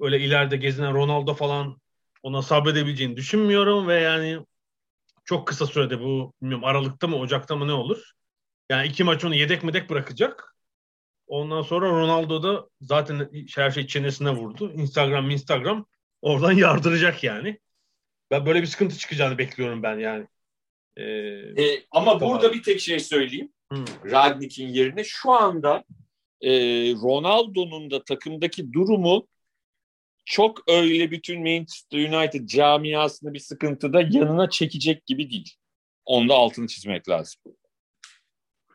öyle 0.00 0.20
ileride 0.20 0.56
gezinen 0.56 0.94
Ronaldo 0.94 1.34
falan 1.34 1.80
ona 2.22 2.42
sabredebileceğini 2.42 3.16
düşünmüyorum 3.16 3.88
ve 3.88 4.00
yani 4.00 4.40
çok 5.24 5.48
kısa 5.48 5.66
sürede 5.66 6.00
bu 6.00 6.32
bilmiyorum 6.42 6.64
Aralık'ta 6.64 7.06
mı 7.06 7.16
Ocak'ta 7.16 7.56
mı 7.56 7.68
ne 7.68 7.72
olur? 7.72 8.12
Yani 8.70 8.88
iki 8.88 9.04
maç 9.04 9.24
onu 9.24 9.34
yedek 9.34 9.64
medek 9.64 9.90
bırakacak. 9.90 10.54
Ondan 11.26 11.62
sonra 11.62 11.88
Ronaldo 11.88 12.42
da 12.42 12.68
zaten 12.80 13.30
her 13.56 13.70
şey 13.70 13.86
çenesine 13.86 14.30
vurdu. 14.30 14.72
Instagram 14.72 15.30
Instagram 15.30 15.86
oradan 16.22 16.52
yardıracak 16.56 17.24
yani. 17.24 17.58
Ben 18.30 18.46
böyle 18.46 18.62
bir 18.62 18.66
sıkıntı 18.66 18.98
çıkacağını 18.98 19.38
bekliyorum 19.38 19.82
ben 19.82 19.98
yani. 19.98 20.26
Ee, 20.96 21.04
e, 21.62 21.86
ama 21.90 22.20
burada 22.20 22.52
bir 22.52 22.62
tek 22.62 22.80
şey 22.80 23.00
söyleyeyim. 23.00 23.52
Hmm. 23.72 23.84
Ragnik'in 24.10 24.68
yerine 24.68 25.04
şu 25.04 25.32
anda 25.32 25.84
e, 26.40 26.50
Ronaldo'nun 26.92 27.90
da 27.90 28.04
takımdaki 28.04 28.72
durumu 28.72 29.26
çok 30.24 30.68
öyle 30.68 31.10
bütün 31.10 31.42
Manchester 31.42 31.98
United 31.98 32.46
camiasını 32.48 33.34
bir 33.34 33.38
sıkıntıda 33.38 34.00
yanına 34.00 34.50
çekecek 34.50 35.06
gibi 35.06 35.30
değil. 35.30 35.54
Onda 36.04 36.34
altını 36.34 36.66
çizmek 36.66 37.08
lazım. 37.08 37.40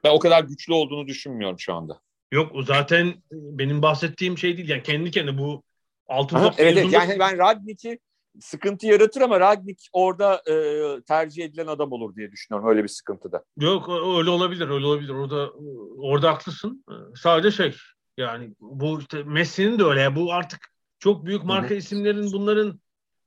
Ben 0.04 0.12
o 0.12 0.20
kadar 0.20 0.44
güçlü 0.44 0.74
olduğunu 0.74 1.08
düşünmüyorum 1.08 1.60
şu 1.60 1.74
anda. 1.74 2.02
Yok 2.32 2.56
o 2.56 2.64
zaten 2.64 3.14
benim 3.32 3.82
bahsettiğim 3.82 4.38
şey 4.38 4.58
değil. 4.58 4.70
Yani 4.70 4.84
kendi 4.84 5.12
kendine 5.12 5.38
bu 5.38 5.64
altın 6.08 6.36
Aha, 6.36 6.54
evet, 6.58 6.78
evet, 6.78 6.94
yani 6.94 7.20
ben 7.20 7.38
Ragnik'i 7.38 8.00
sıkıntı 8.42 8.88
yaratır 8.88 9.22
ama 9.22 9.40
Ragnik 9.40 9.90
orada 9.94 10.42
e, 10.48 10.54
tercih 11.02 11.46
edilen 11.46 11.68
adam 11.68 11.92
olur 11.92 12.16
diye 12.16 12.32
düşünüyorum 12.32 12.70
öyle 12.70 12.84
bir 12.84 12.88
sıkıntıda. 12.88 13.44
Yok 13.58 13.90
öyle 13.90 14.30
olabilir 14.30 14.70
öyle 14.70 14.86
olabilir. 14.86 15.10
Orada 15.10 15.52
orada 15.98 16.32
haklısın. 16.32 16.86
Sadece 17.16 17.52
şey 17.52 17.76
yani 18.18 18.56
bu 18.60 19.00
işte 19.00 19.24
Messi'nin 19.24 19.80
de 19.80 19.84
öyle. 19.84 20.16
Bu 20.16 20.34
artık 20.34 20.70
çok 21.00 21.26
büyük 21.26 21.44
marka 21.44 21.70
Hı-hı. 21.70 21.78
isimlerin 21.78 22.32
bunların 22.32 22.80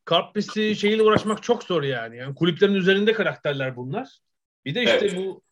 kartvesi 0.05 0.77
şeyiyle 0.77 1.03
uğraşmak 1.03 1.43
çok 1.43 1.65
zor 1.65 1.83
yani. 1.83 2.17
Yani 2.17 2.35
kulüplerin 2.35 2.75
üzerinde 2.75 3.13
karakterler 3.13 3.77
bunlar. 3.77 4.19
Bir 4.65 4.75
de 4.75 4.83
işte 4.83 4.99
evet. 5.01 5.17
bu 5.17 5.43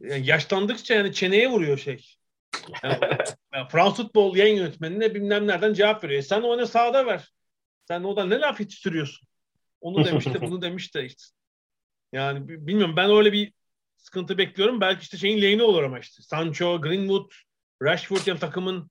yani 0.00 0.26
yaşlandıkça 0.26 0.94
yani 0.94 1.12
çeneye 1.12 1.50
vuruyor 1.50 1.78
şey. 1.78 2.06
Yani, 2.82 2.98
yani 3.54 3.68
Fransız 3.68 4.04
futbol 4.04 4.36
yayın 4.36 4.56
yönetmenine 4.56 5.14
bilmem 5.14 5.46
nereden 5.46 5.72
cevap 5.72 6.04
veriyor. 6.04 6.18
E 6.18 6.22
sen 6.22 6.42
onu 6.42 6.66
sağda 6.66 7.06
ver. 7.06 7.32
Sen 7.88 8.04
o 8.04 8.16
da 8.16 8.24
ne 8.24 8.38
laf 8.38 8.60
yetiştiriyorsun? 8.60 9.28
Onu 9.80 10.04
demiş 10.04 10.26
de 10.26 10.40
bunu 10.40 10.62
demiş 10.62 10.94
de 10.94 11.04
işte. 11.04 11.22
Yani 12.12 12.48
bilmiyorum 12.48 12.96
ben 12.96 13.10
öyle 13.10 13.32
bir 13.32 13.52
sıkıntı 13.96 14.38
bekliyorum. 14.38 14.80
Belki 14.80 15.02
işte 15.02 15.16
şeyin 15.16 15.38
lane'i 15.38 15.62
olur 15.62 15.82
ama 15.82 15.98
işte. 15.98 16.22
Sancho, 16.22 16.80
Greenwood, 16.80 17.30
Rashford 17.82 18.26
yani 18.26 18.38
takımın 18.38 18.90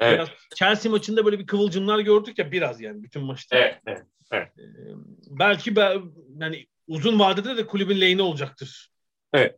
evet. 0.00 0.14
biraz 0.14 0.28
Chelsea 0.54 0.92
maçında 0.92 1.24
böyle 1.24 1.38
bir 1.38 1.46
kıvılcımlar 1.46 1.98
gördük 1.98 2.38
ya 2.38 2.52
biraz 2.52 2.80
yani 2.80 3.02
bütün 3.02 3.22
maçta. 3.22 3.56
Evet, 3.56 3.80
evet, 3.86 4.06
evet. 4.32 4.48
Ee, 4.58 4.94
belki 5.30 5.76
ben, 5.76 6.02
yani 6.40 6.66
uzun 6.86 7.18
vadede 7.18 7.56
de 7.56 7.66
kulübün 7.66 8.00
lane'i 8.00 8.22
olacaktır. 8.22 8.90
Evet. 9.32 9.56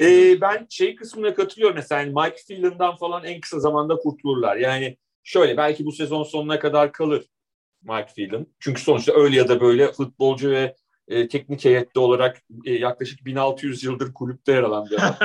Ee, 0.00 0.40
ben 0.40 0.66
şey 0.70 0.94
kısmına 0.94 1.34
katılıyorum 1.34 1.76
mesela 1.76 2.00
yani 2.00 2.12
Mike 2.14 2.42
Phelan'dan 2.48 2.96
falan 2.96 3.24
en 3.24 3.40
kısa 3.40 3.60
zamanda 3.60 3.96
kurtulurlar. 3.96 4.56
Yani 4.56 4.96
şöyle 5.24 5.56
belki 5.56 5.84
bu 5.84 5.92
sezon 5.92 6.22
sonuna 6.22 6.58
kadar 6.58 6.92
kalır 6.92 7.24
Mike 7.82 8.12
Phelan. 8.16 8.46
Çünkü 8.60 8.82
sonuçta 8.82 9.12
öyle 9.12 9.36
ya 9.36 9.48
da 9.48 9.60
böyle 9.60 9.92
futbolcu 9.92 10.50
ve 10.50 10.76
e, 11.08 11.28
teknik 11.28 11.64
heyette 11.64 12.00
olarak 12.00 12.42
e, 12.64 12.72
yaklaşık 12.72 13.24
1600 13.24 13.84
yıldır 13.84 14.14
kulüpte 14.14 14.52
yer 14.52 14.62
alan 14.62 14.90
bir 14.90 14.96
adam. 14.96 15.16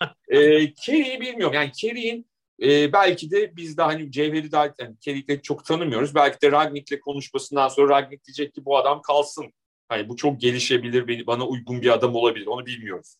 e, 0.28 0.74
Kerry'i 0.74 1.20
bilmiyorum. 1.20 1.54
Yani 1.54 1.72
Kerry'in 1.72 2.26
e, 2.62 2.92
belki 2.92 3.30
de 3.30 3.56
biz 3.56 3.78
de 3.78 3.82
hani 3.82 4.12
Cevher'i 4.12 4.52
daha 4.52 4.74
yani 4.80 4.96
Kerry'i 5.00 5.42
çok 5.42 5.64
tanımıyoruz. 5.64 6.14
Belki 6.14 6.40
de 6.42 6.52
Ragnik'le 6.52 7.00
konuşmasından 7.00 7.68
sonra 7.68 7.94
Ragnik 7.94 8.24
diyecek 8.24 8.54
ki 8.54 8.64
bu 8.64 8.78
adam 8.78 9.02
kalsın. 9.02 9.52
Hani 9.88 10.08
bu 10.08 10.16
çok 10.16 10.40
gelişebilir, 10.40 11.26
bana 11.26 11.46
uygun 11.46 11.82
bir 11.82 11.90
adam 11.90 12.14
olabilir. 12.14 12.46
Onu 12.46 12.66
bilmiyoruz. 12.66 13.16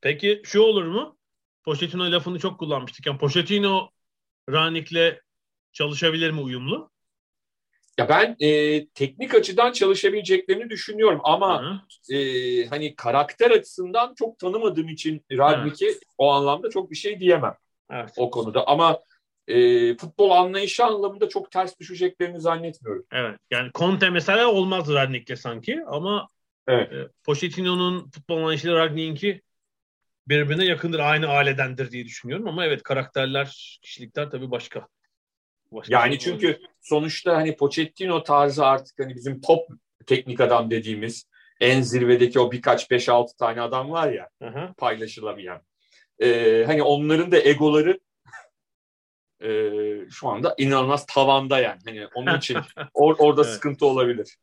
Peki 0.00 0.42
şu 0.44 0.60
olur 0.60 0.84
mu? 0.84 1.18
Pochettino 1.64 2.12
lafını 2.12 2.38
çok 2.38 2.58
kullanmıştık. 2.58 3.06
Yani 3.06 3.18
Pochettino 3.18 3.90
Ranik'le 4.50 5.25
çalışabilir 5.76 6.30
mi 6.30 6.40
uyumlu? 6.40 6.90
Ya 7.98 8.08
ben 8.08 8.36
e, 8.40 8.86
teknik 8.86 9.34
açıdan 9.34 9.72
çalışabileceklerini 9.72 10.70
düşünüyorum 10.70 11.20
ama 11.24 11.62
Hı. 11.62 12.14
e, 12.14 12.66
hani 12.66 12.96
karakter 12.96 13.50
açısından 13.50 14.14
çok 14.14 14.38
tanımadığım 14.38 14.88
için 14.88 15.24
Ragnik'i 15.32 15.98
o 16.18 16.32
anlamda 16.32 16.70
çok 16.70 16.90
bir 16.90 16.96
şey 16.96 17.20
diyemem 17.20 17.54
Evet. 17.90 18.12
o 18.16 18.30
konuda. 18.30 18.66
Ama 18.66 18.98
e, 19.48 19.56
futbol 19.96 20.30
anlayışı 20.30 20.84
anlamında 20.84 21.28
çok 21.28 21.50
ters 21.50 21.78
düşeceklerini 21.80 22.40
zannetmiyorum. 22.40 23.06
Evet. 23.12 23.40
Yani 23.50 23.70
Conte 23.74 24.10
mesela 24.10 24.48
olmaz 24.48 24.88
Ranik'le 24.88 25.36
sanki 25.36 25.80
ama 25.86 26.28
Evet. 26.68 26.92
e, 26.92 27.08
Pochettino'nun 27.24 28.10
futbol 28.10 28.36
anlayışıyla 28.36 28.76
Ragnik'inki 28.76 29.42
birbirine 30.28 30.64
yakındır, 30.64 30.98
aynı 30.98 31.26
ailedendir 31.26 31.90
diye 31.90 32.04
düşünüyorum 32.04 32.48
ama 32.48 32.66
evet 32.66 32.82
karakterler, 32.82 33.78
kişilikler 33.82 34.30
tabii 34.30 34.50
başka. 34.50 34.88
Yani 35.88 36.18
çünkü 36.18 36.60
sonuçta 36.80 37.36
hani 37.36 37.56
Pochettino 37.56 38.22
tarzı 38.22 38.66
artık 38.66 38.98
hani 38.98 39.14
bizim 39.14 39.40
top 39.40 39.68
teknik 40.06 40.40
adam 40.40 40.70
dediğimiz 40.70 41.28
en 41.60 41.82
zirvedeki 41.82 42.40
o 42.40 42.52
birkaç 42.52 42.90
5-6 42.90 43.36
tane 43.36 43.60
adam 43.60 43.90
var 43.90 44.12
ya 44.12 44.28
Aha. 44.40 44.74
paylaşılamayan. 44.78 45.60
E, 46.22 46.62
hani 46.66 46.82
onların 46.82 47.32
da 47.32 47.38
egoları 47.38 48.00
e, 49.42 49.50
şu 50.10 50.28
anda 50.28 50.54
inanılmaz 50.58 51.06
tavanda 51.06 51.60
yani. 51.60 51.80
Hani 51.84 52.06
onun 52.14 52.38
için 52.38 52.54
or- 52.94 53.16
orada 53.18 53.42
Evet. 53.42 53.52
sıkıntı 53.52 53.86
olabilir. 53.86 54.36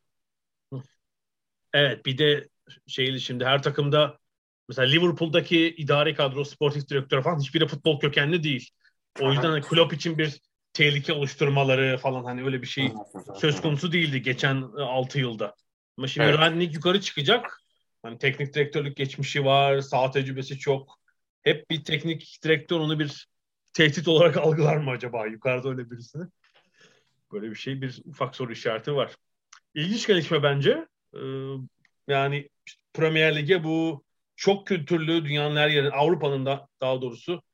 Evet 1.73 2.05
bir 2.05 2.17
de 2.17 2.49
şeyli 2.87 3.21
şimdi 3.21 3.45
her 3.45 3.63
takımda 3.63 4.17
mesela 4.69 4.87
Liverpool'daki 4.87 5.75
idari 5.75 6.15
kadro, 6.15 6.43
sportif 6.43 6.89
direktör 6.89 7.23
falan 7.23 7.39
hiçbiri 7.39 7.67
futbol 7.67 7.99
kökenli 7.99 8.43
değil. 8.43 8.69
O 9.21 9.31
yüzden 9.31 9.49
hani 9.49 9.61
Klopp 9.61 9.93
için 9.93 10.17
bir 10.17 10.41
tehlike 10.73 11.13
oluşturmaları 11.13 11.97
falan 11.97 12.23
hani 12.23 12.43
öyle 12.43 12.61
bir 12.61 12.67
şey 12.67 12.91
söz 13.35 13.61
konusu 13.61 13.91
değildi 13.91 14.21
geçen 14.21 14.61
6 14.77 15.19
yılda. 15.19 15.55
Ama 15.97 16.07
şimdi 16.07 16.27
Evet. 16.27 16.39
Rangnick 16.39 16.75
yukarı 16.75 17.01
çıkacak. 17.01 17.59
Hani 18.03 18.17
teknik 18.17 18.53
direktörlük 18.53 18.97
geçmişi 18.97 19.45
var, 19.45 19.81
saha 19.81 20.11
tecrübesi 20.11 20.59
çok. 20.59 20.99
Hep 21.41 21.69
bir 21.69 21.83
teknik 21.83 22.39
direktör 22.43 22.79
onu 22.79 22.99
bir 22.99 23.27
tehdit 23.73 24.07
olarak 24.07 24.37
algılar 24.45 24.77
mı 24.77 24.91
acaba 24.91 25.25
yukarıda 25.25 25.69
öyle 25.69 25.91
birisini? 25.91 26.27
Böyle 27.31 27.49
bir 27.49 27.55
şey 27.55 27.81
bir 27.81 28.01
ufak 28.05 28.35
soru 28.35 28.51
işareti 28.51 28.95
var. 28.95 29.15
İlginç 29.73 30.07
gelişme 30.07 30.43
bence. 30.43 30.87
Ee, 31.15 31.19
yani 32.07 32.49
Premier 32.93 33.35
Lig'e 33.35 33.63
bu 33.63 34.03
çok 34.35 34.67
kültürlü 34.67 35.25
dünyanın 35.25 35.55
her 35.55 35.69
yerinde 35.69 35.91
Avrupa'nın 35.91 36.45
da 36.45 36.67
daha 36.81 37.01
doğrusu 37.01 37.33
e, 37.33 37.52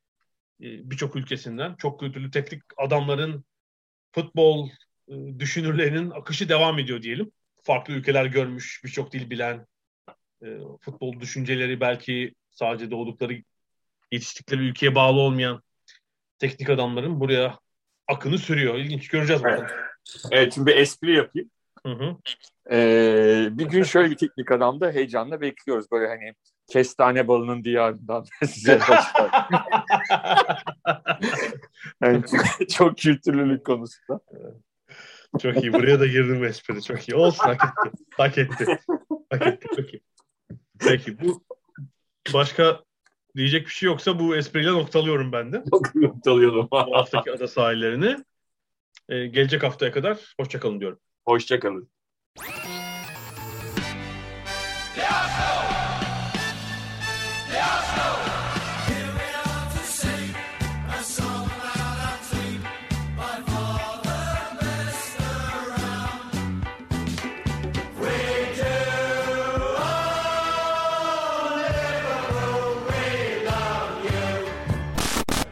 birçok 0.60 1.16
ülkesinden 1.16 1.76
çok 1.76 2.00
kültürlü 2.00 2.32
teknik 2.32 2.64
adamların 2.78 3.46
futbol 4.12 4.70
e, 5.08 5.40
düşünürlerinin 5.40 6.10
akışı 6.10 6.50
devam 6.50 6.80
ediyor 6.80 7.02
diyelim. 7.02 7.32
Farklı 7.64 7.94
ülkeler 7.94 8.26
görmüş, 8.26 8.82
birçok 8.84 9.12
dil 9.12 9.30
bilen, 9.30 9.68
e, 10.44 10.58
futbol 10.82 11.20
düşünceleri 11.20 11.82
belki 11.82 12.34
sadece 12.52 12.92
doğdukları, 12.92 13.44
yetiştikleri 14.12 14.62
ülkeye 14.62 14.96
bağlı 14.96 15.20
olmayan 15.20 15.64
teknik 16.40 16.70
adamların 16.70 17.20
buraya 17.20 17.60
akını 18.08 18.38
sürüyor. 18.38 18.76
İlginç 18.76 19.08
göreceğiz 19.08 19.44
bakalım. 19.44 19.68
Evet 20.32 20.54
şimdi 20.54 20.72
bir 20.72 20.76
espri 20.76 21.16
yapayım. 21.16 21.50
Hı 21.86 21.92
hı. 21.92 22.18
Ee, 22.72 23.50
bir 23.52 23.66
gün 23.66 23.84
şöyle 23.84 24.12
bir 24.12 24.18
teknik 24.18 24.52
adam 24.52 24.82
da 24.82 24.92
heyecanla 24.92 25.42
bekliyoruz. 25.42 25.92
Böyle 25.92 26.08
hani 26.08 26.34
kestane 26.70 27.28
balının 27.28 27.64
diyarından 27.64 28.26
size. 28.46 28.80
Yani 32.02 32.24
çok, 32.32 32.70
çok 32.70 32.98
kültürlülük 32.98 33.66
konusunda. 33.66 34.20
Çok 35.42 35.64
iyi. 35.64 35.74
Buraya 35.74 36.00
da 36.00 36.08
girdim 36.08 36.44
espri. 36.44 36.84
Çok 36.84 37.10
iyi. 37.10 37.16
Olsun 37.16 37.44
hak 37.44 37.64
etti. 37.64 38.04
Hak 38.18 38.38
etti. 38.38 38.78
Hak 39.30 39.48
etti. 39.48 39.68
Çok 39.76 39.94
iyi. 39.94 40.02
Peki 40.80 41.20
bu 41.22 41.44
başka 42.34 42.84
diyecek 43.36 43.66
bir 43.66 43.72
şey 43.72 43.88
yoksa 43.88 44.20
bu 44.20 44.36
espriyle 44.36 44.72
noktalıyorum 44.72 45.32
ben 45.32 45.54
de. 45.54 45.64
Çok 45.72 45.96
noktalayalım. 45.96 46.68
Bu 46.72 46.78
haftaki 46.78 47.32
ada 47.32 47.48
sahillerini. 47.48 48.18
Ee, 49.10 49.28
gelecek 49.28 49.64
haftaya 49.64 49.92
kadar 49.92 50.34
hoşçakalın 50.40 50.80
diyorum. 50.80 51.00
Hoşçakalın. 51.26 51.90